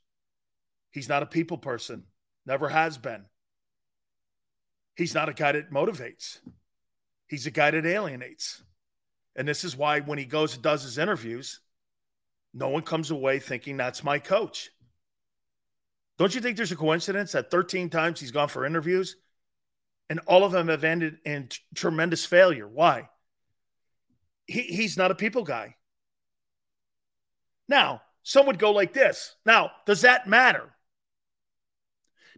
[0.90, 2.04] He's not a people person.
[2.46, 3.24] Never has been.
[4.96, 6.38] He's not a guy that motivates.
[7.28, 8.62] He's a guy that alienates.
[9.36, 11.60] And this is why when he goes and does his interviews,
[12.52, 14.70] no one comes away thinking that's my coach.
[16.18, 19.16] Don't you think there's a coincidence that 13 times he's gone for interviews
[20.10, 22.68] and all of them have ended in t- tremendous failure?
[22.68, 23.08] Why?
[24.46, 25.76] He, he's not a people guy.
[27.68, 29.36] Now, some would go like this.
[29.46, 30.68] Now, does that matter?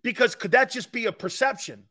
[0.03, 1.85] Because could that just be a perception?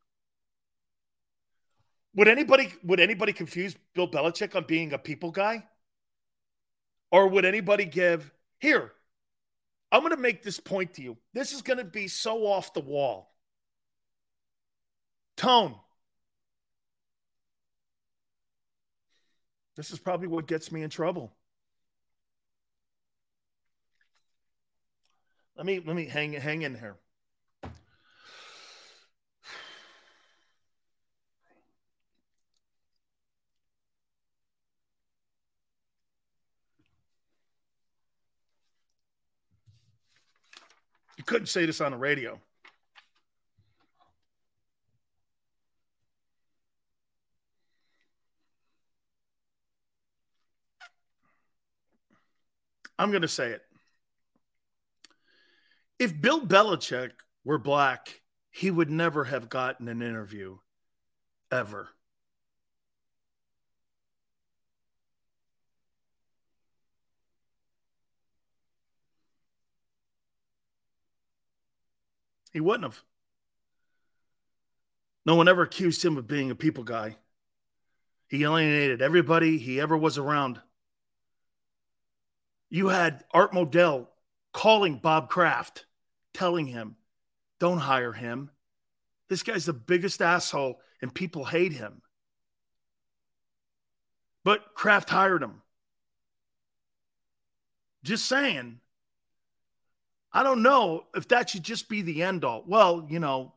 [2.13, 5.65] Would anybody would anybody confuse Bill Belichick on being a people guy?
[7.11, 8.91] Or would anybody give here?
[9.91, 11.17] I'm going to make this point to you.
[11.33, 13.30] This is going to be so off the wall.
[15.37, 15.75] Tone.
[19.75, 21.33] This is probably what gets me in trouble.
[25.55, 26.97] Let me let me hang hang in here.
[41.17, 42.39] You couldn't say this on the radio.
[53.01, 53.63] I'm going to say it.
[55.97, 57.09] If Bill Belichick
[57.43, 58.21] were black,
[58.51, 60.59] he would never have gotten an interview
[61.51, 61.89] ever.
[72.53, 73.01] He wouldn't have.
[75.25, 77.15] No one ever accused him of being a people guy.
[78.27, 80.61] He alienated everybody he ever was around.
[82.71, 84.07] You had Art Modell
[84.53, 85.85] calling Bob Kraft,
[86.33, 86.95] telling him,
[87.59, 88.49] don't hire him.
[89.29, 92.01] This guy's the biggest asshole and people hate him.
[94.43, 95.61] But Kraft hired him.
[98.03, 98.79] Just saying.
[100.33, 102.63] I don't know if that should just be the end all.
[102.65, 103.53] Well, you know,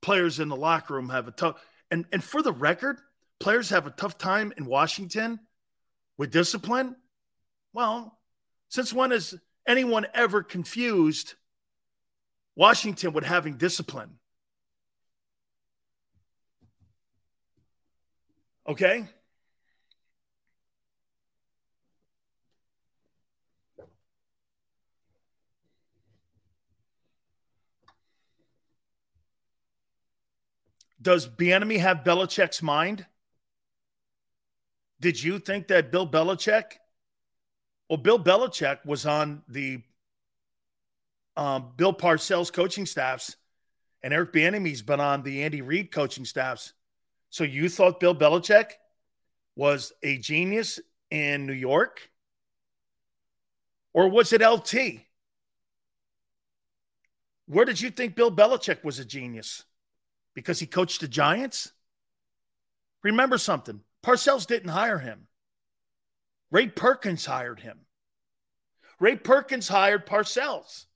[0.00, 2.98] players in the locker room have a tough and and for the record,
[3.40, 5.38] players have a tough time in Washington
[6.16, 6.96] with discipline.
[7.76, 8.18] Well,
[8.70, 9.38] since when is
[9.68, 11.34] anyone ever confused
[12.54, 14.18] Washington with having discipline?
[18.66, 19.06] Okay.
[31.02, 33.04] Does Bieniemy have Belichick's mind?
[34.98, 36.78] Did you think that Bill Belichick
[37.88, 39.80] well, Bill Belichick was on the
[41.36, 43.36] um, Bill Parcells coaching staffs,
[44.02, 46.72] and Eric Bieniemy's been on the Andy Reid coaching staffs.
[47.30, 48.70] So you thought Bill Belichick
[49.54, 50.80] was a genius
[51.10, 52.10] in New York?
[53.94, 55.00] Or was it LT?
[57.46, 59.64] Where did you think Bill Belichick was a genius?
[60.34, 61.72] Because he coached the Giants?
[63.02, 65.28] Remember something Parcells didn't hire him,
[66.50, 67.80] Ray Perkins hired him.
[69.00, 70.86] Ray Perkins hired Parcells.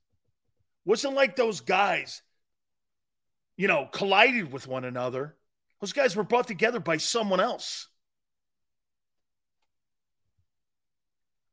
[0.85, 2.21] Wasn't like those guys,
[3.55, 5.35] you know, collided with one another.
[5.79, 7.87] Those guys were brought together by someone else.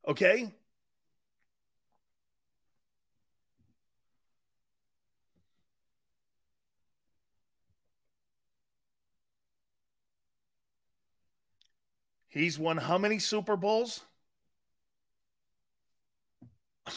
[0.07, 0.53] Okay?
[12.29, 14.01] He's won how many Super Bowls?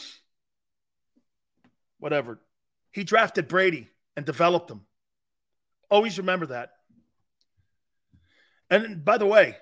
[1.99, 2.39] Whatever.
[2.91, 4.81] He drafted Brady and developed him.
[5.89, 6.71] Always remember that.
[8.69, 9.57] And by the way,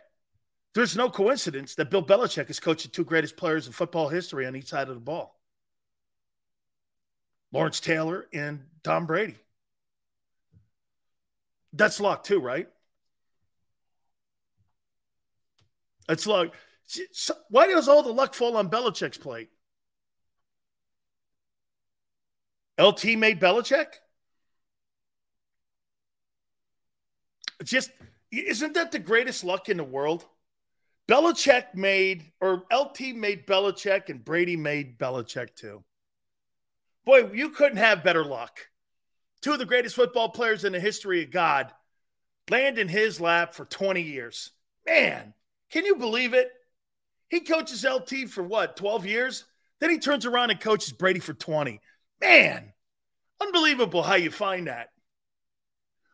[0.73, 4.45] there's no coincidence that Bill Belichick has coached the two greatest players in football history
[4.45, 5.37] on each side of the ball
[7.51, 9.35] Lawrence Taylor and Tom Brady.
[11.73, 12.69] That's luck, too, right?
[16.09, 16.53] It's luck.
[17.49, 19.49] Why does all the luck fall on Belichick's plate?
[22.79, 23.87] LT made Belichick?
[27.63, 27.91] Just
[28.31, 30.25] isn't that the greatest luck in the world?
[31.07, 35.83] Belichick made, or LT made Belichick, and Brady made Belichick too.
[37.05, 38.59] Boy, you couldn't have better luck.
[39.41, 41.71] Two of the greatest football players in the history of God
[42.49, 44.51] land in his lap for 20 years.
[44.85, 45.33] Man,
[45.71, 46.51] can you believe it?
[47.29, 49.45] He coaches LT for what, 12 years?
[49.79, 51.79] Then he turns around and coaches Brady for 20.
[52.19, 52.73] Man,
[53.41, 54.89] unbelievable how you find that.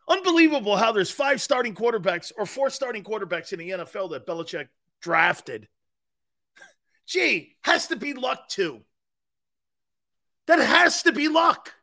[0.08, 4.68] Unbelievable how there's five starting quarterbacks or four starting quarterbacks in the NFL that Belichick
[5.02, 5.68] drafted.
[7.06, 8.80] Gee, has to be luck too.
[10.46, 11.74] That has to be luck.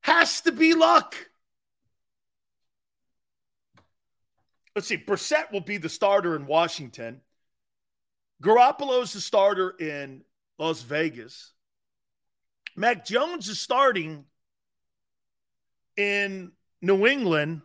[0.00, 1.14] Has to be luck.
[4.74, 4.98] Let's see.
[4.98, 7.20] Brissett will be the starter in Washington.
[8.42, 10.22] Garoppolo's the starter in
[10.58, 11.52] Las Vegas.
[12.76, 14.24] Mac Jones is starting
[15.96, 17.62] in New England.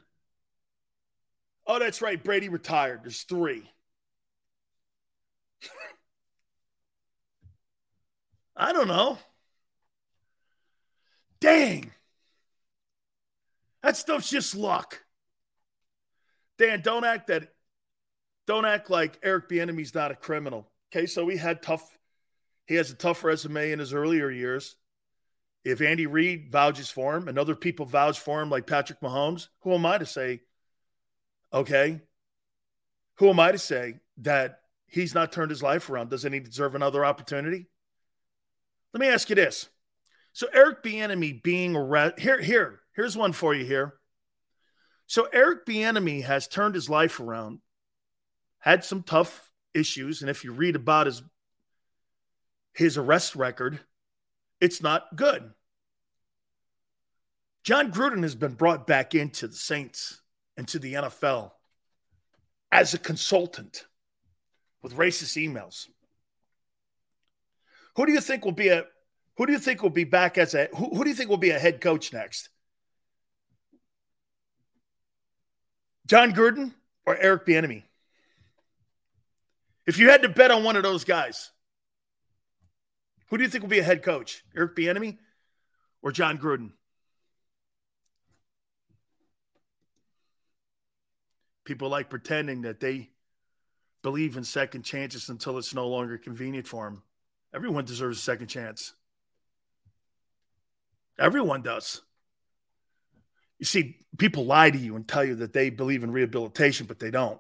[1.68, 2.22] Oh, that's right.
[2.22, 3.02] Brady retired.
[3.04, 3.72] There's three.
[8.58, 9.18] I don't know.
[11.40, 11.92] Dang.
[13.84, 15.05] That stuff's just luck.
[16.58, 17.50] Dan, don't act that
[18.48, 20.70] don't act like Eric Bieniemy's not a criminal.
[20.94, 21.98] Okay, so he had tough
[22.68, 24.76] he has a tough resume in his earlier years.
[25.64, 29.48] If Andy Reid vouches for him and other people vouch for him like Patrick Mahomes,
[29.62, 30.42] who am I to say
[31.54, 32.02] okay?
[33.18, 36.10] Who am I to say that he's not turned his life around?
[36.10, 37.68] Doesn't he deserve another opportunity?
[38.94, 39.70] Let me ask you this.
[40.34, 43.96] So Eric Bieniemy being arrested here, here, here's one for you here.
[45.08, 47.60] So Eric Bieniemy has turned his life around,
[48.60, 51.22] had some tough issues, and if you read about his
[52.74, 53.80] his arrest record,
[54.60, 55.52] it's not good.
[57.64, 60.22] Jon Gruden has been brought back into the Saints
[60.58, 61.52] and to the NFL
[62.72, 63.86] as a consultant
[64.82, 65.88] with racist emails.
[67.96, 68.84] Who do you think will be a
[69.38, 71.38] who do you think will be back as a who, who do you think will
[71.38, 72.50] be a head coach next?
[76.06, 76.74] Jon Gruden
[77.06, 77.84] or Eric Bieniemy?
[79.86, 81.52] If you had to bet on one of those guys,
[83.28, 84.44] who do you think will be a head coach?
[84.56, 85.18] Eric Bieniemy
[86.02, 86.72] or Jon Gruden?
[91.64, 93.10] People like pretending that they
[94.04, 97.02] believe in second chances until it's no longer convenient for them.
[97.54, 98.94] Everyone deserves a second chance.
[101.18, 102.02] Everyone does.
[103.60, 107.00] You see, people lie to you and tell you that they believe in rehabilitation, but
[107.00, 107.40] they don't.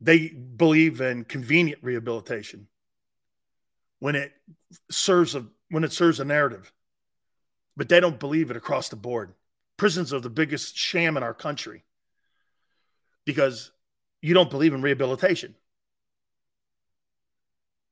[0.00, 2.68] They believe in convenient rehabilitation
[3.98, 4.32] when it
[4.90, 6.72] serves a when it serves a narrative,
[7.76, 9.34] but they don't believe it across the board.
[9.76, 11.84] Prisons are the biggest sham in our country
[13.24, 13.70] because
[14.22, 15.54] you don't believe in rehabilitation.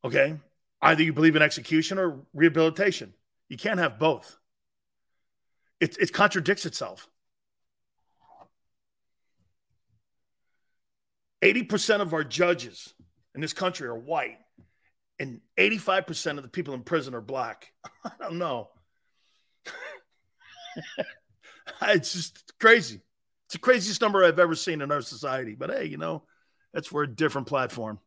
[0.05, 0.39] Okay,
[0.81, 3.13] either you believe in execution or rehabilitation.
[3.49, 4.39] You can't have both.
[5.81, 7.09] It, it contradicts itself.
[11.43, 12.95] 80% of our judges
[13.35, 14.39] in this country are white,
[15.19, 17.73] and 85% of the people in prison are black.
[18.05, 18.71] I don't know.
[21.83, 23.01] it's just crazy.
[23.47, 25.55] It's the craziest number I've ever seen in our society.
[25.55, 26.25] But hey, you know,
[26.73, 28.01] that's for a different platform.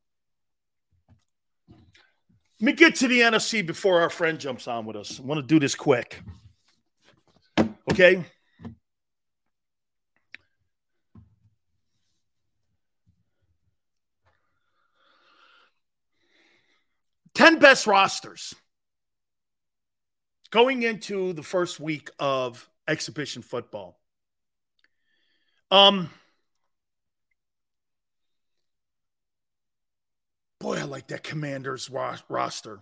[2.62, 5.20] Let me get to the NFC before our friend jumps on with us.
[5.20, 6.22] I want to do this quick.
[7.92, 8.24] Okay.
[17.34, 18.54] Ten best rosters
[20.52, 24.00] going into the first week of exhibition football.
[25.72, 26.10] Um,
[30.60, 32.82] boy, I like that Commanders ro- roster.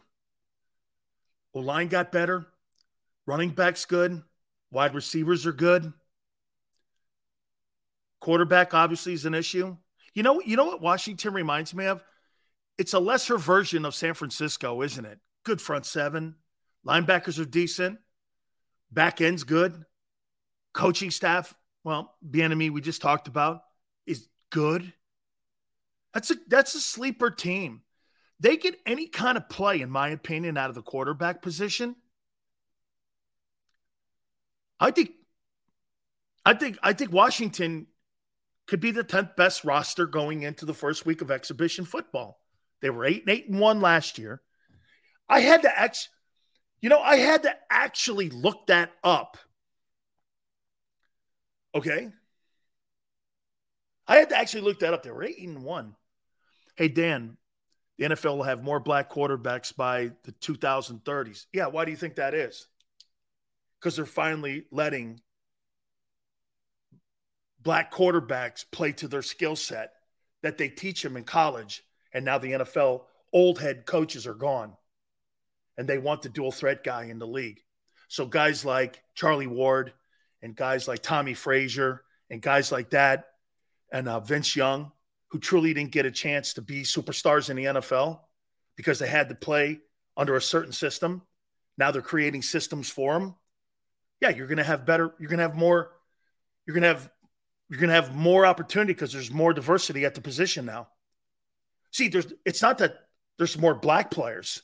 [1.53, 2.47] O line got better,
[3.25, 4.21] running backs good,
[4.71, 5.91] wide receivers are good.
[8.19, 9.77] Quarterback obviously is an issue.
[10.13, 12.03] You know, you know what Washington reminds me of?
[12.77, 15.19] It's a lesser version of San Francisco, isn't it?
[15.43, 16.35] Good front seven,
[16.85, 17.99] linebackers are decent,
[18.91, 19.85] back end's good,
[20.73, 21.55] coaching staff
[21.87, 23.61] well, Bieniemy we just talked about
[24.05, 24.91] is good.
[26.13, 27.81] That's a that's a sleeper team.
[28.41, 31.95] They get any kind of play, in my opinion, out of the quarterback position.
[34.79, 35.11] I think
[36.45, 37.87] I think I think Washington
[38.67, 42.39] could be the 10th best roster going into the first week of exhibition football.
[42.81, 44.41] They were 8 and 8 and 1 last year.
[45.29, 46.11] I had to actually
[46.79, 49.37] you know, I had to actually look that up
[51.77, 52.09] Okay.
[54.07, 55.03] I had to actually look that up.
[55.03, 55.95] They were 8 and 1.
[56.75, 57.37] Hey, Dan,
[57.97, 61.45] the NFL will have more black quarterbacks by the 2030s.
[61.53, 62.67] Yeah, why do you think that is?
[63.79, 65.21] Because they're finally letting
[67.61, 69.91] black quarterbacks play to their skill set
[70.41, 71.83] that they teach them in college.
[72.13, 74.73] And now the NFL old head coaches are gone
[75.77, 77.61] and they want the dual threat guy in the league.
[78.07, 79.93] So guys like Charlie Ward
[80.41, 83.25] and guys like Tommie Frazier and guys like that,
[83.91, 84.91] and uh, Vince Young,
[85.29, 88.19] who truly didn't get a chance to be superstars in the NFL
[88.75, 89.79] because they had to play
[90.15, 91.21] under a certain system.
[91.77, 93.35] Now they're creating systems for them.
[94.21, 95.13] Yeah, you're going to have better.
[95.19, 95.91] You're going to have more.
[96.65, 97.11] You're going to have.
[97.69, 100.87] You're going to have more opportunity because there's more diversity at the position now.
[101.91, 102.33] See, there's.
[102.45, 102.95] It's not that
[103.37, 104.61] there's more black players.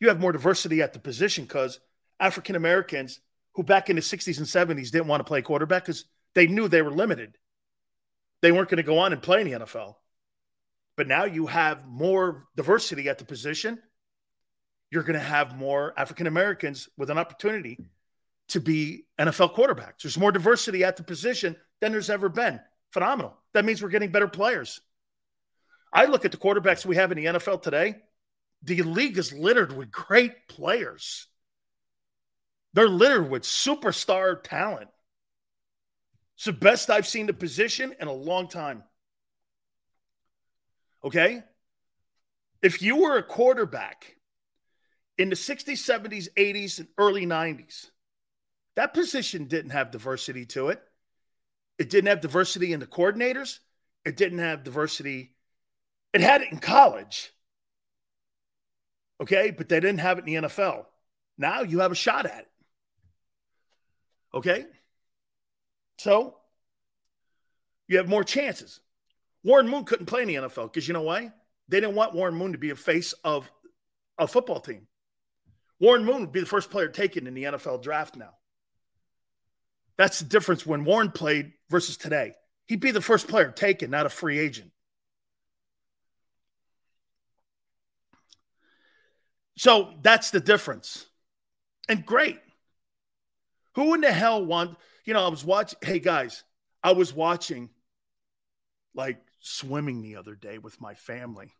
[0.00, 1.80] You have more diversity at the position because
[2.20, 3.20] African Americans
[3.56, 6.68] who back in the 60s and 70s didn't want to play quarterback because they knew
[6.68, 7.38] they were limited.
[8.42, 9.94] They weren't going to go on and play in the NFL.
[10.94, 13.78] But now you have more diversity at the position.
[14.90, 17.78] You're going to have more African Americans with an opportunity
[18.48, 20.02] to be NFL quarterbacks.
[20.02, 22.60] There's more diversity at the position than there's ever been.
[22.90, 23.36] Phenomenal.
[23.54, 24.80] That means we're getting better players.
[25.92, 27.96] I look at the quarterbacks we have in the NFL today.
[28.62, 31.26] The league is littered with great players.
[32.74, 34.88] They're littered with superstar talent.
[36.36, 38.82] It's the best I've seen the position in a long time.
[41.02, 41.42] Okay?
[42.62, 44.16] If you were a quarterback
[45.16, 47.86] in the 60s, 70s, 80s, and early 90s,
[48.76, 50.80] that position didn't have diversity to it.
[51.78, 53.58] It didn't have diversity in the coordinators.
[54.04, 55.34] It didn't have diversity.
[56.12, 57.32] It had it in college.
[59.20, 59.50] Okay?
[59.50, 60.84] But they didn't have it in the NFL.
[61.38, 62.50] Now you have a shot at it.
[64.34, 64.66] Okay?
[65.98, 66.36] So
[67.88, 68.80] you have more chances.
[69.42, 71.32] Warren Moon couldn't play in the NFL because you know why?
[71.68, 73.50] They didn't want Warren Moon to be a face of
[74.18, 74.86] a football team.
[75.80, 78.30] Warren Moon would be the first player taken in the NFL draft now.
[79.96, 82.34] That's the difference when Warren played versus today.
[82.66, 84.70] He'd be the first player taken, not a free agent.
[89.56, 91.06] So that's the difference.
[91.88, 92.38] And great.
[93.74, 96.44] Who in the hell want, you know, I was watching, hey guys,
[96.82, 97.70] I was watching
[98.94, 101.52] like swimming the other day with my family.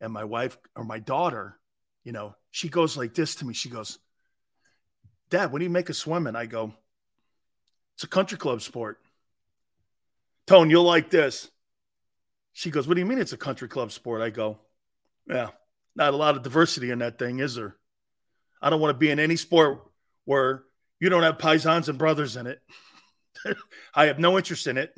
[0.00, 1.58] And my wife or my daughter,
[2.04, 3.54] you know, she goes like this to me.
[3.54, 3.98] She goes,
[5.30, 6.36] Dad, when do you make a swimming?
[6.36, 6.74] I go,
[7.96, 9.00] It's a country club sport.
[10.46, 11.50] Tone, you'll like this.
[12.52, 14.20] She goes, What do you mean it's a country club sport?
[14.20, 14.58] I go,
[15.26, 15.48] Yeah,
[15.94, 17.76] not a lot of diversity in that thing, is there?
[18.60, 19.80] I don't want to be in any sport
[20.26, 20.64] where
[21.00, 22.60] you don't have paisans and brothers in it.
[23.94, 24.94] I have no interest in it.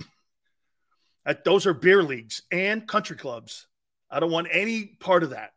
[1.45, 3.67] Those are beer leagues and country clubs.
[4.11, 5.53] I don't want any part of that.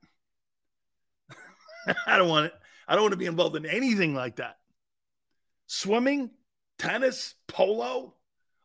[2.05, 2.53] I don't want it.
[2.87, 4.57] I don't want to be involved in anything like that.
[5.67, 6.29] swimming,
[6.81, 8.15] tennis, polo,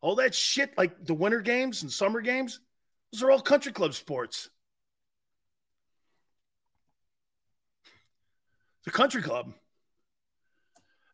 [0.00, 2.60] all that shit, like the winter games and summer games,
[3.12, 4.48] those are all country club sports.
[8.86, 9.52] The country club.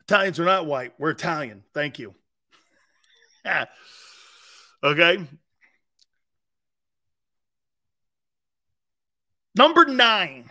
[0.03, 0.93] Italians are not white.
[0.99, 1.65] We're Italian.
[1.75, 2.15] Thank you.
[4.85, 5.27] okay.
[9.57, 10.49] Number nine.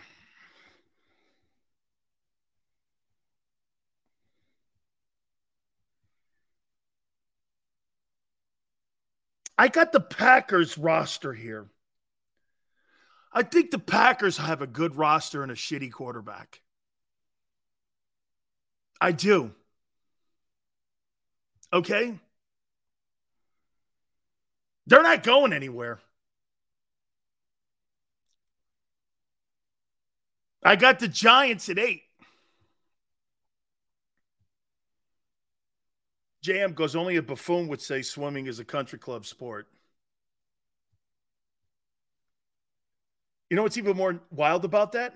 [9.62, 11.68] I got the Packers roster here.
[13.32, 16.60] I think the Packers have a good roster and a shitty quarterback.
[19.00, 19.52] I do.
[21.72, 22.18] Okay?
[24.88, 26.00] They're not going anywhere.
[30.64, 32.02] I got the Giants at eight.
[36.42, 39.68] JM goes, only a buffoon would say swimming is a country club sport.
[43.48, 45.14] You know what's even more wild about that?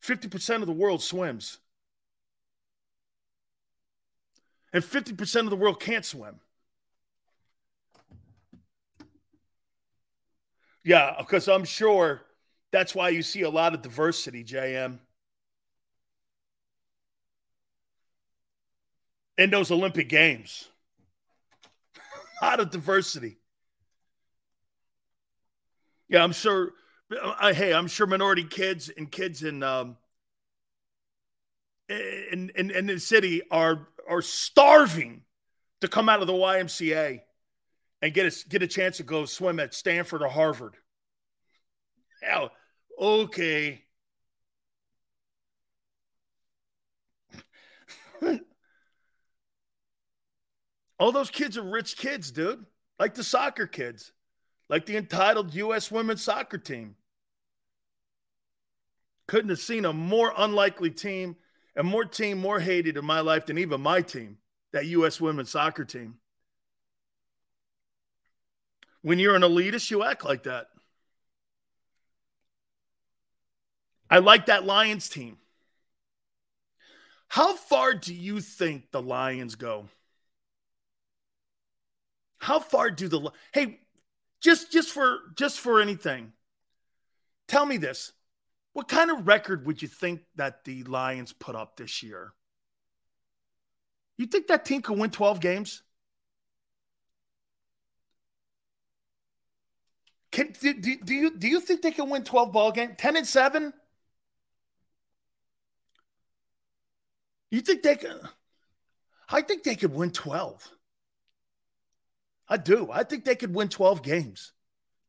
[0.00, 1.58] 50% of the world swims.
[4.72, 6.40] And 50% of the world can't swim.
[10.84, 12.22] Yeah, because I'm sure
[12.70, 14.98] that's why you see a lot of diversity, JM.
[19.38, 20.68] In those Olympic Games.
[22.42, 23.38] a lot of diversity.
[26.08, 26.72] Yeah, I'm sure.
[27.10, 29.96] Uh, hey, I'm sure minority kids and kids in um,
[31.88, 35.22] in, in in the city are are starving
[35.80, 37.20] to come out of the YMCA
[38.02, 40.74] and get a, get a chance to go swim at Stanford or Harvard.
[42.22, 42.50] Hell,
[42.98, 43.84] okay.
[50.98, 52.64] All those kids are rich kids, dude.
[52.98, 54.12] Like the soccer kids,
[54.68, 55.90] like the entitled U.S.
[55.90, 56.96] women's soccer team.
[59.28, 61.36] Couldn't have seen a more unlikely team
[61.76, 64.38] and more team more hated in my life than even my team,
[64.72, 65.20] that U.S.
[65.20, 66.16] women's soccer team.
[69.02, 70.66] When you're an elitist, you act like that.
[74.10, 75.36] I like that Lions team.
[77.28, 79.88] How far do you think the Lions go?
[82.38, 83.80] How far do the Hey,
[84.40, 86.32] just just for just for anything.
[87.48, 88.12] Tell me this.
[88.72, 92.32] What kind of record would you think that the Lions put up this year?
[94.18, 95.82] You think that team could win 12 games?
[100.30, 102.94] Can, do, do, do, you do you think they can win 12 ball games?
[102.98, 103.72] 10 and 7?
[107.50, 108.20] You think they can
[109.28, 110.70] I think they could win 12.
[112.48, 112.90] I do.
[112.90, 114.52] I think they could win 12 games.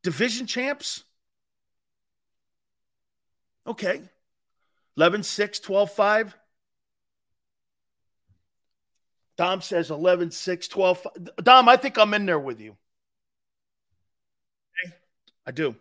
[0.02, 1.04] Division champs?
[3.66, 4.02] Okay.
[4.96, 6.36] 11 6, 12 5.
[9.36, 11.12] Dom says 11 6, 12 5.
[11.42, 12.76] Dom, I think I'm in there with you.
[14.84, 14.94] Okay.
[15.46, 15.74] I do.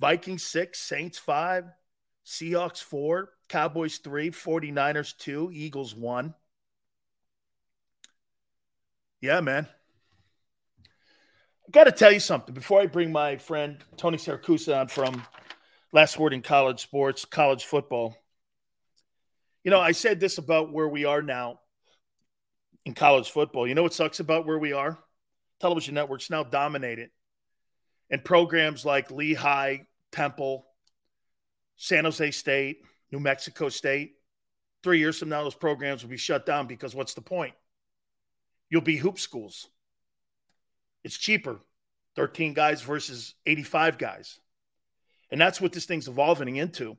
[0.00, 1.64] Vikings 6, Saints 5,
[2.24, 6.34] Seahawks 4, Cowboys 3, 49ers 2, Eagles 1.
[9.20, 9.66] Yeah, man.
[11.70, 15.22] Got to tell you something before I bring my friend Tony Siracusa on from
[15.92, 18.16] Last Word in College Sports, college football.
[19.64, 21.60] You know, I said this about where we are now
[22.86, 23.68] in college football.
[23.68, 24.98] You know what sucks about where we are?
[25.60, 27.10] Television networks now dominate it.
[28.08, 29.80] And programs like Lehigh,
[30.10, 30.64] Temple,
[31.76, 32.78] San Jose State,
[33.12, 34.12] New Mexico State,
[34.82, 37.52] three years from now, those programs will be shut down because what's the point?
[38.70, 39.68] You'll be hoop schools.
[41.04, 41.60] It's cheaper
[42.16, 44.40] 13 guys versus 85 guys.
[45.30, 46.96] And that's what this thing's evolving into.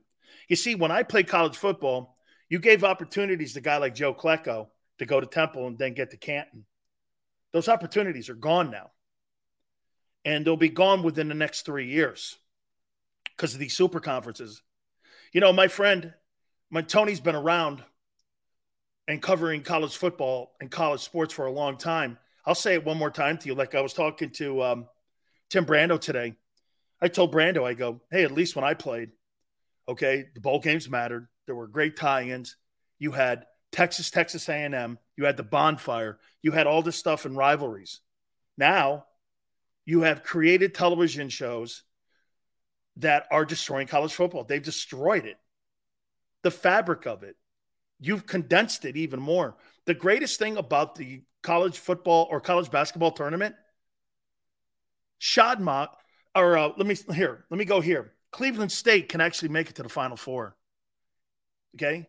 [0.48, 2.16] You see, when I played college football,
[2.48, 5.94] you gave opportunities to a guy like Joe Klecko to go to Temple and then
[5.94, 6.64] get to Canton.
[7.52, 8.90] Those opportunities are gone now.
[10.24, 12.36] And they'll be gone within the next three years
[13.36, 14.62] because of these super conferences.
[15.32, 16.12] You know, my friend,
[16.70, 17.82] my Tony's been around
[19.08, 22.18] and covering college football and college sports for a long time.
[22.50, 24.88] I'll say it one more time to you, like I was talking to um,
[25.50, 26.34] Tim Brando today.
[27.00, 29.10] I told Brando, I go, hey, at least when I played,
[29.88, 31.28] okay, the bowl games mattered.
[31.46, 32.56] There were great tie-ins.
[32.98, 34.98] You had Texas, Texas A&M.
[35.16, 36.18] You had the bonfire.
[36.42, 38.00] You had all this stuff and rivalries.
[38.58, 39.04] Now,
[39.84, 41.84] you have created television shows
[42.96, 44.42] that are destroying college football.
[44.42, 45.38] They've destroyed it,
[46.42, 47.36] the fabric of it.
[48.00, 49.56] You've condensed it even more.
[49.86, 53.54] The greatest thing about the college football or college basketball tournament,
[55.20, 55.88] Shadmock,
[56.34, 58.12] or uh, let me here, let me go here.
[58.32, 60.56] Cleveland State can actually make it to the Final Four.
[61.76, 62.08] Okay.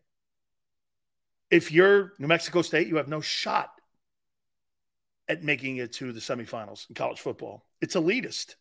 [1.50, 3.72] If you're New Mexico State, you have no shot
[5.28, 7.66] at making it to the semifinals in college football.
[7.82, 8.56] It's elitist.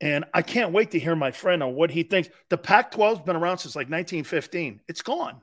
[0.00, 2.28] And I can't wait to hear my friend on what he thinks.
[2.50, 4.80] The Pac 12's been around since like 1915.
[4.88, 5.40] It's gone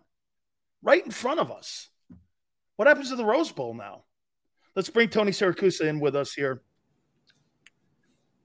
[0.81, 1.89] right in front of us.
[2.77, 4.03] What happens to the Rose Bowl now?
[4.75, 6.61] Let's bring Tony Siracusa in with us here.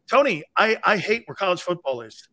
[0.09, 2.29] Tony, I, I hate where college football is.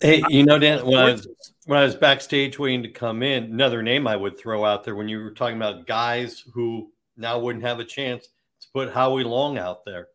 [0.00, 1.26] Hey, you know, Dan, when I was
[1.64, 4.94] when I was backstage waiting to come in, another name I would throw out there
[4.94, 8.28] when you were talking about guys who now wouldn't have a chance
[8.60, 10.08] to put Howie Long out there,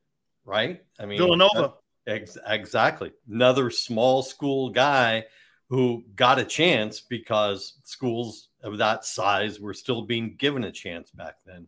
[0.45, 0.83] right?
[0.99, 1.73] I mean, Villanova.
[2.08, 3.12] Ex- exactly.
[3.30, 5.26] Another small school guy
[5.70, 11.12] who got a chance because schools of that size were still being given a chance
[11.12, 11.68] back then.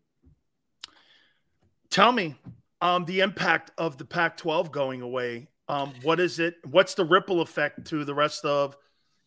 [1.89, 2.35] Tell me
[2.81, 5.47] um, the impact of the Pac 12 going away.
[5.69, 6.55] Um, what is it?
[6.65, 8.75] What's the ripple effect to the rest of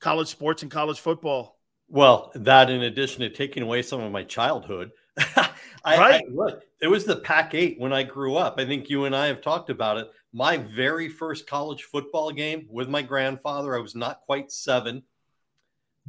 [0.01, 1.59] college sports and college football?
[1.89, 4.91] Well, that in addition to taking away some of my childhood,
[5.85, 6.23] I, right.
[6.27, 8.59] I, look, it was the Pac 8 when I grew up.
[8.59, 10.11] I think you and I have talked about it.
[10.33, 15.03] My very first college football game with my grandfather, I was not quite seven,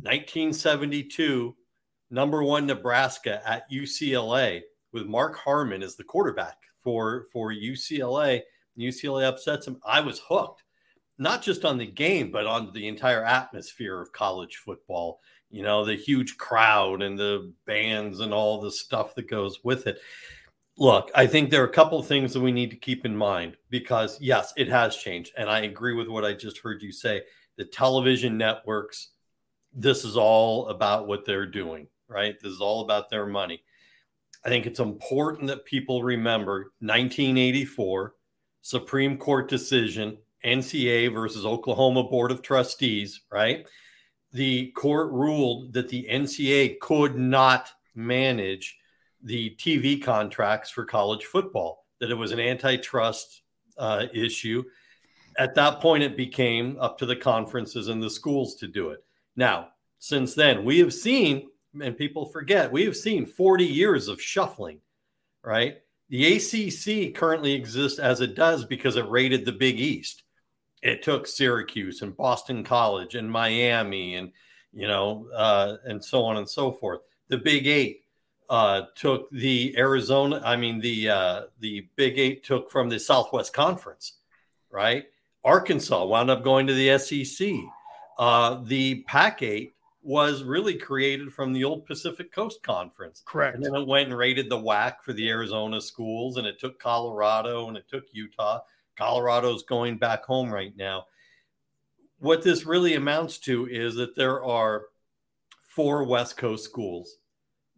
[0.02, 1.56] 1972,
[2.10, 4.62] number one Nebraska at UCLA
[4.92, 8.42] with Mark Harmon as the quarterback for, for UCLA.
[8.78, 9.80] UCLA upsets him.
[9.86, 10.64] I was hooked,
[11.18, 15.20] not just on the game, but on the entire atmosphere of college football.
[15.50, 19.88] You know, the huge crowd and the bands and all the stuff that goes with
[19.88, 20.00] it.
[20.78, 23.16] Look, I think there are a couple of things that we need to keep in
[23.16, 25.34] mind because, yes, it has changed.
[25.38, 27.24] And I agree with what I just heard you say.
[27.56, 29.10] The television networks,
[29.74, 32.36] this is all about what they're doing, right?
[32.40, 33.64] This is all about their money.
[34.46, 38.14] I think it's important that people remember 1984
[38.62, 43.66] Supreme Court decision, NCAA versus Oklahoma Board of Trustees, right?
[44.38, 48.78] The court ruled that the NCAA could not manage
[49.24, 53.42] the TV contracts for college football, that it was an antitrust
[53.80, 54.64] uh, issue.
[55.40, 59.04] At that point, it became up to the conferences and the schools to do it.
[59.36, 61.50] Now, since then, we have seen,
[61.82, 64.82] and people forget, we have seen 40 years of shuffling,
[65.44, 65.78] right?
[66.10, 70.22] The ACC currently exists as it does because it raided the Big East.
[70.82, 74.32] It took Syracuse and Boston College and Miami and
[74.74, 77.02] you know uh, and so on and so forth.
[77.30, 78.04] The Big Eight
[78.50, 80.42] uh, took the Arizona.
[80.44, 84.14] I mean the uh, the Big Eight took from the Southwest Conference,
[84.70, 85.06] right?
[85.44, 87.50] Arkansas wound up going to the SEC.
[88.20, 89.74] Uh, the Pac Eight
[90.08, 93.22] was really created from the old Pacific Coast Conference.
[93.26, 93.56] Correct.
[93.56, 96.80] And then it went and raided the WAC for the Arizona schools, and it took
[96.80, 98.62] Colorado and it took Utah.
[98.98, 101.06] Colorado's going back home right now.
[102.20, 104.86] What this really amounts to is that there are
[105.62, 107.18] four West Coast schools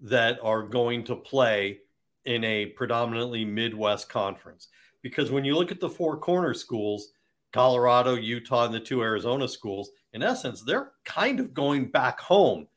[0.02, 1.80] that are going to play
[2.26, 4.70] in a predominantly Midwest conference.
[5.02, 7.12] Because when you look at the four corner schools,
[7.52, 12.68] Colorado, Utah, and the two Arizona schools, in essence, they're kind of going back home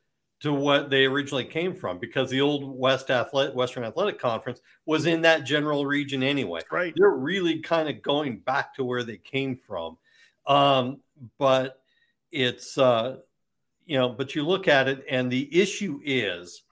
[0.43, 5.07] to what they originally came from because the old West Athletic, Western Athletic Conference was
[5.07, 6.61] in that general region anyway.
[6.71, 6.93] Right.
[6.97, 9.99] They're really kind of going back to where they came from.
[10.47, 11.01] Um,
[11.39, 11.81] but
[12.33, 13.19] it's, uh,
[13.87, 16.62] you know, but you look at it and the issue is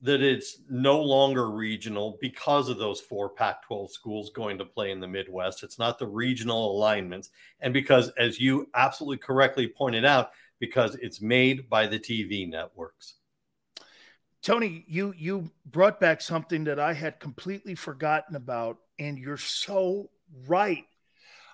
[0.00, 4.90] that it's no longer regional because of those four Pac 12 schools going to play
[4.90, 5.62] in the Midwest.
[5.62, 7.30] It's not the regional alignments.
[7.60, 13.14] And because, as you absolutely correctly pointed out, because it's made by the TV networks.
[14.42, 20.10] Tony, you you brought back something that I had completely forgotten about, and you're so
[20.46, 20.84] right.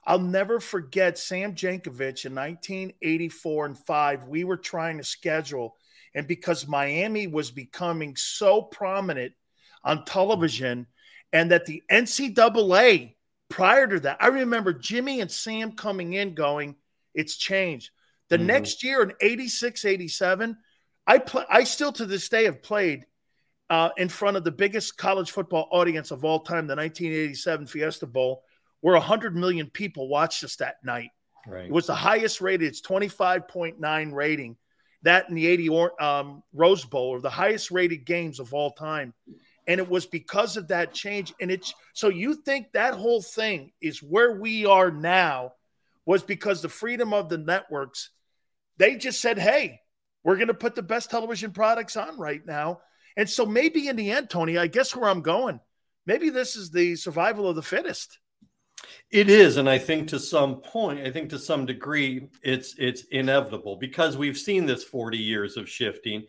[0.04, 4.28] I'll never forget Sam Jankovich in 1984 and 5.
[4.28, 5.76] We were trying to schedule
[6.14, 9.32] and because Miami was becoming so prominent
[9.84, 10.86] on television,
[11.32, 13.14] and that the NCAA
[13.48, 16.76] prior to that, I remember Jimmy and Sam coming in going,
[17.14, 17.90] It's changed.
[18.30, 18.46] The mm-hmm.
[18.46, 20.56] next year in 86, 87,
[21.06, 23.04] I play, I still to this day have played
[23.68, 28.06] uh, in front of the biggest college football audience of all time, the 1987 Fiesta
[28.06, 28.42] Bowl,
[28.80, 31.10] where 100 million people watched us that night.
[31.46, 31.66] Right.
[31.66, 34.56] It was the highest rated, it's 25.9 rating
[35.02, 39.14] that in the 80 um, Rose Bowl are the highest rated games of all time.
[39.66, 41.32] And it was because of that change.
[41.40, 45.52] And it's so you think that whole thing is where we are now
[46.04, 48.10] was because the freedom of the networks,
[48.80, 49.80] they just said, hey,
[50.24, 52.80] We're going to put the best television products on right now.
[53.16, 55.60] And so maybe in the end, Tony, I guess where I'm going,
[56.06, 58.18] maybe this is the survival of the fittest.
[59.10, 63.02] It is, and I think to some point, I think to some degree, it's it's
[63.10, 66.24] inevitable because we've seen this 40 years of shifting.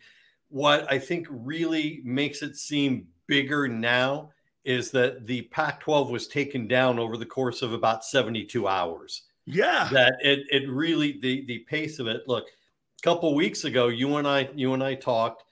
[0.48, 4.32] What I think really makes it seem bigger now
[4.64, 9.22] is that the Pac-12 was taken down over the course of about 72 hours.
[9.46, 9.88] Yeah.
[9.92, 12.22] That it it really the the pace of it.
[12.26, 15.44] Look, a couple weeks ago, you and I you and I talked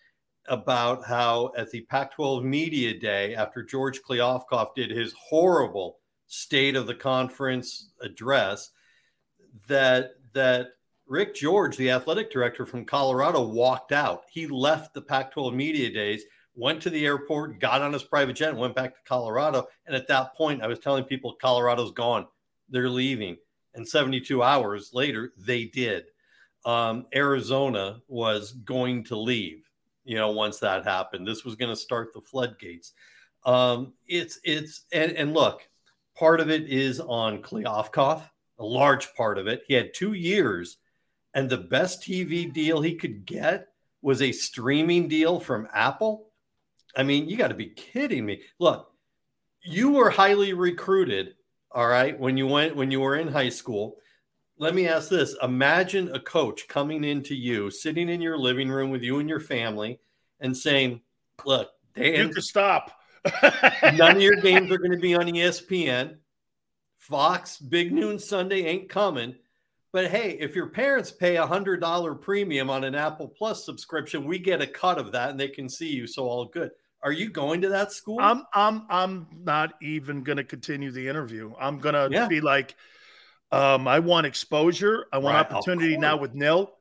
[0.47, 6.87] about how at the Pac-12 media day after George Kliavkoff did his horrible state of
[6.87, 8.71] the conference address
[9.69, 10.69] that that
[11.07, 14.23] Rick George, the athletic director from Colorado, walked out.
[14.31, 16.23] He left the Pac-12 media days,
[16.55, 19.67] went to the airport, got on his private jet, and went back to Colorado.
[19.87, 22.29] And at that point, I was telling people Colorado's gone.
[22.69, 23.39] They're leaving.
[23.75, 26.05] And 72 hours later, they did.
[26.65, 29.65] Um, Arizona was going to leave.
[30.05, 32.93] You know, once that happened, this was going to start the floodgates.
[33.45, 35.69] Um, it's it's and, and look,
[36.17, 38.23] part of it is on Kliavkoff,
[38.59, 39.63] a large part of it.
[39.67, 40.79] He had two years,
[41.35, 43.69] and the best TV deal he could get
[44.03, 46.31] was a streaming deal from Apple.
[46.97, 48.43] I mean, you got to be kidding me.
[48.59, 48.91] Look,
[49.63, 51.35] you were highly recruited,
[51.73, 53.97] all right, when you went when you were in high school.
[54.59, 55.35] Let me ask this.
[55.43, 59.41] Imagine a coach coming into you, sitting in your living room with you and your
[59.41, 60.01] family,
[60.41, 61.01] and saying,
[61.47, 62.93] Look, Dan, you can stop.
[63.95, 66.17] None of your games are going to be on ESPN.
[66.97, 69.35] Fox Big Noon Sunday ain't coming.
[69.93, 74.25] But hey, if your parents pay a hundred dollar premium on an Apple Plus subscription,
[74.25, 76.07] we get a cut of that, and they can see you.
[76.07, 76.71] So all good.
[77.03, 78.19] Are you going to that school?
[78.21, 81.53] I'm I'm I'm not even going to continue the interview.
[81.59, 82.29] I'm going to Yeah.
[82.29, 82.75] be like,
[83.51, 85.07] um, I want exposure.
[85.13, 86.73] I want Right, opportunity now with NIL.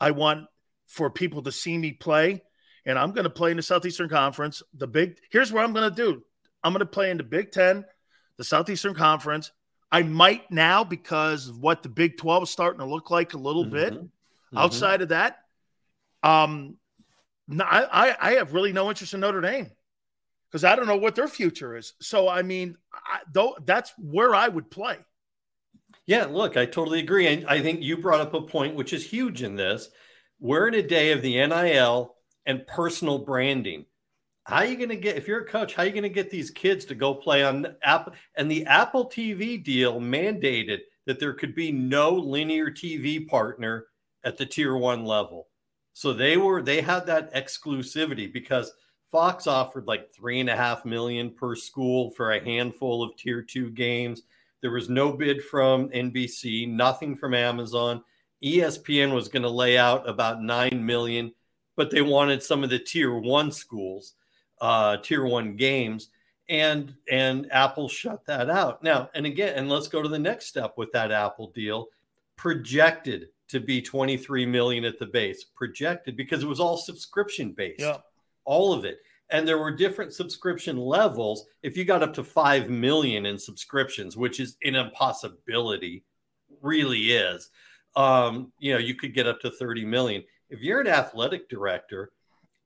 [0.00, 0.46] I want
[0.86, 2.42] for people to see me play,
[2.86, 4.62] and I'm going to play in the Southeastern Conference.
[4.74, 6.22] The big here's what I'm going to do.
[6.64, 7.84] I'm going to play in the Big Ten,
[8.36, 9.52] the Southeastern Conference.
[9.92, 13.38] I might now because of what the Big 12 is starting to look like a
[13.38, 13.94] little bit.
[13.94, 14.58] Mm-hmm.
[14.58, 15.38] Outside of that,
[16.22, 16.77] um,
[17.48, 19.70] no, I, I have really no interest in Notre Dame
[20.50, 21.94] because I don't know what their future is.
[22.00, 24.98] So I mean, I, though that's where I would play.
[26.06, 27.26] Yeah, look, I totally agree.
[27.26, 29.90] And I think you brought up a point which is huge in this.
[30.40, 32.14] We're in a day of the NIL
[32.46, 33.84] and personal branding.
[34.44, 36.08] How are you going to get, if you're a coach, how are you going to
[36.08, 38.14] get these kids to go play on Apple?
[38.36, 43.86] And the Apple TV deal mandated that there could be no linear TV partner
[44.24, 45.47] at the tier one level.
[45.98, 48.70] So they were, they had that exclusivity because
[49.10, 53.42] Fox offered like three and a half million per school for a handful of tier
[53.42, 54.22] two games.
[54.60, 58.04] There was no bid from NBC, nothing from Amazon.
[58.44, 61.32] ESPN was going to lay out about 9 million,
[61.74, 64.14] but they wanted some of the tier 1 schools,
[64.60, 66.10] uh tier 1 games
[66.48, 68.84] and and Apple shut that out.
[68.84, 71.88] Now, and again, and let's go to the next step with that Apple deal,
[72.36, 77.80] projected to be 23 million at the base, projected because it was all subscription based.
[77.80, 77.98] Yeah.
[78.44, 78.98] All of it
[79.30, 84.16] and there were different subscription levels if you got up to 5 million in subscriptions
[84.16, 86.04] which is an impossibility
[86.62, 87.50] really is
[87.96, 92.10] um, you know you could get up to 30 million if you're an athletic director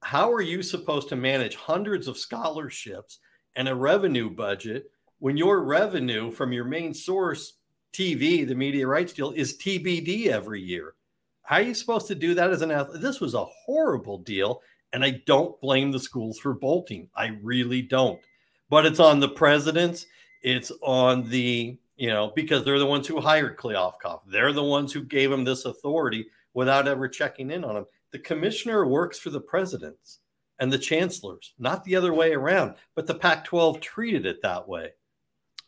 [0.02, 3.18] how are you supposed to manage hundreds of scholarships
[3.56, 7.54] and a revenue budget when your revenue from your main source
[7.92, 10.94] tv the media rights deal is tbd every year
[11.42, 14.62] how are you supposed to do that as an athlete this was a horrible deal
[14.92, 17.08] and I don't blame the schools for bolting.
[17.16, 18.20] I really don't.
[18.68, 20.06] But it's on the presidents.
[20.42, 24.20] It's on the, you know, because they're the ones who hired Kliavkoff.
[24.26, 27.86] They're the ones who gave him this authority without ever checking in on him.
[28.12, 30.18] The commissioner works for the presidents
[30.58, 32.74] and the chancellors, not the other way around.
[32.94, 34.90] But the Pac 12 treated it that way.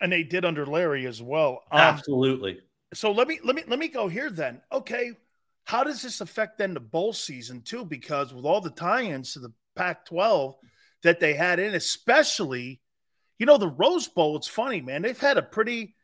[0.00, 1.62] And they did under Larry as well.
[1.70, 2.60] Um, Absolutely.
[2.92, 4.60] So let me let me let me go here then.
[4.72, 5.12] Okay,
[5.64, 7.84] how does this affect then the bowl season too?
[7.84, 10.54] Because with all the tie-ins to the Pac-12
[11.02, 12.80] that they had in, especially,
[13.38, 14.36] you know, the Rose Bowl.
[14.36, 15.02] It's funny, man.
[15.02, 15.94] They've had a pretty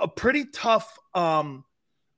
[0.00, 1.64] a pretty tough um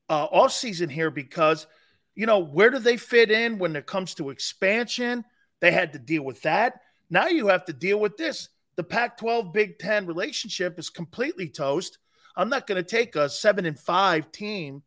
[0.08, 1.66] uh off season here because
[2.14, 5.24] you know where do they fit in when it comes to expansion?
[5.60, 6.80] They had to deal with that.
[7.10, 8.48] Now you have to deal with this.
[8.76, 11.98] The Pac-12 Big Ten relationship is completely toast.
[12.36, 14.82] I'm not going to take a seven and five team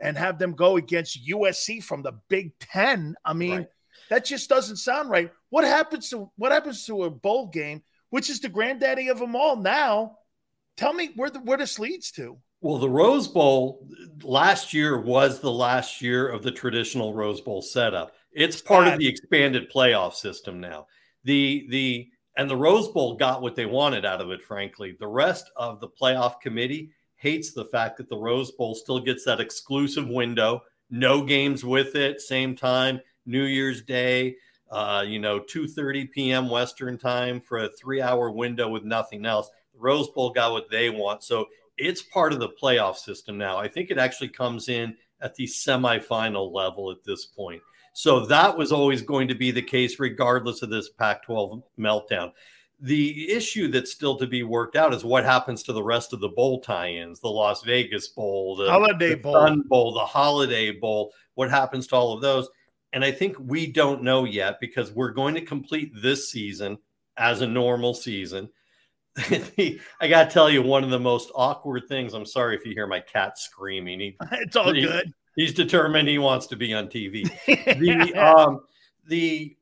[0.00, 3.14] and have them go against USC from the Big Ten.
[3.24, 3.68] I mean, Right.
[4.10, 5.30] that just doesn't sound right.
[5.50, 9.34] What happens to what happens to a bowl game, which is the granddaddy of them
[9.34, 10.18] all now?
[10.76, 12.38] Tell me where the, where this leads to.
[12.62, 13.88] Well, the Rose Bowl
[14.22, 18.12] last year was the last year of the traditional Rose Bowl setup.
[18.32, 20.86] It's part of the expanded playoff system now.
[21.24, 22.08] The the
[22.40, 24.96] and the Rose Bowl got what they wanted out of it, frankly.
[24.98, 29.26] The rest of the playoff committee hates the fact that the Rose Bowl still gets
[29.26, 34.36] that exclusive window, no games with it, same time, New Year's Day,
[34.70, 36.48] uh, you know, 2:30 p.m.
[36.48, 39.50] Western time for a three-hour window with nothing else.
[39.74, 41.22] The Rose Bowl got what they want.
[41.22, 41.46] So
[41.76, 43.58] it's part of the playoff system now.
[43.58, 47.60] I think it actually comes in at the semifinal level at this point.
[48.00, 52.32] So that was always going to be the case, regardless of this Pac 12 meltdown.
[52.80, 56.20] The issue that's still to be worked out is what happens to the rest of
[56.20, 59.34] the bowl tie ins the Las Vegas Bowl, the Holiday the Bowl.
[59.34, 61.12] Sun Bowl, the Holiday Bowl.
[61.34, 62.48] What happens to all of those?
[62.94, 66.78] And I think we don't know yet because we're going to complete this season
[67.18, 68.48] as a normal season.
[69.18, 72.14] I got to tell you, one of the most awkward things.
[72.14, 74.00] I'm sorry if you hear my cat screaming.
[74.00, 75.12] He, It's all he- good.
[75.36, 77.24] He's determined he wants to be on TV.
[77.46, 78.60] the um,
[79.06, 79.56] the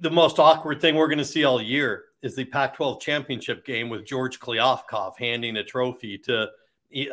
[0.00, 3.88] the most awkward thing we're going to see all year is the Pac-12 championship game
[3.88, 6.48] with George Kliavkoff handing a trophy to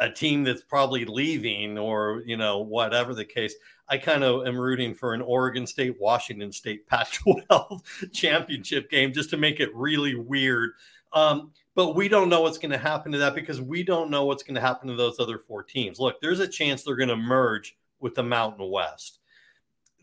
[0.01, 3.56] a team that's probably leaving or you know whatever the case.
[3.90, 9.30] I kind of am rooting for an Oregon State Washington State Pac-12 championship game just
[9.30, 10.72] to make it really weird.
[11.14, 14.26] Um, but we don't know what's going to happen to that because we don't know
[14.26, 16.00] what's going to happen to those other four teams.
[16.00, 19.20] Look, there's a chance they're going to merge with the Mountain West.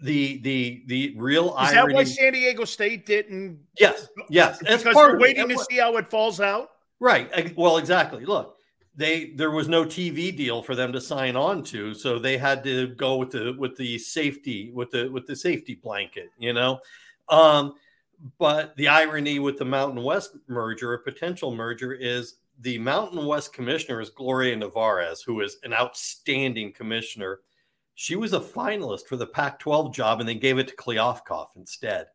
[0.00, 3.58] The the the real Is that why San Diego State didn't?
[3.76, 6.70] yes, yes, Because part we're waiting to see how it falls out.
[7.00, 7.56] Right.
[7.56, 8.24] Well, exactly.
[8.24, 8.56] Look,
[8.94, 12.62] they there was no TV deal for them to sign on to, so they had
[12.64, 16.78] to go with the with the safety with the with the safety blanket, you know.
[17.28, 17.74] Um,
[18.38, 23.52] but the irony with the Mountain West merger, a potential merger, is the Mountain West
[23.52, 27.40] commissioner is Gloria Nevarez, who is an outstanding commissioner.
[27.94, 31.56] She was a finalist for the Pac 12 job and they gave it to Kliavkoff
[31.56, 32.06] instead.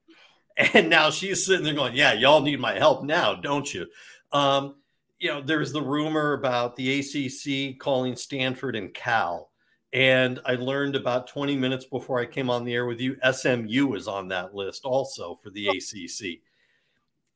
[0.74, 3.88] And now she's sitting there going, Yeah, y'all need my help now, don't you?
[4.34, 4.76] Um,
[5.18, 9.49] you know, there's the rumor about the ACC calling Stanford and Cal.
[9.92, 13.96] And I learned about 20 minutes before I came on the air with you, SMU
[13.96, 15.72] is on that list also for the oh.
[15.72, 16.42] ACC.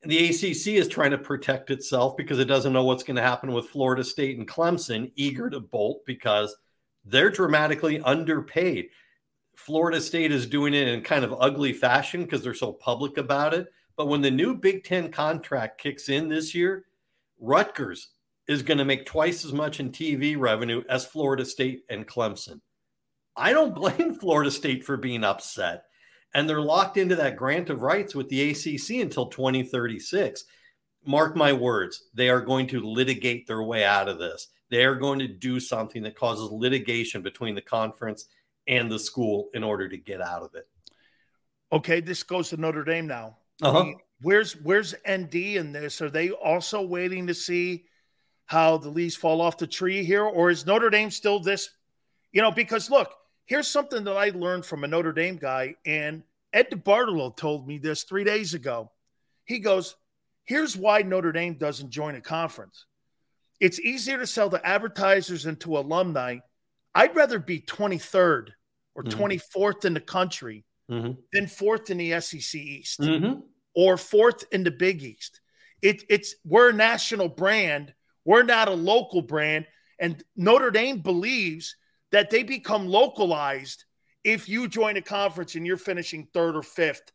[0.02, 3.22] And the ACC is trying to protect itself because it doesn't know what's going to
[3.22, 6.54] happen with Florida State and Clemson, eager to bolt because
[7.04, 8.88] they're dramatically underpaid.
[9.56, 13.54] Florida State is doing it in kind of ugly fashion because they're so public about
[13.54, 13.68] it.
[13.96, 16.84] But when the new Big Ten contract kicks in this year,
[17.40, 18.10] Rutgers
[18.46, 22.60] is going to make twice as much in TV revenue as Florida State and Clemson.
[23.36, 25.84] I don't blame Florida State for being upset.
[26.34, 30.44] And they're locked into that grant of rights with the ACC until 2036.
[31.06, 34.48] Mark my words, they are going to litigate their way out of this.
[34.70, 38.26] They are going to do something that causes litigation between the conference
[38.66, 40.66] and the school in order to get out of it.
[41.70, 43.36] Okay, this goes to Notre Dame now.
[43.62, 43.92] Uh-huh.
[44.20, 46.00] Where's where's ND in this?
[46.00, 47.84] Are they also waiting to see
[48.46, 51.70] how the leaves fall off the tree here, or is Notre Dame still this?
[52.32, 53.14] You know, because look,
[53.46, 57.78] here's something that I learned from a Notre Dame guy, and Ed DeBartolo told me
[57.78, 58.90] this three days ago.
[59.44, 59.96] He goes,
[60.44, 62.86] "Here's why Notre Dame doesn't join a conference.
[63.60, 66.38] It's easier to sell to advertisers and to alumni.
[66.94, 68.54] I'd rather be 23rd
[68.94, 69.10] or Mhm.
[69.10, 71.16] 24th in the country." Mhm.
[71.32, 73.42] then fourth in the SEC East Mhm.
[73.74, 75.40] or fourth in the Big East.
[75.80, 77.94] It, it's we're a national brand.
[78.24, 79.66] We're not a local brand.
[79.98, 81.76] And Notre Dame believes
[82.12, 83.84] that they become localized
[84.22, 87.12] if you join a conference and you're finishing third or fifth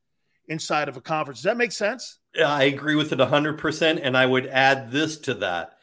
[0.48, 1.40] inside of a conference.
[1.40, 2.20] Does that make sense?
[2.36, 4.00] Yeah, I agree with it 100%.
[4.02, 5.74] And I would add this to that.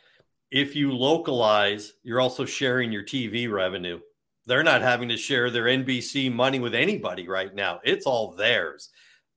[0.50, 4.00] If you localize, you're also sharing your TV revenue.
[4.46, 7.80] They're not having to share their NBC money with anybody right now.
[7.82, 8.90] It's all theirs.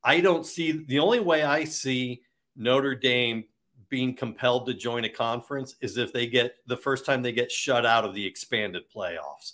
[0.04, 2.22] I don't see the only way I see
[2.56, 3.46] Notre Dame
[3.90, 7.52] being compelled to join a conference is if they get the first time they get
[7.52, 9.54] shut out of the expanded playoffs.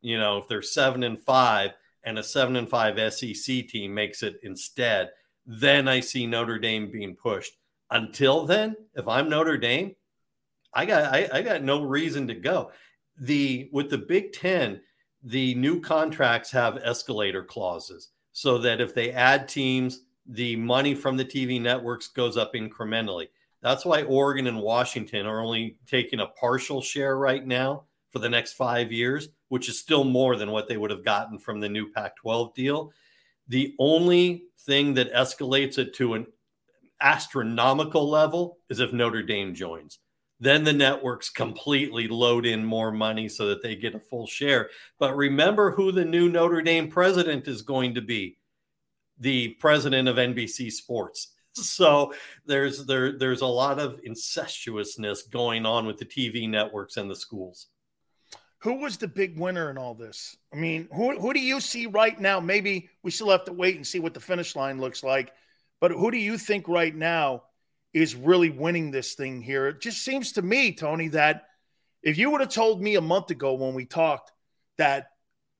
[0.00, 1.72] You know, if they're seven and five
[2.04, 5.10] and a seven and five SEC team makes it instead,
[5.46, 7.52] then I see Notre Dame being pushed.
[7.90, 9.94] Until then, if I'm Notre Dame,
[10.74, 12.70] I got I, I got no reason to go.
[13.18, 14.80] The with the Big Ten,
[15.22, 21.16] the new contracts have escalator clauses so that if they add teams, the money from
[21.16, 23.28] the TV networks goes up incrementally.
[23.62, 28.28] That's why Oregon and Washington are only taking a partial share right now for the
[28.28, 31.68] next five years, which is still more than what they would have gotten from the
[31.68, 32.92] new Pac 12 deal.
[33.48, 36.26] The only thing that escalates it to an
[37.00, 39.98] astronomical level is if Notre Dame joins.
[40.40, 44.70] Then the networks completely load in more money so that they get a full share.
[44.98, 48.38] But remember who the new Notre Dame president is going to be
[49.18, 51.28] the president of NBC Sports.
[51.54, 52.14] So
[52.46, 57.16] there's there there's a lot of incestuousness going on with the TV networks and the
[57.16, 57.68] schools.
[58.58, 60.36] Who was the big winner in all this?
[60.52, 62.40] I mean, who who do you see right now?
[62.40, 65.32] Maybe we still have to wait and see what the finish line looks like.
[65.80, 67.42] But who do you think right now
[67.92, 69.66] is really winning this thing here?
[69.66, 71.48] It just seems to me, Tony, that
[72.02, 74.32] if you would have told me a month ago when we talked
[74.78, 75.08] that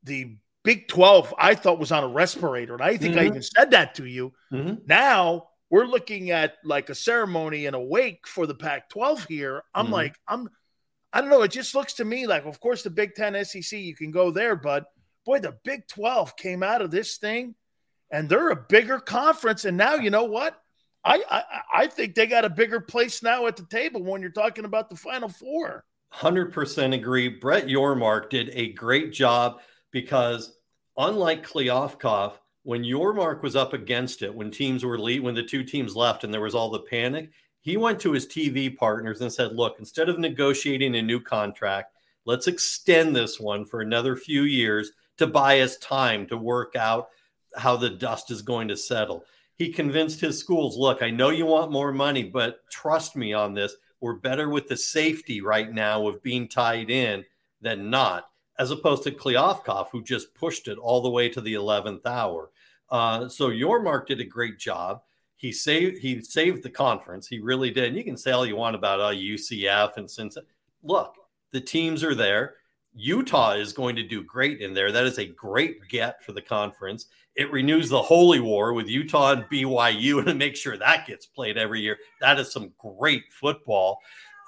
[0.05, 3.25] the Big 12 I thought was on a respirator, and I think mm-hmm.
[3.25, 4.33] I even said that to you.
[4.53, 4.87] Mm-hmm.
[4.87, 9.63] Now we're looking at like a ceremony and a wake for the Pac 12 here.
[9.75, 9.95] I'm mm-hmm.
[9.95, 10.51] like, I'm
[11.15, 11.43] I don't know.
[11.43, 14.31] It just looks to me like, of course, the Big Ten, SEC, you can go
[14.31, 14.85] there, but
[15.25, 17.55] boy, the Big 12 came out of this thing
[18.11, 19.65] and they're a bigger conference.
[19.65, 20.61] And now, you know what?
[21.05, 21.43] I, I,
[21.75, 24.91] I think they got a bigger place now at the table when you're talking about
[24.91, 25.85] the Final Four.
[26.13, 27.29] 100% agree.
[27.29, 29.61] Brett Yormark did a great job
[29.91, 30.53] because,
[30.99, 32.35] unlike Kliavkoff,
[32.65, 36.25] when Yormark was up against it, when teams were lead, when the two teams left
[36.25, 39.77] and there was all the panic, he went to his TV partners and said, Look,
[39.79, 45.27] instead of negotiating a new contract, let's extend this one for another few years to
[45.27, 47.09] buy us time to work out
[47.57, 49.25] how the dust is going to settle.
[49.57, 53.55] He convinced his schools, Look, I know you want more money, but trust me on
[53.55, 53.75] this.
[54.01, 57.25] We're better with the safety right now of being tied in
[57.61, 58.25] than not,
[58.59, 62.51] as opposed to Kliavkoff, who just pushed it all the way to the 11th hour.
[62.91, 65.03] Uh, so Yormark did a great job
[65.43, 67.27] he saved he saved the conference.
[67.27, 67.89] He really did.
[67.89, 70.39] And you can say all you want about uh, UCF and Cincy
[70.85, 71.17] look,
[71.51, 72.55] the teams are there.
[72.95, 74.93] Utah is going to do great in there.
[74.93, 77.07] That is a great get for the conference.
[77.35, 81.59] It renews the holy war with Utah and BYU and make sure that gets played
[81.59, 81.99] every year.
[82.21, 83.99] That is some great football.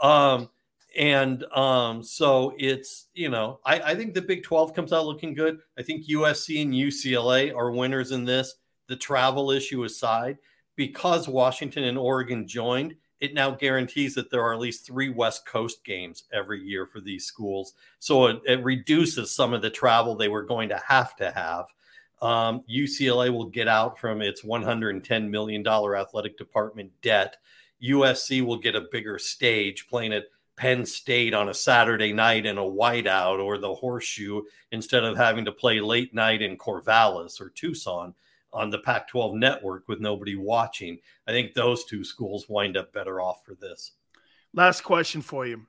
[0.01, 0.49] Um,
[0.97, 5.35] and um, so it's, you know, I, I think the Big 12 comes out looking
[5.35, 5.59] good.
[5.79, 8.55] I think USC and UCLA are winners in this.
[8.87, 10.39] The travel issue aside,
[10.77, 15.47] because Washington and Oregon joined, it now guarantees that there are at least three West
[15.47, 17.73] Coast games every year for these schools.
[17.99, 21.67] So it, it reduces some of the travel they were going to have to have.
[22.21, 27.37] Um, UCLA will get out from its $110 million athletic department debt.
[27.83, 30.25] USC will get a bigger stage playing at
[30.57, 35.45] Penn State on a Saturday night in a whiteout or the horseshoe instead of having
[35.45, 38.15] to play late night in Corvallis or Tucson
[38.53, 40.99] on the Pac 12 network with nobody watching.
[41.27, 43.93] I think those two schools wind up better off for this.
[44.53, 45.67] Last question for you.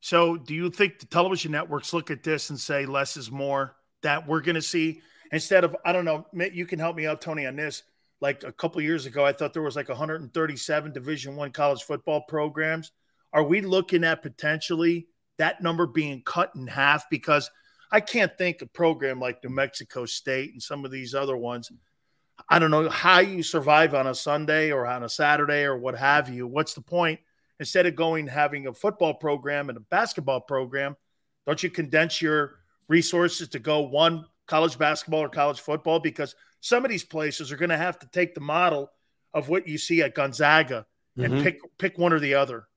[0.00, 3.74] So, do you think the television networks look at this and say less is more?
[4.02, 5.00] That we're going to see
[5.32, 7.82] instead of, I don't know, you can help me out, Tony, on this.
[8.20, 12.22] Like a couple years ago, I thought there was like 137 Division One college football
[12.28, 12.92] programs.
[13.32, 15.08] Are we looking at potentially
[15.38, 17.08] that number being cut in half?
[17.10, 17.50] Because
[17.90, 21.36] I can't think of a program like New Mexico State and some of these other
[21.36, 21.70] ones
[22.48, 25.96] I don't know how you survive on a Sunday or on a Saturday or what
[25.96, 26.46] have you.
[26.46, 27.20] What's the point?
[27.60, 30.96] Instead of going having a football program and a basketball program,
[31.46, 32.56] don't you condense your
[32.88, 35.98] resources to go one college basketball or college football?
[35.98, 38.90] Because some of these places are going to have to take the model
[39.34, 41.42] of what you see at Gonzaga and mm-hmm.
[41.42, 42.67] pick pick one or the other.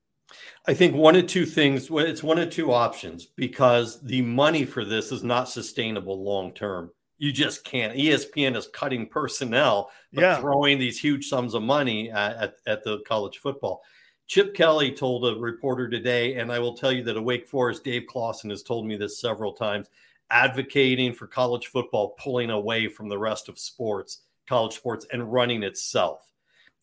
[0.66, 1.88] I think one of two things.
[1.90, 6.90] It's one of two options because the money for this is not sustainable long term
[7.22, 7.96] you just can't.
[7.96, 10.40] ESPN is cutting personnel, but yeah.
[10.40, 13.80] throwing these huge sums of money at, at, at, the college football.
[14.26, 17.84] Chip Kelly told a reporter today, and I will tell you that a Wake Forest
[17.84, 19.88] Dave Clawson has told me this several times,
[20.32, 25.62] advocating for college football pulling away from the rest of sports, college sports, and running
[25.62, 26.28] itself.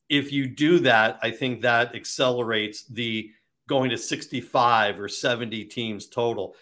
[0.07, 3.29] If you do that, I think that accelerates the
[3.69, 6.55] going to 65 or 70 teams total.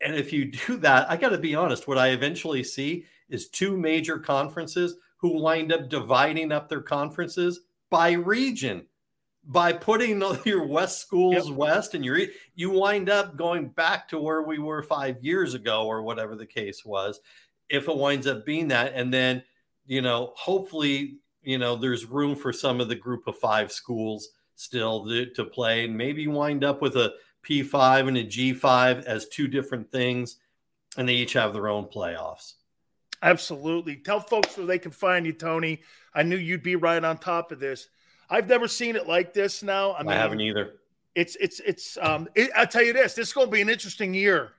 [0.00, 3.48] And if you do that, I got to be honest, what I eventually see is
[3.48, 7.60] two major conferences who wind up dividing up their conferences
[7.90, 8.86] by region
[9.44, 11.56] by putting your west schools yep.
[11.56, 15.86] west and you you wind up going back to where we were 5 years ago
[15.86, 17.20] or whatever the case was
[17.68, 19.42] if it winds up being that and then
[19.84, 24.30] you know hopefully you know there's room for some of the group of 5 schools
[24.54, 27.12] still to, to play and maybe wind up with a
[27.48, 30.36] P5 and a G5 as two different things
[30.96, 32.54] and they each have their own playoffs
[33.22, 33.96] Absolutely.
[33.96, 35.80] Tell folks where they can find you, Tony.
[36.14, 37.88] I knew you'd be right on top of this.
[38.28, 39.94] I've never seen it like this now.
[39.94, 40.74] I, mean, I haven't either.
[41.14, 44.14] It's it's it's um it, I'll tell you this, this is gonna be an interesting
[44.14, 44.52] year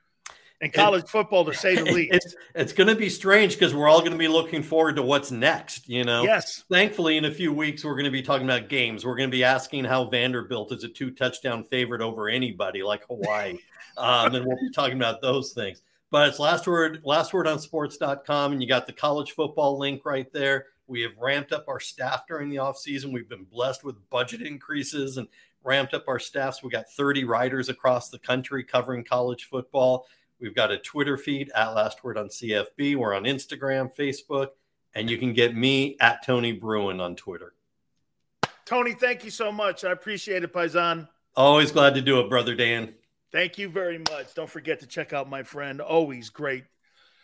[0.64, 2.14] in college it, football to say the least.
[2.14, 5.90] It's it's gonna be strange because we're all gonna be looking forward to what's next,
[5.90, 6.24] you know.
[6.24, 6.64] Yes.
[6.70, 9.06] Thankfully, in a few weeks, we're gonna be talking about games.
[9.06, 13.58] We're gonna be asking how Vanderbilt is a two touchdown favorite over anybody like Hawaii.
[13.98, 15.82] um, and we'll be talking about those things.
[16.10, 20.06] But it's last word, last word on sports.com, and you got the college football link
[20.06, 20.68] right there.
[20.86, 23.12] We have ramped up our staff during the offseason.
[23.12, 25.28] We've been blessed with budget increases and
[25.64, 26.62] ramped up our staffs.
[26.62, 30.06] We got 30 writers across the country covering college football.
[30.40, 32.96] We've got a Twitter feed at Last Word on CFB.
[32.96, 34.50] We're on Instagram, Facebook,
[34.94, 37.54] and you can get me at Tony Bruin on Twitter.
[38.66, 39.84] Tony, thank you so much.
[39.84, 41.08] I appreciate it, Paisan.
[41.36, 42.94] Always glad to do it, brother Dan.
[43.32, 44.34] Thank you very much.
[44.36, 45.82] Don't forget to check out my friend.
[45.82, 46.66] Always great.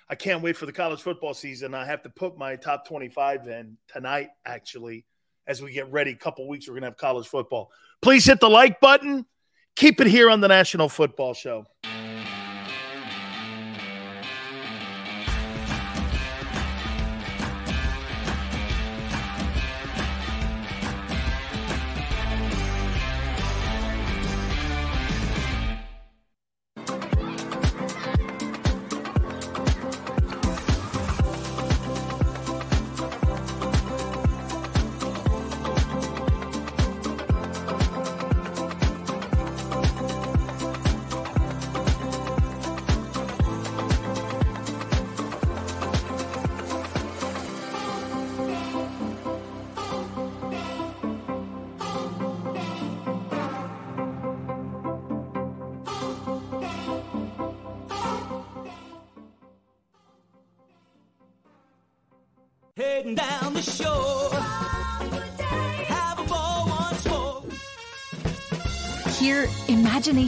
[0.10, 1.76] I can't wait for the college football season.
[1.76, 5.06] I have to put my top 25 in tonight, actually,
[5.46, 6.12] as we get ready.
[6.12, 7.72] A couple weeks, we're going to have college football.
[8.02, 9.26] Please hit the like button.
[9.76, 11.66] Keep it here on the National Football Show.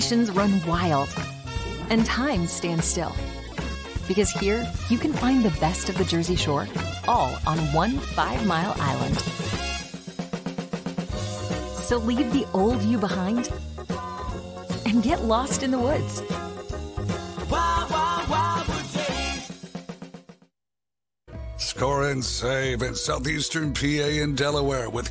[0.01, 1.09] Imaginations run wild
[1.91, 3.13] and time stands still.
[4.07, 6.67] Because here, you can find the best of the Jersey Shore
[7.07, 9.19] all on one five mile island.
[11.85, 13.51] So leave the old you behind
[14.85, 16.23] and get lost in the woods.
[21.57, 25.10] Score and save in southeastern PA and Delaware with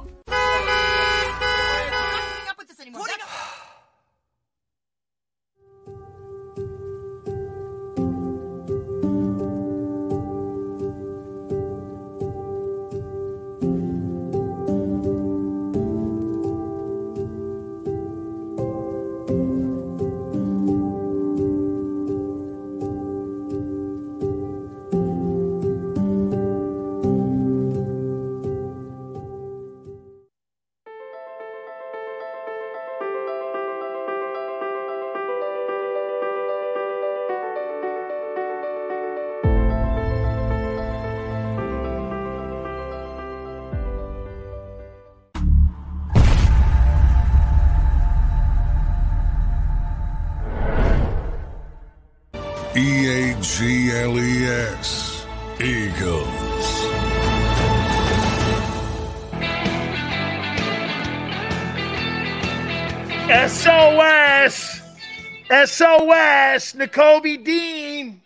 [66.57, 66.73] SOS!
[66.73, 68.21] Nakobe Dean!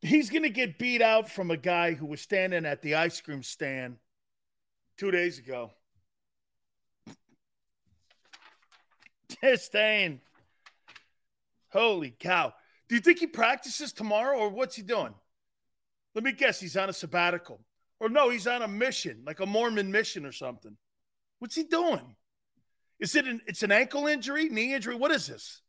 [0.00, 3.20] He's going to get beat out from a guy who was standing at the ice
[3.20, 3.96] cream stand
[4.96, 5.72] two days ago.
[9.42, 10.20] Disdain.
[11.70, 12.54] Holy cow.
[12.88, 15.14] Do you think he practices tomorrow or what's he doing?
[16.14, 17.60] Let me guess, he's on a sabbatical.
[18.00, 20.76] Or no, he's on a mission, like a Mormon mission or something.
[21.40, 22.14] What's he doing?
[23.00, 24.94] Is it an it's an ankle injury, knee injury?
[24.94, 25.62] What is this?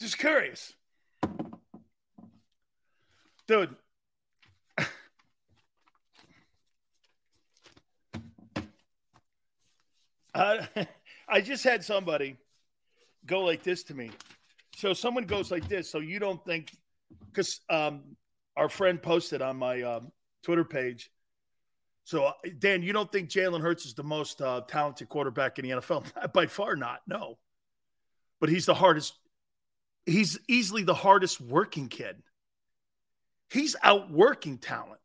[0.00, 0.72] Just curious.
[3.46, 3.74] Dude.
[10.34, 10.66] Uh,
[11.26, 12.36] I just had somebody
[13.24, 14.10] go like this to me.
[14.76, 15.90] So someone goes like this.
[15.90, 16.76] So you don't think,
[17.30, 18.02] because um,
[18.56, 21.10] our friend posted on my um, Twitter page.
[22.04, 25.70] So Dan, you don't think Jalen Hurts is the most uh, talented quarterback in the
[25.76, 26.32] NFL?
[26.32, 27.00] By far not.
[27.06, 27.38] No,
[28.40, 29.14] but he's the hardest.
[30.06, 32.22] He's easily the hardest working kid.
[33.50, 35.00] He's outworking talent.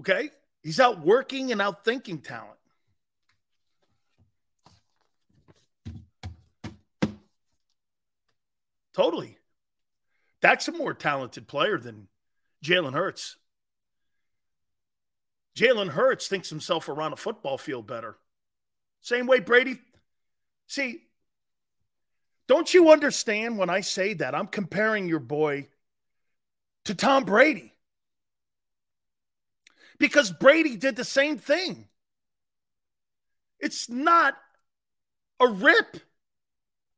[0.00, 0.30] Okay,
[0.62, 2.58] he's outworking and outthinking talent.
[8.92, 9.38] Totally.
[10.40, 12.08] That's a more talented player than
[12.64, 13.36] Jalen Hurts.
[15.56, 18.16] Jalen Hurts thinks himself around a football field better.
[19.00, 19.78] Same way Brady.
[20.66, 21.02] See,
[22.46, 24.34] don't you understand when I say that?
[24.34, 25.68] I'm comparing your boy
[26.84, 27.72] to Tom Brady.
[29.98, 31.88] Because Brady did the same thing.
[33.60, 34.34] It's not
[35.40, 35.96] a rip.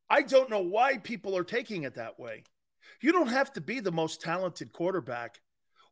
[0.08, 2.44] I don't know why people are taking it that way.
[3.00, 5.40] You don't have to be the most talented quarterback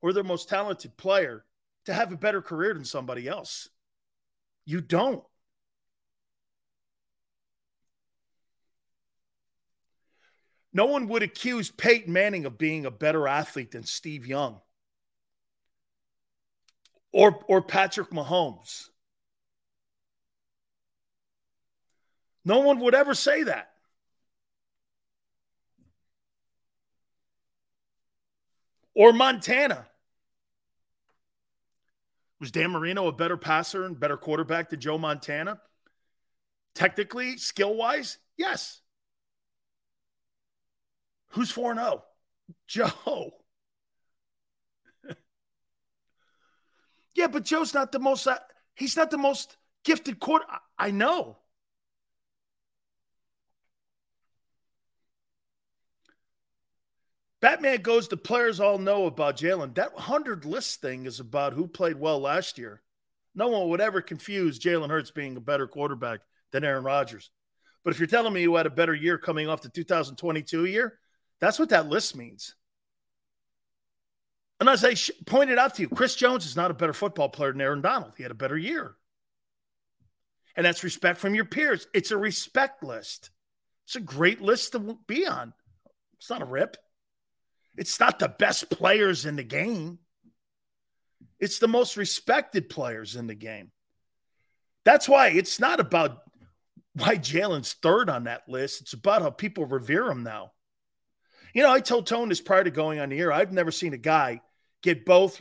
[0.01, 1.45] or the most talented player
[1.87, 3.69] to have a better career than somebody else.
[4.65, 5.23] You don't.
[10.75, 14.61] No one would accuse Peyton Manning of being a better athlete than Steve Young
[17.13, 18.89] or, or Patrick Mahomes.
[22.45, 23.71] No one would ever say that.
[28.97, 29.87] Or Montana.
[32.41, 35.61] Was Dan Marino a better passer and better quarterback than Joe Montana?
[36.75, 38.81] Technically, skill wise, yes.
[41.35, 42.05] Who's 4 0?
[42.69, 43.31] Joe.
[47.17, 48.39] yeah, but Joe's not the most, uh,
[48.77, 50.47] he's not the most gifted quarter.
[50.79, 51.39] I know.
[57.41, 59.75] Batman goes, the players all know about Jalen.
[59.75, 62.81] That 100 list thing is about who played well last year.
[63.35, 66.21] No one would ever confuse Jalen Hurts being a better quarterback
[66.53, 67.31] than Aaron Rodgers.
[67.83, 70.99] But if you're telling me you had a better year coming off the 2022 year,
[71.41, 72.55] that's what that list means.
[74.61, 77.29] And as I sh- pointed out to you, Chris Jones is not a better football
[77.29, 78.15] player than Aaron Donald.
[78.17, 78.95] He had a better year.
[80.57, 81.87] And that's respect from your peers.
[81.93, 83.31] It's a respect list.
[83.87, 85.53] It's a great list to be on.
[86.19, 86.77] It's not a rip.
[87.77, 89.99] It's not the best players in the game.
[91.41, 93.73] It's the most respected players in the game.
[94.85, 96.19] That's why it's not about
[96.95, 98.83] why Jalen's third on that list.
[98.83, 100.53] It's about how people revere him now.
[101.55, 103.33] You know, I told Tone this prior to going on the air.
[103.33, 104.43] I've never seen a guy
[104.83, 105.41] get both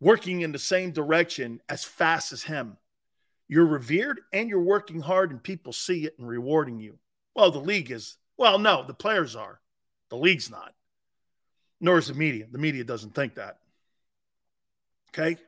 [0.00, 2.76] working in the same direction as fast as him.
[3.48, 6.98] You're revered and you're working hard, and people see it and rewarding you.
[7.34, 9.60] Well, the league is, well, no, the players are.
[10.10, 10.74] The league's not
[11.80, 12.46] nor is the media.
[12.50, 13.58] The media doesn't think that.
[15.08, 15.40] Okay?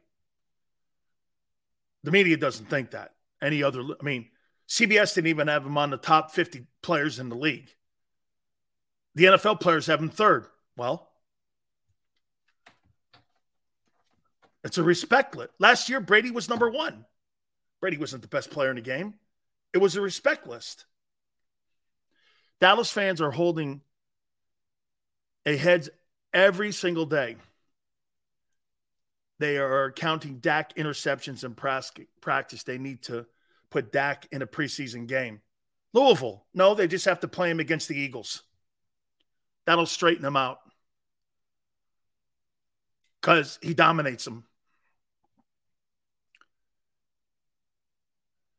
[2.05, 3.13] The media doesn't think that.
[3.41, 4.29] Any other, I mean,
[4.69, 7.69] CBS didn't even have him on the top 50 players in the league.
[9.15, 10.47] The NFL players have him third.
[10.77, 11.09] Well,
[14.65, 15.51] it's a respect list.
[15.59, 17.05] Last year, Brady was number one.
[17.81, 19.15] Brady wasn't the best player in the game.
[19.75, 20.87] It was a respect list.
[22.61, 23.81] Dallas fans are holding
[25.45, 25.91] a heads
[26.33, 27.37] every single day.
[29.41, 31.55] They are counting Dak interceptions in
[32.21, 32.63] practice.
[32.63, 33.27] They need to
[33.71, 35.41] put Dak in a preseason game.
[35.93, 38.45] Louisville, no, they just have to play him against the Eagles.
[39.67, 40.59] That'll straighten him out
[43.21, 44.45] because he dominates him.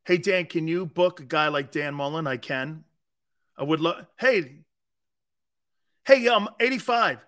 [0.05, 2.27] Hey, Dan, can you book a guy like Dan Mullen?
[2.27, 2.83] I can.
[3.57, 4.05] I would love.
[4.19, 4.63] Hey,
[6.05, 7.19] hey, um, 85.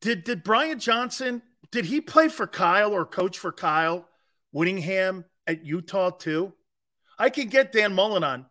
[0.00, 1.42] Did did Brian Johnson
[1.74, 4.06] did he play for Kyle or coach for Kyle
[4.52, 6.52] Whittingham at Utah too?
[7.18, 8.46] I can get Dan Mullen on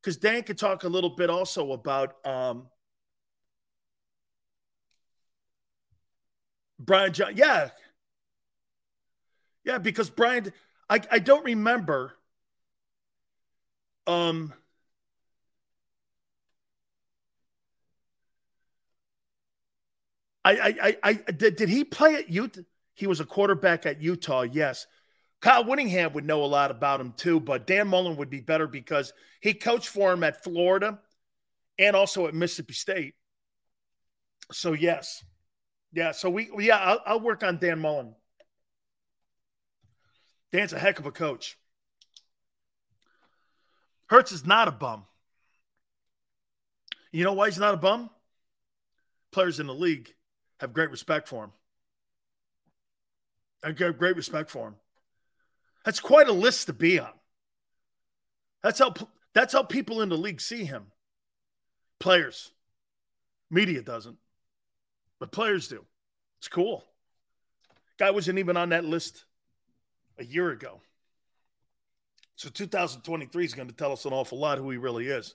[0.00, 2.66] because Dan could talk a little bit also about um,
[6.78, 7.36] Brian John.
[7.36, 7.70] Yeah,
[9.64, 10.52] yeah, because Brian,
[10.88, 12.14] I I don't remember.
[14.06, 14.52] Um,
[20.46, 22.60] I, I, I, did, did he play at Utah?
[22.94, 24.42] He was a quarterback at Utah.
[24.42, 24.86] Yes.
[25.40, 28.66] Kyle Whittingham would know a lot about him too, but Dan Mullen would be better
[28.66, 31.00] because he coached for him at Florida
[31.78, 33.14] and also at Mississippi State.
[34.52, 35.24] So yes,
[35.96, 36.12] yeah.
[36.12, 38.14] So we, yeah, I'll, I'll work on Dan Mullen.
[40.52, 41.58] Dan's a heck of a coach.
[44.08, 45.06] Hurts is not a bum.
[47.12, 48.10] You know why he's not a bum?
[49.32, 50.14] Players in the league
[50.60, 51.52] have great respect for him.
[53.64, 54.74] I have great respect for him.
[55.84, 57.12] That's quite a list to be on.
[58.62, 58.92] That's how
[59.32, 60.88] that's how people in the league see him.
[62.00, 62.52] Players.
[63.50, 64.18] Media doesn't.
[65.18, 65.84] But players do.
[66.38, 66.84] It's cool.
[67.98, 69.24] Guy wasn't even on that list
[70.18, 70.80] a year ago.
[72.36, 75.34] So 2023 is going to tell us an awful lot who he really is.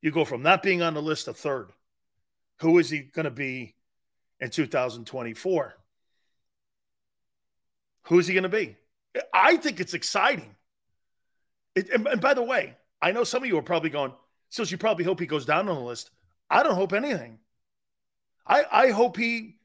[0.00, 1.70] You go from not being on the list to third.
[2.60, 3.74] Who is he going to be
[4.40, 5.74] in 2024.
[8.02, 8.76] Who's he going to be?
[9.32, 10.54] I think it's exciting.
[11.74, 14.12] It, and, and, by the way, I know some of you are probably going,
[14.50, 16.10] so you probably hope he goes down on the list.
[16.50, 17.38] I don't hope anything.
[18.46, 19.56] I, I hope he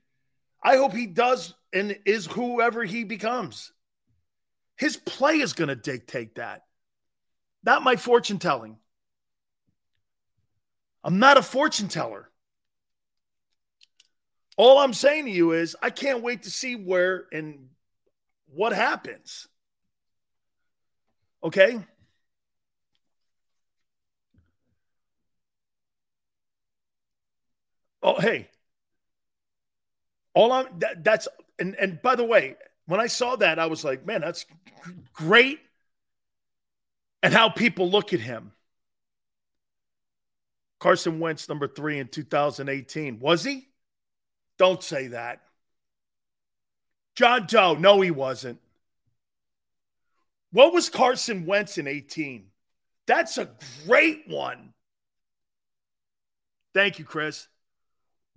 [0.61, 3.71] I hope he does and is whoever he becomes.
[4.77, 6.63] His play is going to dictate that.
[7.63, 8.77] Not my fortune telling.
[11.03, 12.29] I'm not a fortune teller.
[14.57, 17.69] All I'm saying to you is I can't wait to see where and
[18.47, 19.47] what happens.
[21.43, 21.79] Okay?
[28.03, 28.49] Oh, hey.
[30.39, 31.27] All I'm that, that's
[31.59, 34.45] and and by the way, when I saw that, I was like, man, that's
[35.11, 35.59] great.
[37.21, 38.53] And how people look at him.
[40.79, 43.19] Carson Wentz, number three in 2018.
[43.19, 43.67] Was he?
[44.57, 45.41] Don't say that.
[47.17, 48.61] John Doe, no, he wasn't.
[50.53, 52.45] What was Carson Wentz in 18?
[53.07, 53.49] That's a
[53.85, 54.73] great one.
[56.73, 57.49] Thank you, Chris.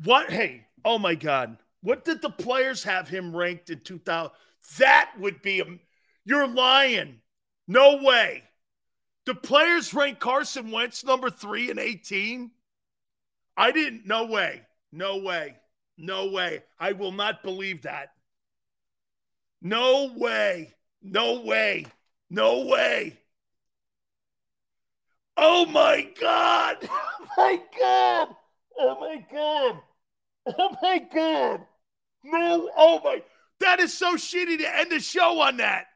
[0.02, 0.32] What?
[0.32, 1.58] Hey, oh my God.
[1.82, 4.30] What did the players have him ranked in 2000?
[4.78, 5.64] That would be a.
[6.24, 7.20] You're lying.
[7.66, 8.44] No way.
[9.24, 12.50] The players rank Carson Wentz number three in 18?
[13.56, 14.06] I didn't.
[14.06, 14.62] No way.
[14.90, 15.56] No way.
[15.96, 16.62] No way.
[16.78, 18.12] I will not believe that.
[19.60, 20.74] No way.
[21.02, 21.86] No way.
[22.30, 23.18] No way.
[25.36, 26.88] Oh my God.
[27.34, 28.28] Oh my God.
[28.78, 29.80] Oh my God.
[30.58, 31.62] Oh my God.
[32.24, 32.70] No.
[32.76, 33.22] Oh my.
[33.60, 35.86] That is so shitty to end the show on that.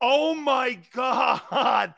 [0.00, 1.94] Oh my God.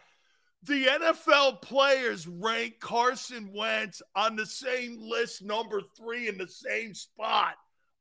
[0.65, 6.95] The NFL players rank Carson Wentz on the same list, number three in the same
[6.95, 7.55] spot.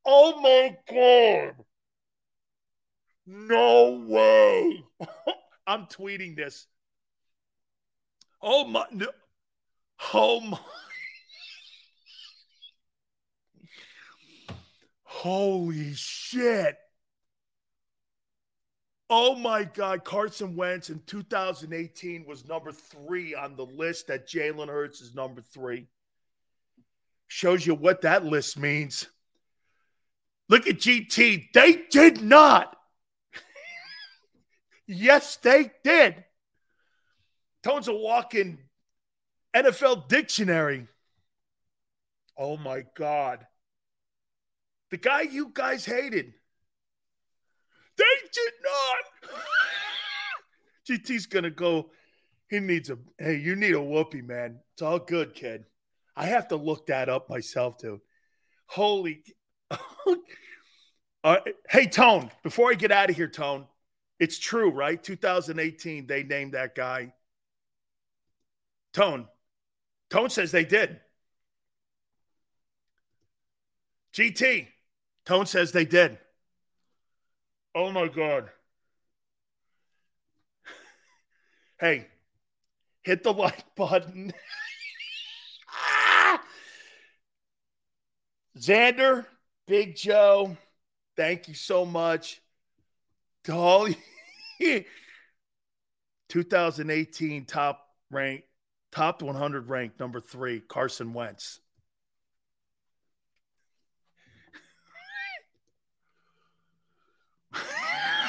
[0.05, 1.55] Oh my God.
[3.25, 4.83] No way.
[5.67, 6.67] I'm tweeting this.
[8.41, 8.85] Oh my.
[8.91, 9.07] No.
[10.13, 10.59] Oh my.
[15.11, 16.77] Holy shit.
[19.09, 20.05] Oh my God.
[20.05, 25.41] Carson Wentz in 2018 was number three on the list that Jalen Hurts is number
[25.41, 25.87] three.
[27.27, 29.07] Shows you what that list means.
[30.47, 31.51] Look at GT.
[31.53, 32.75] They did not.
[34.87, 36.23] yes, they did.
[37.63, 38.59] Tone's a walking
[39.53, 40.87] NFL dictionary.
[42.37, 43.45] Oh my God.
[44.91, 46.33] The guy you guys hated.
[47.97, 48.03] They
[48.33, 49.31] did not.
[50.89, 51.91] GT's gonna go.
[52.49, 54.59] He needs a hey, you need a whoopee, man.
[54.73, 55.63] It's all good, kid.
[56.15, 58.01] I have to look that up myself too.
[58.65, 59.23] Holy
[61.23, 61.37] uh,
[61.69, 63.67] hey Tone, before I get out of here, Tone,
[64.19, 65.01] it's true, right?
[65.01, 67.13] 2018, they named that guy.
[68.93, 69.27] Tone.
[70.09, 70.99] Tone says they did.
[74.13, 74.67] GT.
[75.25, 76.17] Tone says they did.
[77.75, 78.49] Oh my God.
[81.79, 82.05] Hey,
[83.01, 84.31] hit the like button.
[88.57, 89.25] Xander,
[89.67, 90.57] Big Joe,
[91.17, 92.41] thank you so much.
[93.45, 93.87] To all
[96.29, 98.43] 2018 top rank,
[98.91, 101.59] top 100 ranked number three, Carson Wentz.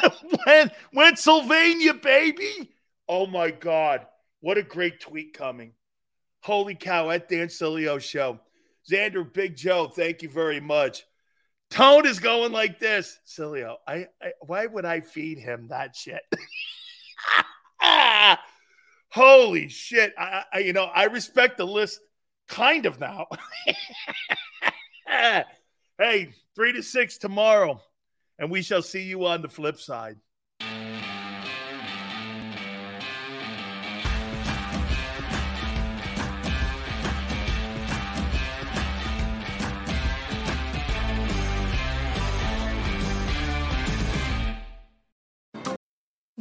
[0.95, 2.73] Pennsylvania, baby.
[3.09, 4.07] Oh my God.
[4.41, 5.73] What a great tweet coming.
[6.43, 8.41] Holy cow, at Dan Sileo show.
[8.91, 11.05] Xander Big Joe, thank you very much.
[11.71, 13.19] Tone is going like this.
[13.27, 16.23] Cilio, I, I why would I feed him that shit?
[19.11, 20.13] Holy shit.
[20.19, 22.01] I, I, you know, I respect the list
[22.49, 23.27] kind of now.
[25.99, 27.81] hey, three to six tomorrow
[28.39, 30.17] and we shall see you on the flip side.